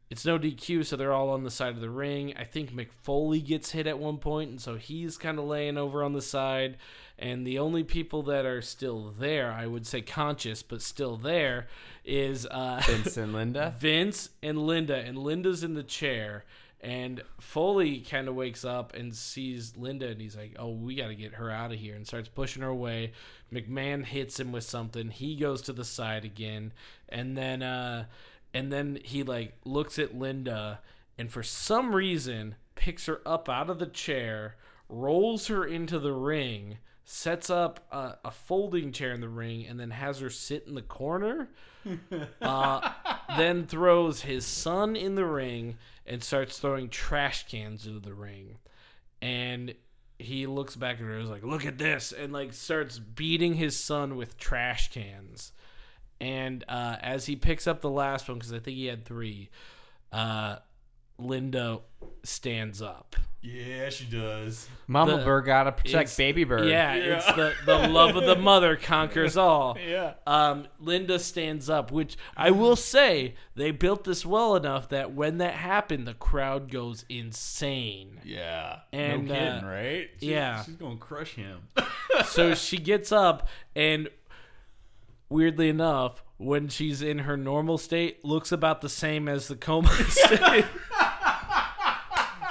it's 0.10 0.26
no 0.26 0.40
DQ, 0.40 0.86
so 0.86 0.96
they're 0.96 1.14
all 1.14 1.30
on 1.30 1.44
the 1.44 1.52
side 1.52 1.74
of 1.74 1.82
the 1.82 1.90
ring. 1.90 2.34
I 2.38 2.46
think 2.46 2.72
Mick 2.72 2.92
Foley 3.04 3.42
gets 3.42 3.72
hit 3.72 3.88
at 3.88 4.00
one 4.00 4.18
point, 4.18 4.50
and 4.50 4.62
so 4.62 4.76
he's 4.76 5.18
kind 5.18 5.38
of 5.38 5.46
laying 5.46 5.78
over 5.78 6.04
on 6.04 6.14
the 6.14 6.22
side. 6.22 6.78
And 7.20 7.46
the 7.46 7.60
only 7.60 7.84
people 7.84 8.24
that 8.24 8.46
are 8.46 8.62
still 8.62 9.14
there, 9.20 9.52
I 9.52 9.66
would 9.66 9.86
say 9.86 10.02
conscious, 10.02 10.64
but 10.64 10.82
still 10.82 11.18
there, 11.18 11.68
is 12.06 12.46
uh, 12.46 12.82
Vince 12.86 13.18
and 13.18 13.34
Linda. 13.34 13.76
Vince 13.78 14.30
and 14.42 14.66
Linda. 14.66 14.96
And 14.96 15.18
Linda's 15.18 15.64
in 15.64 15.74
the 15.74 15.84
chair. 15.84 16.46
And 16.80 17.22
Foley 17.40 18.00
kind 18.00 18.28
of 18.28 18.36
wakes 18.36 18.64
up 18.64 18.94
and 18.94 19.14
sees 19.14 19.76
Linda, 19.76 20.10
and 20.10 20.22
he's 20.22 20.38
like, 20.38 20.56
"Oh, 20.60 20.70
we 20.70 20.96
got 20.96 21.08
to 21.08 21.16
get 21.16 21.34
her 21.34 21.50
out 21.50 21.72
of 21.72 21.80
here," 21.80 21.96
and 21.96 22.06
starts 22.06 22.30
pushing 22.30 22.62
her 22.62 22.70
away. 22.70 23.14
McMahon 23.52 24.06
hits 24.06 24.40
him 24.40 24.52
with 24.52 24.64
something. 24.64 25.10
He 25.10 25.36
goes 25.36 25.64
to 25.64 25.74
the 25.74 25.84
side 25.84 26.24
again, 26.24 26.72
and 27.10 27.36
then, 27.36 27.64
uh, 27.64 28.06
and 28.58 28.74
then 28.74 28.98
he 29.04 29.22
like 29.22 29.54
looks 29.66 30.00
at 30.00 30.18
Linda, 30.18 30.80
and 31.16 31.32
for 31.32 31.44
some 31.44 31.94
reason 31.94 32.56
picks 32.74 33.06
her 33.06 33.22
up 33.24 33.48
out 33.48 33.70
of 33.70 33.78
the 33.78 33.86
chair, 33.86 34.56
rolls 34.90 35.46
her 35.46 35.64
into 35.64 36.00
the 36.00 36.12
ring, 36.12 36.80
sets 37.06 37.52
up 37.52 37.86
a, 37.92 38.16
a 38.26 38.32
folding 38.32 38.92
chair 38.92 39.14
in 39.14 39.22
the 39.22 39.30
ring, 39.30 39.68
and 39.68 39.80
then 39.80 39.92
has 39.92 40.22
her 40.22 40.32
sit 40.32 40.66
in 40.66 40.74
the 40.74 40.82
corner. 40.82 41.50
Uh, 42.42 42.92
then 43.38 43.66
throws 43.66 44.22
his 44.22 44.46
son 44.46 44.98
in 44.98 45.16
the 45.16 45.26
ring 45.26 45.78
and 46.06 46.22
starts 46.22 46.60
throwing 46.60 46.90
trash 46.90 47.48
cans 47.48 47.88
into 47.88 48.02
the 48.02 48.14
ring. 48.14 48.58
And 49.22 49.74
he 50.20 50.48
looks 50.48 50.76
back 50.76 50.96
at 50.96 51.02
her 51.02 51.14
and 51.14 51.24
is 51.24 51.30
like, 51.30 51.44
"Look 51.44 51.66
at 51.66 51.78
this!" 51.78 52.12
and 52.12 52.34
like 52.34 52.52
starts 52.52 53.00
beating 53.00 53.54
his 53.54 53.80
son 53.80 54.18
with 54.18 54.38
trash 54.38 54.92
cans. 54.92 55.54
And 56.20 56.64
uh, 56.68 56.98
as 57.02 57.26
he 57.26 57.36
picks 57.36 57.68
up 57.68 57.82
the 57.82 57.90
last 57.90 58.28
one, 58.28 58.38
because 58.40 58.54
I 58.54 58.60
think 58.60 58.78
he 58.78 58.86
had 58.88 59.06
three, 59.06 59.50
uh, 60.12 60.58
Linda 61.20 61.80
stands 62.24 62.82
up. 62.82 63.16
Yeah, 63.42 63.90
she 63.90 64.06
does. 64.06 64.68
Mama 64.88 65.18
The- 65.20 65.24
Bird 65.24 65.46
gotta 65.46 65.72
protect 65.72 66.18
baby 66.18 66.44
bird. 66.44 66.68
Yeah, 66.68 66.96
it's 66.96 67.26
the, 67.28 67.54
the 67.66 67.88
love 67.88 68.16
of 68.16 68.26
the 68.26 68.36
mother 68.42 68.76
conquers 68.76 69.38
all. 69.38 69.78
Yeah. 69.80 70.14
Um, 70.26 70.68
Linda 70.80 71.18
stands 71.20 71.70
up, 71.70 71.92
which 71.92 72.18
I 72.36 72.52
will 72.52 72.76
say 72.76 73.36
they 73.56 73.72
built 73.72 74.04
this 74.04 74.26
well 74.26 74.56
enough 74.56 74.90
that 74.90 75.14
when 75.14 75.38
that 75.38 75.54
happened, 75.54 76.08
the 76.08 76.14
crowd 76.16 76.72
goes 76.72 77.06
insane. 77.10 78.20
Yeah. 78.26 78.80
And, 78.92 79.28
no 79.28 79.34
kidding, 79.34 79.48
uh, 79.64 79.68
right? 79.68 80.10
She- 80.20 80.32
yeah. 80.32 80.64
She's 80.64 80.76
gonna 80.76 80.98
crush 80.98 81.36
him. 81.36 81.62
So 82.26 82.54
she 82.56 82.78
gets 82.78 83.12
up 83.12 83.48
and, 83.76 84.10
weirdly 85.30 85.70
enough, 85.70 86.24
when 86.38 86.68
she's 86.70 87.02
in 87.02 87.20
her 87.20 87.36
normal 87.38 87.78
state, 87.78 88.24
looks 88.24 88.52
about 88.52 88.82
the 88.82 88.90
same 88.90 89.28
as 89.28 89.48
the 89.48 89.56
coma 89.56 89.90
state. 90.10 90.66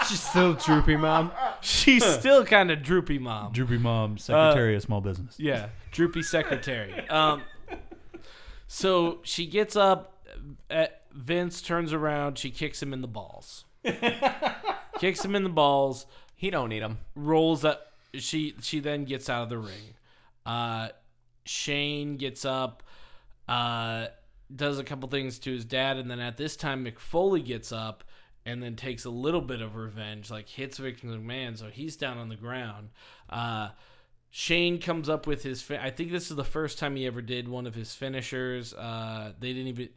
She's 0.09 0.23
still 0.23 0.55
droopy, 0.55 0.97
mom. 0.97 1.33
She's 1.61 2.05
still 2.05 2.45
kind 2.45 2.71
of 2.71 2.83
droopy, 2.83 3.19
mom. 3.19 3.53
Droopy 3.53 3.79
mom, 3.79 4.19
secretary 4.19 4.77
of 4.77 4.83
small 4.83 5.01
business. 5.01 5.35
Yeah, 5.39 5.69
droopy 5.91 6.23
secretary. 6.23 7.09
Um, 7.09 7.43
so 8.69 9.19
she 9.23 9.47
gets 9.47 9.77
up. 9.77 10.25
uh 10.71 10.87
Vince 11.13 11.63
turns 11.63 11.93
around. 11.95 12.37
She 12.39 12.51
kicks 12.51 12.83
him 12.83 12.93
in 12.93 13.01
the 13.01 13.09
balls. 13.09 13.65
kicks 14.99 15.25
him 15.25 15.35
in 15.35 15.45
the 15.45 15.49
balls. 15.49 16.05
He 16.35 16.51
don't 16.51 16.69
need 16.69 16.83
them. 16.83 16.99
Rolls 17.15 17.65
up. 17.65 17.93
She 18.15 18.55
she 18.61 18.81
then 18.81 19.05
gets 19.05 19.31
out 19.31 19.45
of 19.45 19.49
the 19.49 19.59
ring. 19.59 19.95
Uh, 20.45 20.89
Shane 21.47 22.17
gets 22.17 22.45
up. 22.45 22.83
Uh, 23.49 24.09
does 24.55 24.79
a 24.79 24.85
couple 24.85 25.09
things 25.09 25.39
to 25.41 25.53
his 25.53 25.65
dad, 25.65 25.97
and 25.97 26.11
then 26.11 26.21
at 26.21 26.37
this 26.37 26.57
time 26.57 26.85
Mick 26.85 26.99
Foley 26.99 27.41
gets 27.41 27.73
up 27.73 28.05
and 28.45 28.63
then 28.63 28.77
takes 28.77 29.05
a 29.05 29.11
little 29.11 29.41
bit 29.41 29.61
of 29.61 29.75
revenge, 29.75 30.31
like 30.31 30.49
hits 30.49 30.79
Victor 30.79 31.09
McMahon, 31.09 31.59
so 31.59 31.67
he's 31.67 31.97
down 31.97 32.17
on 32.17 32.29
the 32.29 32.37
ground. 32.37 32.91
Uh, 33.29 33.71
Shane 34.31 34.81
comes 34.81 35.09
up 35.09 35.27
with 35.27 35.43
his. 35.43 35.69
I 35.71 35.91
think 35.91 36.13
this 36.13 36.31
is 36.31 36.37
the 36.37 36.45
first 36.45 36.79
time 36.79 36.95
he 36.95 37.07
ever 37.07 37.23
did 37.23 37.49
one 37.49 37.67
of 37.67 37.75
his 37.75 37.95
finishers. 37.95 38.75
Uh, 38.75 39.33
they 39.41 39.53
didn't 39.53 39.69
even 39.69 39.89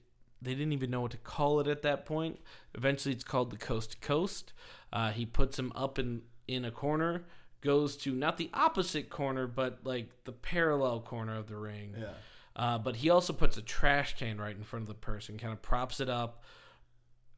they 0.41 0.53
didn't 0.53 0.73
even 0.73 0.89
know 0.89 1.01
what 1.01 1.11
to 1.11 1.17
call 1.17 1.59
it 1.59 1.67
at 1.67 1.81
that 1.83 2.05
point. 2.05 2.39
Eventually, 2.73 3.13
it's 3.13 3.23
called 3.23 3.51
the 3.51 3.57
coast 3.57 3.91
to 3.91 3.97
coast. 3.97 4.53
Uh, 4.93 5.11
he 5.11 5.25
puts 5.25 5.59
him 5.59 5.71
up 5.75 5.99
in 5.99 6.21
in 6.47 6.65
a 6.65 6.71
corner, 6.71 7.25
goes 7.61 7.97
to 7.97 8.13
not 8.13 8.37
the 8.37 8.49
opposite 8.53 9.09
corner, 9.09 9.47
but 9.47 9.79
like 9.83 10.09
the 10.25 10.31
parallel 10.31 11.01
corner 11.01 11.35
of 11.35 11.47
the 11.47 11.57
ring. 11.57 11.95
Yeah. 11.97 12.07
Uh, 12.55 12.77
but 12.77 12.97
he 12.97 13.09
also 13.09 13.31
puts 13.31 13.57
a 13.57 13.61
trash 13.61 14.17
can 14.17 14.39
right 14.39 14.55
in 14.55 14.63
front 14.63 14.83
of 14.83 14.87
the 14.87 14.93
person, 14.93 15.37
kind 15.37 15.53
of 15.53 15.61
props 15.61 15.99
it 15.99 16.09
up 16.09 16.43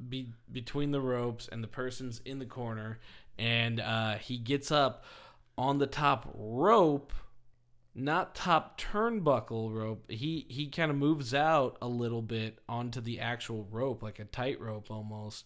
be, 0.09 0.33
between 0.51 0.91
the 0.91 1.01
ropes, 1.01 1.47
and 1.51 1.63
the 1.63 1.67
person's 1.67 2.21
in 2.25 2.39
the 2.39 2.45
corner. 2.45 2.99
And 3.37 3.79
uh, 3.79 4.15
he 4.15 4.37
gets 4.37 4.71
up 4.71 5.05
on 5.57 5.77
the 5.77 5.87
top 5.87 6.31
rope, 6.33 7.13
not 7.93 8.35
top 8.35 8.79
turnbuckle 8.79 9.73
rope. 9.73 10.09
He 10.09 10.45
he 10.49 10.67
kind 10.67 10.89
of 10.89 10.97
moves 10.97 11.33
out 11.33 11.77
a 11.81 11.87
little 11.87 12.21
bit 12.21 12.59
onto 12.67 13.01
the 13.01 13.19
actual 13.19 13.67
rope, 13.69 14.01
like 14.01 14.19
a 14.19 14.25
tightrope 14.25 14.89
almost. 14.89 15.45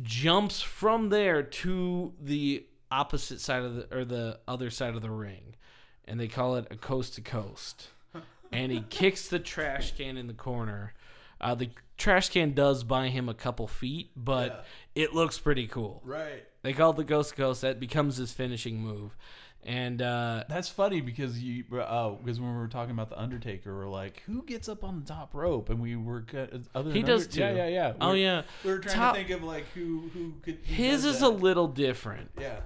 Jumps 0.00 0.62
from 0.62 1.10
there 1.10 1.42
to 1.42 2.14
the 2.20 2.66
opposite 2.92 3.40
side 3.40 3.62
of 3.62 3.74
the 3.74 3.96
or 3.96 4.04
the 4.04 4.38
other 4.46 4.70
side 4.70 4.94
of 4.94 5.02
the 5.02 5.10
ring, 5.10 5.54
and 6.04 6.20
they 6.20 6.28
call 6.28 6.56
it 6.56 6.66
a 6.70 6.76
coast 6.76 7.14
to 7.14 7.20
coast 7.20 7.88
and 8.52 8.70
he 8.72 8.82
kicks 8.90 9.28
the 9.28 9.38
trash 9.38 9.96
can 9.96 10.16
in 10.16 10.26
the 10.26 10.34
corner. 10.34 10.92
Uh, 11.40 11.54
the 11.56 11.70
trash 11.98 12.28
can 12.28 12.52
does 12.52 12.84
buy 12.84 13.08
him 13.08 13.28
a 13.28 13.34
couple 13.34 13.66
feet, 13.66 14.10
but 14.16 14.64
it 14.94 15.12
looks 15.14 15.38
pretty 15.40 15.66
cool. 15.66 16.00
Right. 16.04 16.44
They 16.62 16.72
call 16.72 16.90
it 16.90 16.96
the 16.96 17.04
Ghost 17.04 17.34
Ghost. 17.34 17.62
That 17.62 17.80
becomes 17.80 18.16
his 18.16 18.32
finishing 18.32 18.78
move, 18.78 19.16
and 19.64 20.00
uh, 20.00 20.44
That's 20.48 20.68
funny 20.68 21.00
because 21.00 21.42
you 21.42 21.64
uh, 21.76 22.10
because 22.10 22.38
when 22.40 22.52
we 22.52 22.58
were 22.58 22.68
talking 22.68 22.92
about 22.92 23.08
the 23.10 23.18
Undertaker, 23.20 23.76
we're 23.76 23.88
like, 23.88 24.22
who 24.26 24.42
gets 24.44 24.68
up 24.68 24.84
on 24.84 25.00
the 25.00 25.06
top 25.06 25.34
rope? 25.34 25.68
And 25.70 25.80
we 25.80 25.96
were 25.96 26.24
other 26.76 26.92
He 26.92 27.00
than 27.00 27.10
does 27.10 27.22
Under- 27.24 27.34
too. 27.34 27.40
Yeah, 27.40 27.52
yeah, 27.54 27.68
yeah. 27.68 27.92
Oh 28.00 28.10
We're- 28.10 28.22
yeah, 28.22 28.42
We 28.64 28.70
were 28.70 28.78
trying 28.78 28.94
Top- 28.94 29.14
to 29.14 29.20
think 29.20 29.30
of 29.30 29.42
like 29.42 29.64
who 29.74 30.10
who 30.14 30.34
could. 30.42 30.58
who 30.64 30.74
his 30.74 31.04
is 31.04 31.18
that. 31.20 31.26
a 31.26 31.30
little 31.30 31.66
different. 31.66 32.30
yeah, 32.40 32.60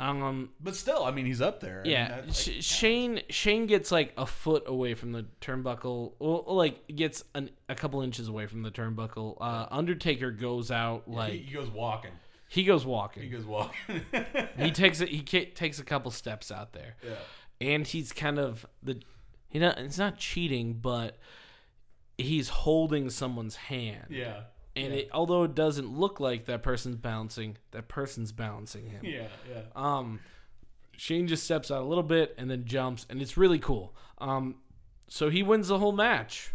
Um, 0.00 0.48
but 0.60 0.74
still, 0.74 1.04
I 1.04 1.10
mean, 1.10 1.26
he's 1.26 1.40
up 1.42 1.60
there. 1.60 1.80
I 1.80 1.82
mean, 1.82 1.92
yeah, 1.92 2.08
that, 2.08 2.26
like, 2.28 2.34
Sh- 2.34 2.64
Shane 2.64 3.20
Shane 3.28 3.66
gets 3.66 3.92
like 3.92 4.12
a 4.16 4.24
foot 4.24 4.62
away 4.66 4.94
from 4.94 5.12
the 5.12 5.26
turnbuckle, 5.42 6.12
well, 6.18 6.44
like 6.46 6.86
gets 6.94 7.22
an, 7.34 7.50
a 7.68 7.74
couple 7.74 8.00
inches 8.00 8.26
away 8.28 8.46
from 8.46 8.62
the 8.62 8.70
turnbuckle. 8.70 9.36
Uh, 9.40 9.66
Undertaker 9.70 10.30
goes 10.30 10.70
out 10.70 11.06
like 11.08 11.32
he, 11.32 11.38
he 11.40 11.52
goes 11.52 11.68
walking. 11.68 12.12
he 12.48 12.64
goes 12.64 12.84
walking. 12.86 13.22
He 13.24 13.28
goes 13.28 13.44
walking. 13.44 14.00
He 14.56 14.70
takes 14.82 15.00
it. 15.02 15.10
He 15.10 15.22
takes 15.22 15.78
a 15.78 15.84
couple 15.84 16.10
steps 16.10 16.50
out 16.50 16.72
there. 16.72 16.96
yeah. 17.06 17.16
and 17.60 17.86
he's 17.86 18.12
kind 18.12 18.38
of 18.38 18.64
the 18.82 19.00
You 19.50 19.60
know, 19.60 19.74
it's 19.76 19.98
not 19.98 20.16
cheating 20.16 20.74
but 20.80 21.18
he's 22.16 22.48
holding 22.48 23.10
someone's 23.10 23.56
hand 23.56 24.06
Yeah. 24.10 24.42
And 24.76 24.92
yeah. 24.92 25.00
it 25.00 25.08
although 25.12 25.42
it 25.44 25.54
doesn't 25.54 25.88
look 25.98 26.20
like 26.20 26.46
that 26.46 26.62
person's 26.62 26.96
bouncing 26.96 27.56
that 27.72 27.88
person's 27.88 28.32
balancing 28.32 28.86
him 28.88 29.00
Yeah, 29.04 29.26
yeah. 29.48 29.62
um 29.74 30.20
shane 30.96 31.26
just 31.26 31.44
steps 31.44 31.70
out 31.70 31.82
a 31.82 31.86
little 31.86 32.04
bit 32.04 32.34
and 32.38 32.50
then 32.50 32.64
jumps 32.64 33.06
and 33.10 33.20
it's 33.22 33.36
really 33.36 33.58
cool 33.58 33.94
um 34.18 34.56
so 35.08 35.28
he 35.30 35.42
wins 35.42 35.68
the 35.68 35.78
whole 35.78 35.92
match 35.92 36.52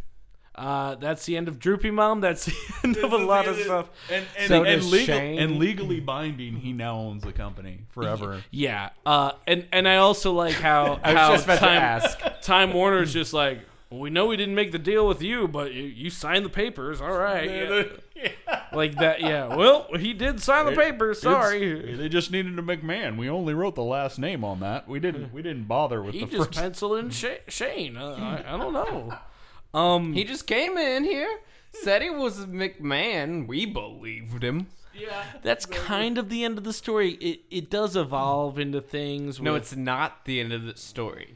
uh, 0.58 0.96
that's 0.96 1.26
the 1.26 1.36
end 1.36 1.48
of 1.48 1.60
Droopy 1.60 1.92
Mom. 1.92 2.22
That's 2.22 2.46
the 2.46 2.54
end 2.84 2.98
of 2.98 3.12
a 3.12 3.18
lot 3.18 3.48
of 3.48 3.58
stuff. 3.58 3.90
And 4.10 4.26
and, 4.38 4.48
So 4.48 4.64
and, 4.64 4.84
legal, 4.86 5.18
and 5.18 5.60
legally 5.60 6.00
binding, 6.00 6.56
he 6.56 6.72
now 6.72 6.96
owns 6.96 7.24
the 7.24 7.34
company 7.34 7.82
forever. 7.90 8.42
Yeah, 8.52 8.92
uh, 9.06 9.34
and 9.46 9.68
and 9.74 9.88
I 9.88 9.98
also 9.98 10.32
like 10.32 10.54
how 10.54 11.00
I 11.04 11.12
was 11.12 11.20
how 11.20 11.32
just 11.34 11.44
about 11.44 11.54
to 11.56 11.60
time, 11.60 11.82
ask. 11.82 12.20
Time 12.42 12.74
Warner's 12.74 13.12
just 13.12 13.34
like, 13.34 13.60
well, 13.90 14.00
we 14.00 14.10
know 14.10 14.26
we 14.28 14.38
didn't 14.38 14.56
make 14.56 14.72
the 14.72 14.80
deal 14.80 15.08
with 15.08 15.22
you, 15.22 15.48
but 15.48 15.74
you, 15.74 15.84
you 15.84 16.10
signed 16.10 16.44
the 16.46 16.50
papers, 16.50 17.02
all 17.02 17.18
right? 17.18 17.88
Yeah. 18.16 18.32
Like 18.72 18.96
that, 19.00 19.20
yeah. 19.20 19.54
Well, 19.56 19.88
he 20.00 20.14
did 20.14 20.42
sign 20.42 20.66
the 20.66 20.72
papers. 20.72 21.22
Sorry, 21.22 21.96
they 21.98 22.08
just 22.08 22.32
needed 22.32 22.58
a 22.58 22.62
McMahon. 22.62 23.18
We 23.18 23.30
only 23.30 23.54
wrote 23.54 23.76
the 23.76 23.84
last 23.84 24.18
name 24.20 24.46
on 24.46 24.62
that. 24.62 24.88
We 24.88 25.00
didn't. 25.02 25.34
We 25.34 25.42
didn't 25.42 25.66
bother 25.68 26.02
with 26.02 26.14
he 26.16 26.22
the 26.22 26.28
just 26.28 26.48
first. 26.48 26.52
penciled 26.60 26.98
in 27.00 27.10
Sha- 27.10 27.44
Shane. 27.50 27.98
Uh, 27.98 28.16
I, 28.48 28.54
I 28.54 28.58
don't 28.58 28.72
know. 28.72 29.14
Um, 29.78 30.14
He 30.14 30.24
just 30.24 30.48
came 30.48 30.78
in 30.78 31.04
here, 31.04 31.28
said 31.74 32.02
he 32.02 32.10
was 32.10 32.46
McMahon. 32.46 33.48
We 33.48 33.66
believed 33.66 34.42
him. 34.44 34.68
Yeah, 34.98 35.24
that's 35.44 35.66
kind 35.66 36.18
of 36.18 36.30
the 36.30 36.46
end 36.46 36.58
of 36.58 36.64
the 36.64 36.74
story. 36.74 37.12
It 37.16 37.42
it 37.52 37.70
does 37.70 37.98
evolve 37.98 38.58
into 38.58 38.80
things. 38.80 39.42
No, 39.42 39.54
with- 39.54 39.64
it's 39.64 39.76
not 39.76 40.24
the 40.24 40.40
end 40.40 40.54
of 40.54 40.64
the 40.64 40.78
story. 40.78 41.36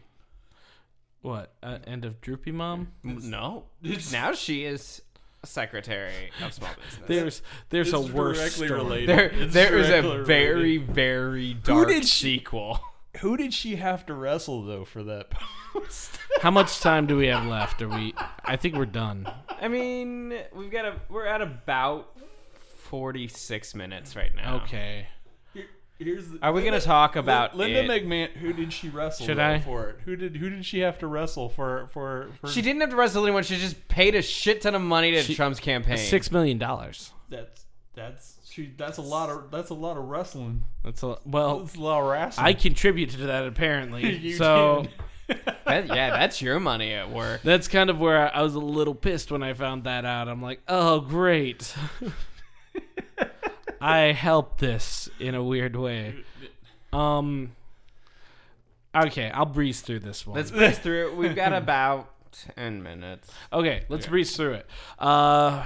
What 1.21 1.53
uh, 1.63 1.79
end 1.85 2.05
of 2.05 2.21
Droopy 2.21 2.51
Mom. 2.51 2.89
No. 3.03 3.65
Now 4.11 4.33
she 4.33 4.63
is 4.65 5.01
secretary 5.43 6.31
of 6.43 6.53
small 6.53 6.69
business. 7.07 7.07
There's 7.07 7.41
there's 7.69 7.93
a 7.93 7.99
worse 8.01 8.37
directly 8.39 8.67
story. 8.67 8.79
related. 8.81 9.09
there, 9.09 9.25
It's 9.29 9.53
there 9.53 9.77
is 9.77 9.87
a 9.89 10.23
very, 10.23 10.77
related. 10.77 10.95
very 10.95 11.53
dark 11.53 11.87
did 11.87 12.05
she- 12.05 12.37
sequel. 12.37 12.79
Who 13.21 13.35
did 13.37 13.53
she 13.55 13.77
have 13.77 14.05
to 14.05 14.13
wrestle 14.13 14.63
though 14.63 14.85
for 14.85 15.03
that 15.03 15.31
post? 15.31 16.19
How 16.41 16.51
much 16.51 16.79
time 16.79 17.07
do 17.07 17.17
we 17.17 17.27
have 17.27 17.45
left? 17.47 17.81
Are 17.81 17.89
we? 17.89 18.13
I 18.45 18.55
think 18.55 18.75
we're 18.75 18.85
done. 18.85 19.29
I 19.49 19.67
mean, 19.67 20.37
we've 20.53 20.69
got 20.71 20.85
a 20.85 20.95
we're 21.09 21.25
at 21.25 21.41
about 21.41 22.15
forty 22.77 23.27
six 23.27 23.73
minutes 23.73 24.15
right 24.15 24.33
now. 24.35 24.57
Okay. 24.57 25.07
Here's 25.99 26.29
the, 26.29 26.39
Are 26.41 26.53
we 26.53 26.63
gonna 26.63 26.79
talk 26.79 27.17
about 27.17 27.57
Linda 27.57 27.83
it? 27.83 27.87
McMahon? 28.05 28.29
Who 28.37 28.53
did 28.53 28.71
she 28.71 28.87
wrestle 28.87 29.25
Should 29.25 29.37
though, 29.37 29.45
I? 29.45 29.59
for 29.59 29.89
it? 29.89 29.97
Who 30.05 30.15
did 30.15 30.37
who 30.37 30.49
did 30.49 30.65
she 30.65 30.79
have 30.79 30.97
to 30.99 31.07
wrestle 31.07 31.49
for 31.49 31.87
for? 31.91 32.29
for 32.39 32.47
She 32.47 32.61
didn't 32.61 32.79
have 32.81 32.89
to 32.91 32.95
wrestle 32.95 33.23
anyone. 33.23 33.43
She 33.43 33.57
just 33.57 33.87
paid 33.89 34.15
a 34.15 34.21
shit 34.21 34.61
ton 34.61 34.75
of 34.75 34.81
money 34.81 35.11
to 35.11 35.21
She- 35.23 35.35
Trump's 35.35 35.59
campaign. 35.59 35.97
Six 35.97 36.31
million 36.31 36.57
dollars. 36.57 37.11
That's 37.29 37.65
that's 37.95 38.37
she. 38.49 38.71
That's 38.77 38.97
a 38.97 39.01
lot 39.01 39.29
of 39.29 39.51
that's 39.51 39.71
a 39.71 39.73
lot 39.73 39.97
of 39.97 40.05
wrestling. 40.05 40.63
That's 40.85 41.03
a 41.03 41.17
well. 41.25 41.59
That's 41.59 41.75
a 41.75 41.81
lot 41.81 42.01
of 42.01 42.07
wrestling. 42.09 42.47
I 42.47 42.53
contributed 42.53 43.19
to 43.19 43.25
that 43.27 43.45
apparently. 43.45 44.09
You 44.19 44.35
so 44.35 44.85
did. 45.27 45.39
That- 45.65 45.85
yeah, 45.87 46.09
that's 46.11 46.41
your 46.41 46.59
money 46.59 46.93
at 46.93 47.11
work. 47.11 47.41
that's 47.43 47.67
kind 47.67 47.89
of 47.91 47.99
where 47.99 48.25
I, 48.33 48.39
I 48.39 48.41
was 48.41 48.55
a 48.55 48.59
little 48.59 48.95
pissed 48.95 49.31
when 49.31 49.43
I 49.43 49.53
found 49.53 49.83
that 49.83 50.03
out. 50.05 50.27
I'm 50.29 50.41
like, 50.41 50.61
oh 50.67 51.01
great. 51.01 51.75
I 53.81 54.11
helped 54.11 54.59
this 54.59 55.09
in 55.19 55.35
a 55.35 55.43
weird 55.43 55.75
way. 55.75 56.15
Um. 56.93 57.51
Okay, 58.95 59.29
I'll 59.29 59.45
breeze 59.45 59.81
through 59.81 59.99
this 59.99 60.25
one. 60.25 60.35
Let's 60.35 60.49
breeze 60.51 60.79
through 60.79 61.09
it. 61.09 61.15
We've 61.15 61.35
got 61.35 61.53
about 61.63 62.09
ten 62.55 62.81
minutes. 62.81 63.29
Okay, 63.53 63.83
let's 63.89 64.07
breeze 64.07 64.35
through 64.35 64.53
it. 64.53 64.69
Uh, 64.97 65.63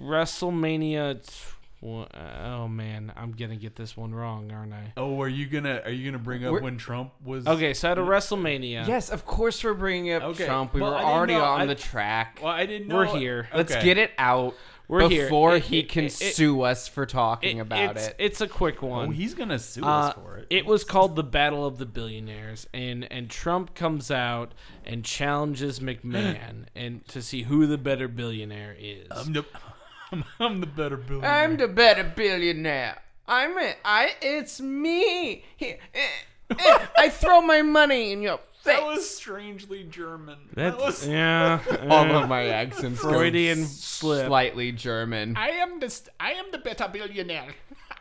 WrestleMania. 0.00 1.22
Tw- 1.26 1.42
oh 1.82 2.66
man, 2.68 3.12
I'm 3.16 3.32
gonna 3.32 3.56
get 3.56 3.76
this 3.76 3.96
one 3.96 4.14
wrong, 4.14 4.50
aren't 4.50 4.72
I? 4.72 4.92
Oh, 4.96 5.20
are 5.20 5.28
you 5.28 5.46
gonna 5.46 5.82
are 5.84 5.90
you 5.90 6.10
gonna 6.10 6.22
bring 6.22 6.44
up 6.44 6.52
We're- 6.52 6.62
when 6.64 6.78
Trump 6.78 7.12
was? 7.24 7.46
Okay, 7.46 7.74
so 7.74 7.90
at 7.90 7.98
a 7.98 8.02
WrestleMania, 8.02 8.86
Yes, 8.86 9.10
of 9.10 9.24
course 9.26 9.62
we're 9.62 9.74
bringing 9.74 10.12
up 10.12 10.22
Okay. 10.22 10.46
Trump. 10.46 10.72
We 10.74 10.80
Well, 10.80 10.92
were 10.92 10.96
already 10.98 11.34
know- 11.34 11.44
on 11.44 11.60
I- 11.62 11.66
the 11.66 11.74
track. 11.74 12.40
Well, 12.42 12.52
I 12.52 12.66
didn't 12.66 12.88
know. 12.88 12.96
we're 12.96 13.06
here. 13.18 13.48
Let's 13.54 13.74
get 13.74 13.98
it 13.98 14.12
out 14.18 14.54
We're 14.88 15.08
here. 15.08 15.24
before 15.24 15.56
It- 15.56 15.64
he 15.64 15.78
it- 15.80 15.88
can 15.88 16.04
it- 16.04 16.20
it- 16.20 16.34
sue 16.36 16.62
us 16.62 16.86
for 16.88 17.06
talking 17.06 17.58
It- 17.58 17.62
about 17.62 17.96
it's, 17.96 18.06
it. 18.08 18.16
It's 18.18 18.40
a 18.40 18.46
quick 18.48 18.82
one. 18.82 19.08
Oh, 19.08 19.10
he's 19.10 19.34
gonna 19.34 19.58
sue 19.58 19.82
Uh, 19.84 19.86
us 19.88 20.14
for 20.14 20.36
it. 20.38 20.46
it 20.50 20.64
was 20.66 20.84
called 20.84 21.16
the 21.16 21.24
Battle 21.24 21.66
of 21.66 21.78
the 21.78 21.86
Billionaires, 21.86 22.66
and 22.72 23.10
and 23.10 23.28
Trump 23.28 23.74
comes 23.74 24.10
out 24.10 24.52
and 24.84 25.04
challenges 25.04 25.80
McMahon 25.80 26.66
and 26.76 27.06
to 27.08 27.20
see 27.22 27.42
who 27.42 27.66
the 27.66 27.78
better 27.78 28.06
billionaire 28.08 28.76
is. 28.78 29.08
I'm 29.10 29.32
the, 29.32 29.44
I'm, 30.12 30.24
I'm 30.38 30.60
the 30.60 30.66
better 30.66 30.96
billionaire. 30.96 31.30
I'm 31.30 31.56
the 31.56 31.68
better 31.68 32.04
billionaire. 32.04 33.02
I'm 33.28 33.58
it. 33.58 33.76
I. 33.84 34.14
It's 34.22 34.60
me. 34.60 35.44
He, 35.56 35.70
eh, 35.94 36.06
eh, 36.50 36.86
I 36.96 37.08
throw 37.08 37.40
my 37.40 37.62
money 37.62 38.12
in 38.12 38.22
your 38.22 38.38
face. 38.38 38.76
That 38.76 38.84
was 38.84 39.08
strangely 39.08 39.84
German. 39.84 40.38
That's 40.54 40.76
that 40.76 40.84
was. 40.84 41.08
yeah, 41.08 41.60
all 41.88 42.10
of 42.10 42.28
my 42.28 42.46
accents. 42.46 43.00
Freudian 43.00 43.64
slip. 43.64 44.26
Slightly 44.26 44.72
German. 44.72 45.36
I 45.36 45.50
am 45.50 45.80
the 45.80 46.00
I 46.20 46.32
am 46.32 46.46
the 46.52 46.58
better 46.58 46.88
billionaire. 46.88 47.54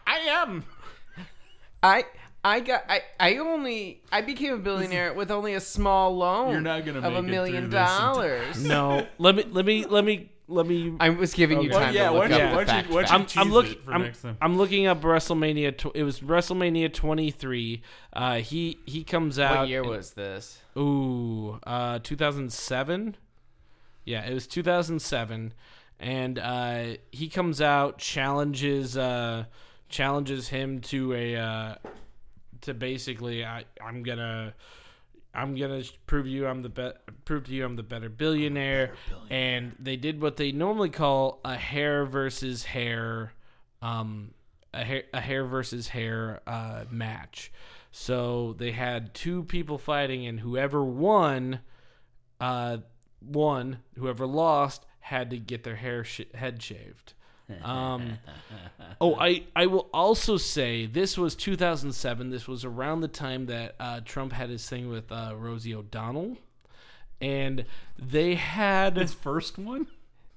I 0.07 0.17
am. 0.17 0.65
I. 1.81 2.05
I 2.43 2.59
got. 2.59 2.83
I. 2.87 3.01
I 3.19 3.37
only. 3.37 4.03
I 4.11 4.21
became 4.21 4.53
a 4.53 4.57
billionaire 4.57 5.13
with 5.13 5.31
only 5.31 5.55
a 5.55 5.59
small 5.59 6.15
loan. 6.15 6.51
You're 6.51 6.61
not 6.61 6.85
gonna 6.85 6.99
of 6.99 7.03
make 7.05 7.13
a 7.13 7.17
it 7.17 7.31
million 7.31 7.63
through 7.63 7.79
this 7.79 7.89
dollars. 7.89 8.63
no. 8.63 9.07
Let 9.17 9.35
me 9.35 9.45
let 9.49 9.65
me 9.65 9.85
let 9.85 10.05
me 10.05 10.31
let 10.47 10.67
me. 10.67 10.93
I 10.99 11.09
was 11.09 11.33
giving 11.33 11.61
you 11.61 11.69
Well, 11.69 11.79
time 11.79 11.93
yeah, 11.95 12.07
to 12.09 12.13
why 12.13 12.19
look 12.19 12.29
don't 12.29 12.41
up 12.41 12.41
you- 12.41 12.47
the 12.49 12.55
why 12.55 12.63
don't 12.63 12.67
you- 12.67 12.81
fact 12.83 12.89
why 12.89 13.01
don't 13.03 13.09
fact. 13.31 13.35
you- 13.35 13.41
I'm, 13.41 13.47
I'm 13.47 13.53
looking. 13.53 13.75
for 13.83 13.91
I'm. 14.27 14.37
I'm 14.41 14.57
looking 14.57 14.87
up 14.87 15.01
WrestleMania. 15.01 15.77
Tw- 15.77 15.95
it 15.95 16.03
was 16.03 16.19
WrestleMania 16.21 16.93
23. 16.93 17.81
Uh, 18.13 18.35
he 18.37 18.77
he 18.85 19.03
comes 19.03 19.39
out. 19.39 19.59
What 19.59 19.69
year 19.69 19.81
and- 19.81 19.89
was 19.89 20.11
this? 20.11 20.61
Ooh, 20.77 21.59
uh, 21.65 21.99
2007. 21.99 23.15
Yeah, 24.05 24.23
it 24.29 24.33
was 24.33 24.45
2007, 24.45 25.53
and 25.99 26.37
uh, 26.37 26.83
he 27.11 27.27
comes 27.27 27.59
out 27.61 27.97
challenges 27.97 28.95
uh, 28.97 29.45
challenges 29.89 30.49
him 30.49 30.79
to 30.81 31.13
a 31.13 31.35
uh, 31.35 31.75
to 32.61 32.73
basically 32.73 33.43
I 33.43 33.63
I'm 33.83 34.03
gonna. 34.03 34.53
I'm 35.35 35.55
gonna 35.55 35.83
prove 36.07 36.27
you 36.27 36.47
I'm 36.47 36.61
the 36.61 36.69
be- 36.69 36.91
prove 37.25 37.45
to 37.45 37.51
you 37.53 37.65
I'm 37.65 37.75
the 37.75 37.83
better 37.83 38.09
billionaire. 38.09 38.93
and 39.29 39.75
they 39.79 39.95
did 39.97 40.21
what 40.21 40.37
they 40.37 40.51
normally 40.51 40.89
call 40.89 41.41
a 41.43 41.55
hair 41.55 42.05
versus 42.05 42.63
hair, 42.63 43.33
um, 43.81 44.31
a 44.73 44.83
hair 44.83 45.03
a 45.13 45.21
hair 45.21 45.45
versus 45.45 45.89
hair 45.89 46.41
uh, 46.47 46.85
match. 46.89 47.51
So 47.91 48.53
they 48.57 48.71
had 48.71 49.13
two 49.13 49.43
people 49.43 49.77
fighting, 49.77 50.25
and 50.27 50.39
whoever 50.39 50.83
won, 50.83 51.59
uh, 52.41 52.77
won. 53.21 53.79
Whoever 53.97 54.25
lost 54.27 54.85
had 54.99 55.29
to 55.31 55.37
get 55.37 55.63
their 55.63 55.75
hair 55.77 56.03
sh- 56.03 56.21
head 56.33 56.61
shaved. 56.61 57.13
Um, 57.63 58.17
oh, 59.01 59.15
I, 59.15 59.43
I 59.55 59.67
will 59.67 59.89
also 59.93 60.37
say 60.37 60.85
this 60.85 61.17
was 61.17 61.35
2007. 61.35 62.29
This 62.29 62.47
was 62.47 62.65
around 62.65 63.01
the 63.01 63.07
time 63.07 63.45
that 63.47 63.75
uh, 63.79 63.99
Trump 64.03 64.33
had 64.33 64.49
his 64.49 64.67
thing 64.67 64.89
with 64.89 65.11
uh, 65.11 65.33
Rosie 65.37 65.73
O'Donnell, 65.75 66.37
and 67.21 67.65
they 67.97 68.35
had 68.35 68.97
His 68.97 69.13
first 69.13 69.57
one. 69.57 69.87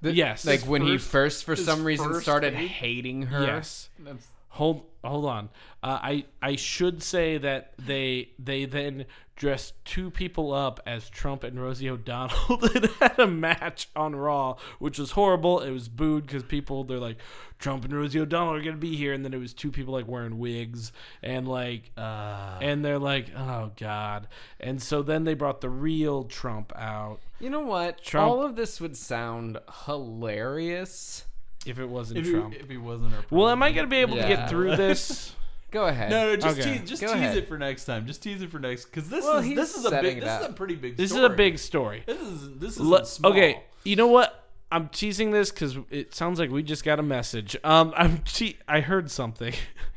The- 0.01 0.13
Yes. 0.13 0.47
Like 0.47 0.61
His 0.61 0.69
when 0.69 0.83
he 0.83 0.99
first- 0.99 1.11
first, 1.11 1.45
for 1.45 1.57
some 1.57 1.85
reason, 1.85 2.21
started 2.21 2.53
date? 2.53 2.69
hating 2.69 3.23
her. 3.23 3.45
yes. 3.45 3.89
That's 3.99 4.27
hold 4.51 4.85
hold 5.05 5.25
on. 5.27 5.49
Uh, 5.83 5.99
I 6.03 6.25
I 6.43 6.57
should 6.57 7.03
say 7.03 7.39
that 7.39 7.73
they 7.79 8.31
they 8.39 8.65
then 8.65 9.07
dressed 9.37 9.73
two 9.85 10.11
people 10.11 10.53
up 10.53 10.81
as 10.85 11.09
Trump 11.09 11.45
and 11.45 11.63
Rosie 11.63 11.89
O'Donnell 11.89 12.59
and 12.75 12.87
had 13.01 13.21
a 13.21 13.27
match 13.29 13.89
on 13.95 14.17
Raw, 14.17 14.57
which 14.81 14.99
was 14.99 15.13
horrible. 15.13 15.61
It 15.61 15.71
was 15.71 15.89
booed 15.89 16.27
because 16.27 16.43
people 16.43 16.83
they're 16.83 16.99
like 16.99 17.19
Trump 17.61 17.85
and 17.85 17.95
Rosie 17.95 18.19
O'Donnell 18.21 18.55
are 18.55 18.63
gonna 18.63 18.77
be 18.77 18.97
here, 18.97 19.13
and 19.13 19.25
then 19.25 19.33
it 19.33 19.39
was 19.39 19.55
two 19.55 19.71
people 19.71 19.95
like 19.95 20.09
wearing 20.09 20.39
wigs 20.39 20.93
and 21.23 21.47
like 21.47 21.91
Uh, 21.97 22.59
and 22.61 22.85
they're 22.85 22.99
like 22.99 23.31
oh 23.37 23.71
god, 23.77 24.27
and 24.59 24.83
so 24.83 25.03
then 25.03 25.23
they 25.25 25.35
brought 25.35 25.61
the 25.61 25.71
real 25.71 26.25
Trump 26.25 26.73
out. 26.77 27.21
You 27.39 27.51
know 27.51 27.61
what? 27.61 28.03
Trump- 28.03 28.29
All 28.29 28.43
of 28.43 28.57
this 28.57 28.81
would 28.81 28.97
sound 28.97 29.59
hilarious. 29.87 31.25
If 31.67 31.79
it 31.79 31.87
wasn't 31.87 32.21
if, 32.21 32.27
he, 32.27 32.33
Trump. 32.33 32.55
if 32.55 32.69
he 32.71 32.77
wasn't 32.77 33.15
our 33.15 33.25
well, 33.31 33.49
am 33.49 33.63
I 33.63 33.73
gonna 33.73 33.87
be 33.89 33.97
able 33.99 34.15
to 34.17 34.21
Yeah. 34.23 34.29
get 34.29 34.51
through 34.51 34.77
this? 34.77 35.35
Go 35.71 35.87
ahead. 35.87 36.11
No, 36.11 36.29
no, 36.31 36.37
just 36.37 36.59
Okay. 36.59 36.79
tease, 36.79 36.89
just 36.89 37.03
Go 37.03 37.09
tease 37.09 37.17
ahead. 37.17 37.37
it 37.37 37.49
for 37.49 37.59
next 37.59 37.85
time. 37.85 38.07
Just 38.07 38.23
tease 38.23 38.41
it 38.41 38.51
for 38.51 38.59
next, 38.59 38.87
because 38.87 39.11
this 39.11 39.23
Well, 39.25 39.39
is 39.39 39.45
he's 39.47 39.57
this 39.57 39.77
is 39.77 39.85
a 39.85 39.91
setting 39.91 40.15
big, 40.15 40.19
it 40.19 40.21
this 40.27 40.39
is 40.41 40.45
up. 40.47 40.51
a 40.51 40.55
pretty 40.55 40.77
big. 40.77 40.95
Story. 40.95 40.97
This 41.05 41.11
is 41.11 41.17
story. 41.19 41.33
a 41.33 41.37
big 41.37 41.59
story. 41.59 42.03
This 42.07 42.21
is 42.23 42.59
this 42.59 42.73
is 42.77 42.81
Le- 42.81 43.05
small. 43.05 43.33
okay, 43.33 43.63
you 43.85 43.97
know 43.97 44.07
what? 44.07 44.45
I'm 44.73 44.89
teasing 44.89 45.31
this 45.31 45.51
because 45.51 45.77
it 45.91 46.15
sounds 46.15 46.39
like 46.39 46.51
we 46.51 46.63
just 46.63 46.85
got 46.85 46.99
a 46.99 47.03
message. 47.03 47.57
Um, 47.65 47.93
I'm 47.97 48.23
che- 48.25 48.57
I 48.69 48.81
heard 48.81 49.11
something. 49.11 49.53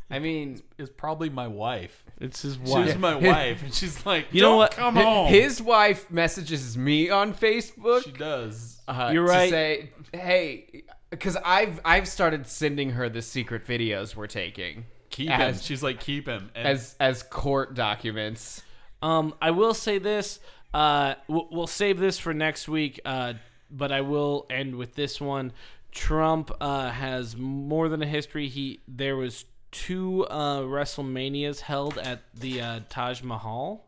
I 0.09 0.19
mean, 0.19 0.61
It's 0.77 0.89
probably 0.89 1.29
my 1.29 1.47
wife. 1.47 2.03
It's 2.19 2.41
his 2.41 2.57
wife. 2.57 2.87
She's 2.87 2.95
wife. 2.95 2.99
my 2.99 3.15
wife, 3.15 3.63
and 3.63 3.73
she's 3.73 4.05
like, 4.05 4.27
You 4.31 4.41
know 4.41 4.49
"Don't 4.49 4.57
what? 4.57 4.71
Come 4.71 4.95
hi- 4.95 5.03
home." 5.03 5.27
his 5.29 5.61
wife 5.61 6.11
messages 6.11 6.77
me 6.77 7.09
on 7.09 7.33
Facebook. 7.33 8.03
she 8.03 8.11
does. 8.11 8.81
uh, 8.89 9.09
You're 9.13 9.25
to 9.25 9.31
right. 9.31 9.49
Say, 9.49 9.89
hey, 10.13 10.83
because 11.11 11.37
I've 11.45 11.79
I've 11.85 12.07
started 12.07 12.47
sending 12.47 12.91
her 12.91 13.07
the 13.09 13.21
secret 13.21 13.67
videos 13.67 14.15
we're 14.15 14.25
taking 14.27 14.85
Keep 15.11 15.29
As- 15.29 15.57
him. 15.57 15.61
She's 15.63 15.83
like, 15.83 15.99
keep 15.99 16.25
him. 16.27 16.49
And 16.55 16.67
as 16.67 16.95
as 16.99 17.21
court 17.21 17.75
documents. 17.75 18.63
Um, 19.03 19.33
I 19.41 19.51
will 19.51 19.73
say 19.73 19.97
this. 19.99 20.39
Uh, 20.73 21.15
we'll, 21.27 21.47
we'll 21.51 21.67
save 21.67 21.99
this 21.99 22.17
for 22.17 22.33
next 22.33 22.67
week. 22.67 22.99
Uh, 23.05 23.33
but 23.69 23.91
I 23.91 24.01
will 24.01 24.45
end 24.49 24.75
with 24.75 24.95
this 24.95 25.19
one. 25.21 25.51
Trump 25.91 26.49
uh, 26.61 26.89
has 26.91 27.35
more 27.35 27.89
than 27.89 28.01
a 28.01 28.05
history. 28.07 28.47
He 28.47 28.79
there 28.87 29.17
was 29.17 29.43
two 29.71 30.25
uh, 30.27 30.61
WrestleManias 30.61 31.59
held 31.61 31.97
at 31.97 32.21
the 32.33 32.61
uh, 32.61 32.79
Taj 32.89 33.21
Mahal. 33.21 33.85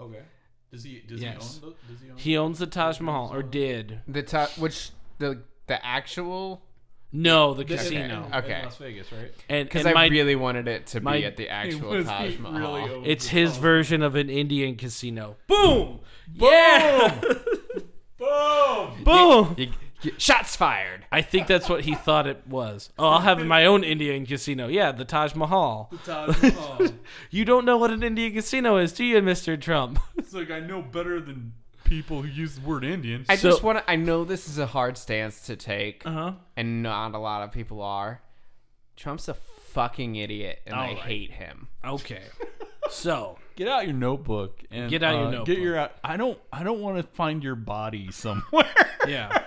okay. 0.00 0.22
Does 0.72 0.82
he? 0.84 1.00
Does 1.06 1.20
Yes. 1.22 1.58
he 1.60 1.66
own? 1.66 1.74
The, 1.88 1.92
does 1.92 2.02
he 2.02 2.10
own? 2.10 2.16
He 2.16 2.36
owns 2.36 2.58
the 2.58 2.66
Taj 2.66 3.00
Mahal, 3.00 3.30
or 3.32 3.42
did? 3.42 4.00
The 4.08 4.22
top, 4.22 4.50
which 4.58 4.90
the 5.18 5.42
the 5.66 5.84
actual 5.84 6.62
No, 7.16 7.54
the 7.54 7.62
The- 7.64 7.76
casino. 7.76 8.26
in- 8.26 8.34
Okay. 8.34 8.58
In 8.58 8.64
Las 8.64 8.76
Vegas, 8.78 9.12
right? 9.12 9.30
And, 9.48 9.68
because 9.68 9.86
I 9.86 9.92
my, 9.92 10.06
really 10.08 10.34
wanted 10.34 10.66
it 10.66 10.86
to 10.88 11.00
my- 11.00 11.18
be 11.18 11.24
at 11.24 11.36
the 11.36 11.48
actual 11.48 11.90
Was 11.90 12.06
Taj 12.06 12.38
Mahal. 12.38 12.74
really 12.88 13.08
it's 13.08 13.28
his 13.28 13.52
Taj- 13.52 13.60
version 13.62 14.02
of 14.02 14.16
an 14.16 14.28
Indian 14.28 14.74
casino. 14.76 15.36
Boom! 15.46 16.00
Yeah! 16.34 17.20
Boom! 18.18 19.04
Boom! 19.04 19.54
You- 19.56 19.70
you- 20.02 20.12
shots 20.18 20.56
fired. 20.56 21.06
I 21.12 21.22
think 21.22 21.46
that's 21.46 21.68
what 21.68 21.82
he 21.82 21.94
thought 21.94 22.26
it 22.26 22.42
was. 22.48 22.90
Oh, 22.98 23.06
I'll 23.08 23.20
have 23.20 23.44
my 23.46 23.64
own 23.64 23.84
Indian 23.84 24.26
casino. 24.26 24.66
Yeah, 24.68 24.92
the 24.92 25.04
Taj 25.04 25.34
Mahal. 25.34 25.88
The 25.92 25.98
Taj 25.98 26.42
Mahal. 26.42 26.88
You 27.30 27.44
don't 27.44 27.64
know 27.64 27.76
what 27.76 27.90
an 27.90 28.02
Indian 28.02 28.32
casino 28.34 28.76
is, 28.76 28.92
do 28.92 29.04
you, 29.04 29.20
Mr. 29.20 29.60
Trump? 29.60 29.98
it's 30.16 30.34
like 30.34 30.50
I 30.50 30.60
know 30.60 30.82
better 30.82 31.20
than 31.20 31.52
people 32.02 32.22
who 32.22 32.28
use 32.28 32.56
the 32.56 32.60
word 32.66 32.84
Indian. 32.84 33.24
I 33.28 33.36
So- 33.36 33.50
just 33.50 33.62
want 33.62 33.78
to. 33.78 33.90
I 33.90 33.96
know 33.96 34.24
this 34.24 34.48
is 34.48 34.58
a 34.58 34.66
hard 34.66 34.98
stance 34.98 35.46
to 35.46 35.56
take, 35.56 36.04
Uh-huh. 36.06 36.32
and 36.56 36.82
not 36.82 37.14
a 37.14 37.18
lot 37.18 37.42
of 37.42 37.52
people 37.52 37.82
are. 37.82 38.20
Trump's 38.96 39.28
a 39.28 39.34
fucking 39.34 40.16
idiot, 40.16 40.60
and 40.66 40.74
I 40.74 40.78
All 40.88 40.94
right. 40.94 41.02
hate 41.04 41.30
him. 41.32 41.68
Okay. 41.84 42.22
So, 42.90 43.38
Get 43.56 43.66
out 43.66 43.86
your 43.86 43.94
notebook 43.94 44.62
and 44.70 44.90
Get 44.90 45.02
out 45.02 45.14
your 45.14 45.26
uh, 45.28 45.30
notebook. 45.30 45.46
Get 45.46 45.58
your. 45.58 45.88
I 46.04 46.18
don't. 46.18 46.38
I 46.52 46.62
don't 46.62 46.80
want 46.80 46.98
to 46.98 47.02
find 47.14 47.42
your 47.42 47.54
body 47.54 48.10
somewhere. 48.12 48.68
yeah. 49.08 49.44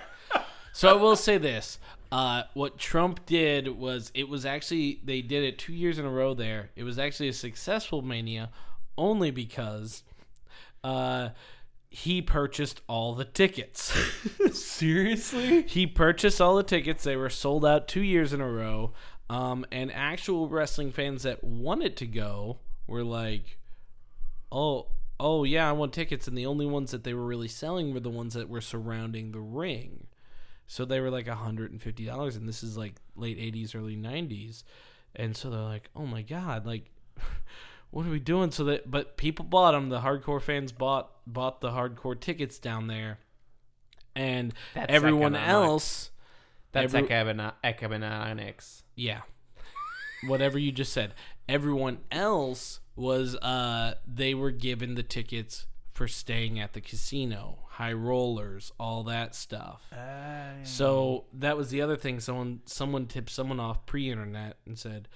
So 0.72 0.88
I 0.88 0.94
will 1.00 1.14
say 1.14 1.38
this. 1.38 1.78
Uh, 2.10 2.42
what 2.54 2.78
Trump 2.78 3.24
did 3.26 3.68
was 3.68 4.10
it 4.14 4.28
was 4.28 4.44
actually 4.44 5.00
they 5.04 5.22
did 5.22 5.44
it 5.44 5.56
two 5.56 5.72
years 5.72 6.00
in 6.00 6.04
a 6.04 6.10
row 6.10 6.34
there. 6.34 6.70
It 6.74 6.82
was 6.82 6.98
actually 6.98 7.28
a 7.28 7.32
successful 7.32 8.02
mania 8.02 8.50
only 8.96 9.30
because 9.30 10.02
uh, 10.82 11.28
he 11.90 12.20
purchased 12.20 12.80
all 12.86 13.14
the 13.14 13.24
tickets. 13.24 13.92
Seriously? 14.52 15.62
he 15.62 15.86
purchased 15.86 16.40
all 16.40 16.56
the 16.56 16.62
tickets. 16.62 17.04
They 17.04 17.16
were 17.16 17.30
sold 17.30 17.64
out 17.64 17.88
two 17.88 18.02
years 18.02 18.32
in 18.32 18.40
a 18.40 18.50
row. 18.50 18.92
Um, 19.30 19.66
and 19.70 19.92
actual 19.92 20.48
wrestling 20.48 20.90
fans 20.92 21.22
that 21.24 21.44
wanted 21.44 21.96
to 21.98 22.06
go 22.06 22.60
were 22.86 23.04
like, 23.04 23.58
"Oh, 24.50 24.88
oh 25.20 25.44
yeah, 25.44 25.68
I 25.68 25.72
want 25.72 25.92
tickets." 25.92 26.26
And 26.26 26.36
the 26.36 26.46
only 26.46 26.64
ones 26.64 26.92
that 26.92 27.04
they 27.04 27.12
were 27.12 27.26
really 27.26 27.48
selling 27.48 27.92
were 27.92 28.00
the 28.00 28.08
ones 28.08 28.34
that 28.34 28.48
were 28.48 28.62
surrounding 28.62 29.32
the 29.32 29.40
ring. 29.40 30.06
So 30.66 30.84
they 30.84 31.00
were 31.00 31.10
like 31.10 31.28
hundred 31.28 31.72
and 31.72 31.82
fifty 31.82 32.06
dollars, 32.06 32.36
and 32.36 32.48
this 32.48 32.62
is 32.62 32.76
like 32.78 32.94
late 33.16 33.38
eighties, 33.38 33.74
early 33.74 33.96
nineties, 33.96 34.64
and 35.14 35.36
so 35.36 35.50
they're 35.50 35.60
like, 35.60 35.90
"Oh 35.94 36.06
my 36.06 36.22
god!" 36.22 36.64
Like, 36.64 36.90
what 37.90 38.06
are 38.06 38.10
we 38.10 38.18
doing? 38.20 38.50
So 38.50 38.64
that, 38.64 38.90
but 38.90 39.16
people 39.16 39.44
bought 39.44 39.72
them. 39.72 39.88
The 39.88 40.00
hardcore 40.00 40.40
fans 40.42 40.72
bought 40.72 41.10
bought 41.26 41.60
the 41.60 41.70
hardcore 41.70 42.18
tickets 42.18 42.58
down 42.58 42.86
there, 42.86 43.18
and 44.14 44.52
That's 44.74 44.92
everyone 44.92 45.34
economic. 45.34 45.48
else, 45.48 46.10
That's 46.72 46.94
Every- 46.94 47.08
econo- 47.08 47.54
economics. 47.64 48.82
yeah, 48.94 49.22
whatever 50.26 50.58
you 50.58 50.72
just 50.72 50.92
said. 50.92 51.14
Everyone 51.48 51.98
else 52.10 52.80
was 52.96 53.36
uh 53.36 53.94
they 54.06 54.34
were 54.34 54.50
given 54.50 54.94
the 54.96 55.02
tickets 55.02 55.66
for 55.94 56.06
staying 56.08 56.60
at 56.60 56.74
the 56.74 56.80
casino, 56.80 57.60
high 57.70 57.92
rollers, 57.92 58.70
all 58.78 59.02
that 59.04 59.34
stuff. 59.34 59.82
So 60.64 61.24
that 61.32 61.56
was 61.56 61.70
the 61.70 61.80
other 61.82 61.96
thing. 61.96 62.20
Someone 62.20 62.60
someone 62.66 63.06
tipped 63.06 63.30
someone 63.30 63.58
off 63.60 63.86
pre-internet 63.86 64.58
and 64.66 64.78
said, 64.78 65.08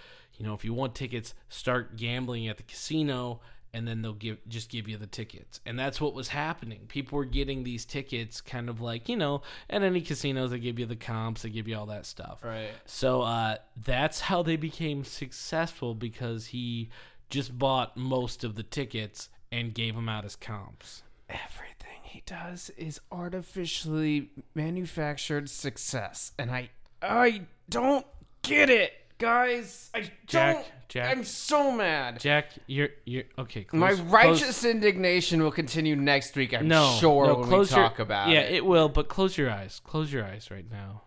you 0.43 0.49
know, 0.49 0.55
if 0.55 0.65
you 0.65 0.75
want 0.75 0.97
tickets, 0.97 1.35
start 1.49 1.97
gambling 1.97 2.49
at 2.49 2.57
the 2.57 2.65
casino, 2.65 3.41
and 3.73 3.87
then 3.87 4.03
they'll 4.03 4.13
give 4.13 4.39
just 4.49 4.69
give 4.69 4.89
you 4.89 4.97
the 4.97 5.07
tickets. 5.07 5.61
And 5.65 5.79
that's 5.79 6.01
what 6.01 6.15
was 6.15 6.27
happening. 6.27 6.81
People 6.89 7.17
were 7.17 7.25
getting 7.25 7.63
these 7.63 7.85
tickets, 7.85 8.41
kind 8.41 8.69
of 8.69 8.81
like 8.81 9.09
you 9.09 9.17
know, 9.17 9.43
at 9.71 9.83
any 9.83 10.01
casinos 10.01 10.51
they 10.51 10.59
give 10.59 10.81
you 10.81 10.87
the 10.87 10.97
comps, 10.97 11.43
they 11.43 11.49
give 11.49 11.69
you 11.69 11.79
all 11.79 11.87
that 11.87 12.07
stuff. 12.07 12.41
Right. 12.43 12.73
So 12.87 13.23
uh, 13.23 13.59
that's 13.85 14.19
how 14.21 14.43
they 14.43 14.57
became 14.57 15.05
successful 15.05 15.95
because 15.95 16.47
he 16.47 16.91
just 17.31 17.57
bought 17.57 17.97
most 17.97 18.43
of 18.43 18.57
the 18.57 18.65
tickets 18.65 19.29
and 19.53 19.73
gave 19.73 19.95
them 19.95 20.09
out 20.09 20.25
as 20.25 20.35
comps. 20.35 21.05
Everything 21.29 22.01
he 22.03 22.25
does 22.27 22.73
is 22.77 23.01
artificially 23.13 24.33
manufactured 24.57 25.49
success, 25.49 26.33
and 26.37 26.51
I 26.51 26.71
I 27.01 27.43
don't 27.71 28.05
get 28.43 28.71
it, 28.71 28.93
guys. 29.23 29.91
I 29.95 30.11
Jack, 30.27 30.55
don't. 30.57 30.67
Jack. 30.89 31.17
I'm 31.17 31.25
so 31.25 31.73
mad. 31.73 32.21
Jack, 32.21 32.51
you're 32.67 32.91
you're 33.07 33.25
okay. 33.39 33.65
Close, 33.65 33.81
My 33.81 33.89
close- 33.95 34.01
righteous 34.01 34.65
indignation 34.65 35.43
will 35.43 35.51
continue 35.53 35.97
next 35.97 36.37
week. 36.37 36.53
I'm 36.53 36.69
no, 36.69 36.97
sure 37.01 37.27
no, 37.27 37.35
when 37.35 37.43
we 37.45 37.49
close 37.49 37.71
your- 37.71 37.81
talk 37.81 37.99
about 37.99 38.29
yeah, 38.29 38.41
it. 38.41 38.51
Yeah, 38.51 38.57
it 38.59 38.67
will. 38.67 38.89
But 38.89 39.09
close 39.09 39.39
your 39.39 39.51
eyes. 39.51 39.81
Close 39.85 40.13
your 40.13 40.25
eyes 40.25 40.51
right 40.51 40.71
now. 40.71 41.03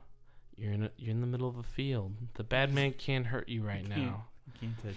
You're 0.57 0.71
in 0.73 0.83
a, 0.83 0.91
you're 0.97 1.11
in 1.11 1.21
the 1.21 1.27
middle 1.27 1.49
of 1.49 1.57
a 1.57 1.63
field. 1.63 2.13
The 2.35 2.43
bad 2.43 2.73
man 2.73 2.93
can't 2.93 3.27
hurt 3.27 3.49
you 3.49 3.61
right 3.61 3.87
now. 3.87 4.25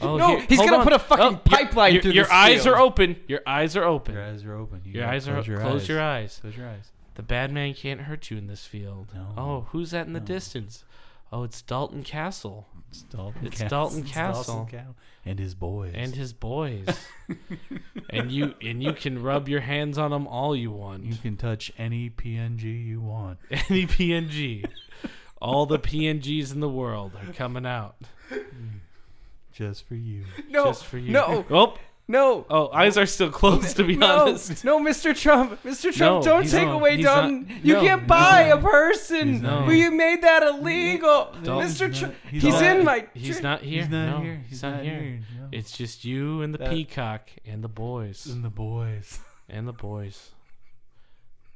Oh, 0.01 0.17
No, 0.17 0.29
here- 0.37 0.47
he's 0.49 0.59
gonna 0.59 0.77
on. 0.79 0.85
put 0.85 0.93
a 0.93 0.99
fucking 1.01 1.25
Oh, 1.25 1.37
pipeline 1.45 1.93
your, 1.95 2.03
through 2.03 2.13
Your 2.13 2.25
this 2.25 2.33
eyes 2.33 2.63
field. 2.63 2.77
are 2.77 2.79
open. 2.81 3.17
Your 3.27 3.41
eyes 3.47 3.77
are 3.77 3.85
open. 3.85 4.15
Your 4.15 4.23
eyes 4.25 4.45
are 4.45 4.55
open. 4.55 4.83
You 4.85 4.93
Your 4.93 5.07
eyes 5.07 5.29
are 5.29 5.33
close 5.35 5.47
your 5.49 5.61
close 5.61 5.83
eyes. 5.83 5.89
your 5.89 6.01
eyes. 6.01 6.39
Close 6.41 6.57
your 6.57 6.69
eyes. 6.69 6.91
The 7.17 7.23
bad 7.25 7.51
man 7.53 7.75
can't 7.75 8.03
hurt 8.03 8.31
you 8.31 8.39
in 8.39 8.47
this 8.47 8.65
field. 8.65 9.09
No. 9.13 9.27
Oh, 9.37 9.67
who's 9.73 9.91
that 9.91 10.07
in 10.07 10.13
the 10.13 10.21
distance? 10.21 10.85
Oh, 11.33 11.43
it's 11.45 11.61
Dalton 11.63 12.03
Castle 12.03 12.67
It's 12.91 13.03
Dalton. 13.03 13.47
It's 13.47 13.61
Cas- 13.61 13.71
Dalton 13.71 14.01
it's 14.01 14.11
Castle. 14.13 14.67
Castle. 14.71 14.97
and 15.27 15.39
his 15.39 15.55
boys. 15.55 15.93
and 15.95 16.15
his 16.15 16.33
boys. 16.33 16.87
and 18.11 18.31
you 18.33 18.55
and 18.63 18.83
you 18.83 18.93
can 18.95 19.23
rub 19.23 19.49
your 19.49 19.61
hands 19.61 19.99
on 19.99 20.11
them 20.11 20.27
all 20.27 20.57
you 20.57 20.71
want. 20.71 21.05
you 21.05 21.17
can 21.17 21.37
touch 21.37 21.71
any 21.79 22.09
PNG 22.11 22.87
you 22.87 23.01
want. 23.01 23.39
Any 23.51 23.87
PNG. 23.87 24.65
All 25.41 25.67
the 25.67 25.79
PNGs 25.79 26.53
in 26.53 26.61
the 26.61 26.69
world 26.69 27.13
are 27.15 27.33
coming 27.33 27.65
out 27.67 27.97
Just 29.53 29.87
for 29.87 29.95
you. 29.95 30.25
no, 30.49 30.65
just 30.67 30.85
for 30.85 30.99
you. 30.99 31.13
no, 31.13 31.45
Oh, 31.51 31.75
no. 32.09 32.47
oh, 32.51 32.71
eyes 32.73 32.97
are 32.97 33.07
still 33.07 33.31
closed 33.31 33.77
to 33.77 33.85
be 33.85 33.95
no, 33.97 34.23
honest. 34.27 34.65
no, 34.65 34.81
Mr. 34.81 35.15
Trump, 35.19 35.63
Mr. 35.63 35.87
No, 35.87 35.93
Trump, 35.93 36.25
don't 36.25 36.49
take 36.51 36.67
not- 36.67 36.75
away 36.75 36.97
he's 36.97 37.05
Dalton. 37.05 37.47
not- 37.47 37.65
you 37.65 37.75
no, 37.75 37.81
can't 37.83 38.07
buy 38.07 38.49
not- 38.49 38.59
a 38.59 38.63
person. 38.63 39.33
he's 39.35 39.43
not- 39.43 39.67
Well, 39.67 39.77
you 39.77 39.91
made 39.91 40.23
that 40.23 40.43
illegal. 40.43 41.35
Dalton's 41.43 41.79
Mr. 41.81 41.99
Trump, 41.99 42.15
he's, 42.31 42.43
he's 42.43 42.61
in 42.61 42.85
my. 42.85 43.07
He's 43.15 43.43
not 43.43 43.61
here. 43.63 43.83
He's 43.83 43.91
not 43.91 44.07
no, 44.11 44.21
here. 44.23 44.43
He's, 44.49 44.63
not, 44.63 44.83
here. 44.83 45.21
No. 45.39 45.49
It's 45.53 45.77
just 45.77 46.05
you 46.05 46.43
and 46.43 46.53
the 46.55 46.59
That- 46.59 46.71
peacock 46.71 47.31
and 47.47 47.63
the 47.63 47.69
boys 47.69 48.27
and 48.27 48.45
the 48.45 48.51
boys. 48.51 49.21
and 49.49 49.69
the 49.69 49.73
boys. 49.73 50.31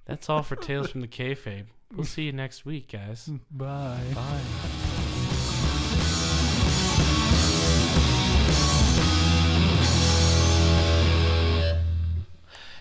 That's 0.04 0.28
all 0.28 0.42
for 0.42 0.56
Tales 0.56 0.90
from 0.90 1.00
the 1.00 1.08
Kayfabe. 1.08 1.66
We'll 1.94 2.04
see 2.06 2.22
you 2.24 2.32
next 2.32 2.64
week, 2.64 2.90
guys. 2.92 3.28
Bye. 3.50 4.00
Bye. 4.14 4.40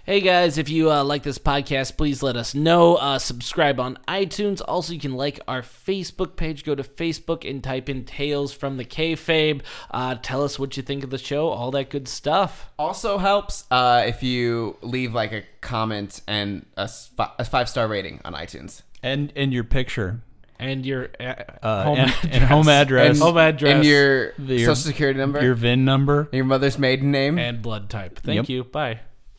Hey 0.03 0.19
guys, 0.19 0.57
if 0.57 0.67
you 0.67 0.91
uh, 0.91 1.03
like 1.03 1.21
this 1.21 1.37
podcast, 1.37 1.95
please 1.95 2.23
let 2.23 2.35
us 2.35 2.55
know. 2.55 2.95
Uh, 2.95 3.19
subscribe 3.19 3.79
on 3.79 3.99
iTunes. 4.07 4.59
Also, 4.67 4.93
you 4.93 4.99
can 4.99 5.13
like 5.13 5.39
our 5.47 5.61
Facebook 5.61 6.35
page. 6.35 6.63
Go 6.63 6.73
to 6.73 6.81
Facebook 6.83 7.47
and 7.47 7.63
type 7.63 7.87
in 7.87 8.03
Tales 8.03 8.51
from 8.51 8.77
the 8.77 8.83
Kayfabe. 8.85 9.61
Uh, 9.91 10.15
tell 10.21 10.43
us 10.43 10.57
what 10.57 10.75
you 10.75 10.81
think 10.81 11.03
of 11.03 11.11
the 11.11 11.19
show, 11.19 11.49
all 11.49 11.69
that 11.71 11.91
good 11.91 12.07
stuff. 12.07 12.71
Also 12.79 13.19
helps 13.19 13.65
uh, 13.69 14.03
if 14.07 14.23
you 14.23 14.75
leave 14.81 15.13
like 15.13 15.33
a 15.33 15.43
comment 15.61 16.21
and 16.27 16.65
a, 16.77 16.87
sp- 16.89 17.37
a 17.37 17.45
five 17.45 17.69
star 17.69 17.87
rating 17.87 18.21
on 18.25 18.33
iTunes. 18.33 18.81
And 19.03 19.31
and 19.35 19.53
your 19.53 19.63
picture. 19.63 20.19
And 20.57 20.83
your 20.83 21.09
uh, 21.19 21.33
Uh, 21.61 21.83
home, 21.83 21.97
and, 21.99 22.09
address. 22.09 22.33
and 22.33 22.43
home 22.43 22.67
address. 22.69 23.09
And, 23.11 23.19
Home 23.19 23.37
address. 23.37 23.75
and 23.75 23.85
your 23.85 24.31
The- 24.39 24.55
your- 24.55 24.59
social 24.75 24.75
security 24.91 25.19
number, 25.19 25.43
your 25.43 25.53
VIN 25.55 25.85
number. 25.85 26.27
your 26.31 26.45
mother's 26.45 26.79
maiden 26.79 27.11
name. 27.11 27.37
and 27.37 27.61
blood 27.61 27.87
type. 27.91 28.17
Thank 28.23 28.37
Yep. 28.37 28.49
you. 28.49 28.63
Bye. 28.63 28.99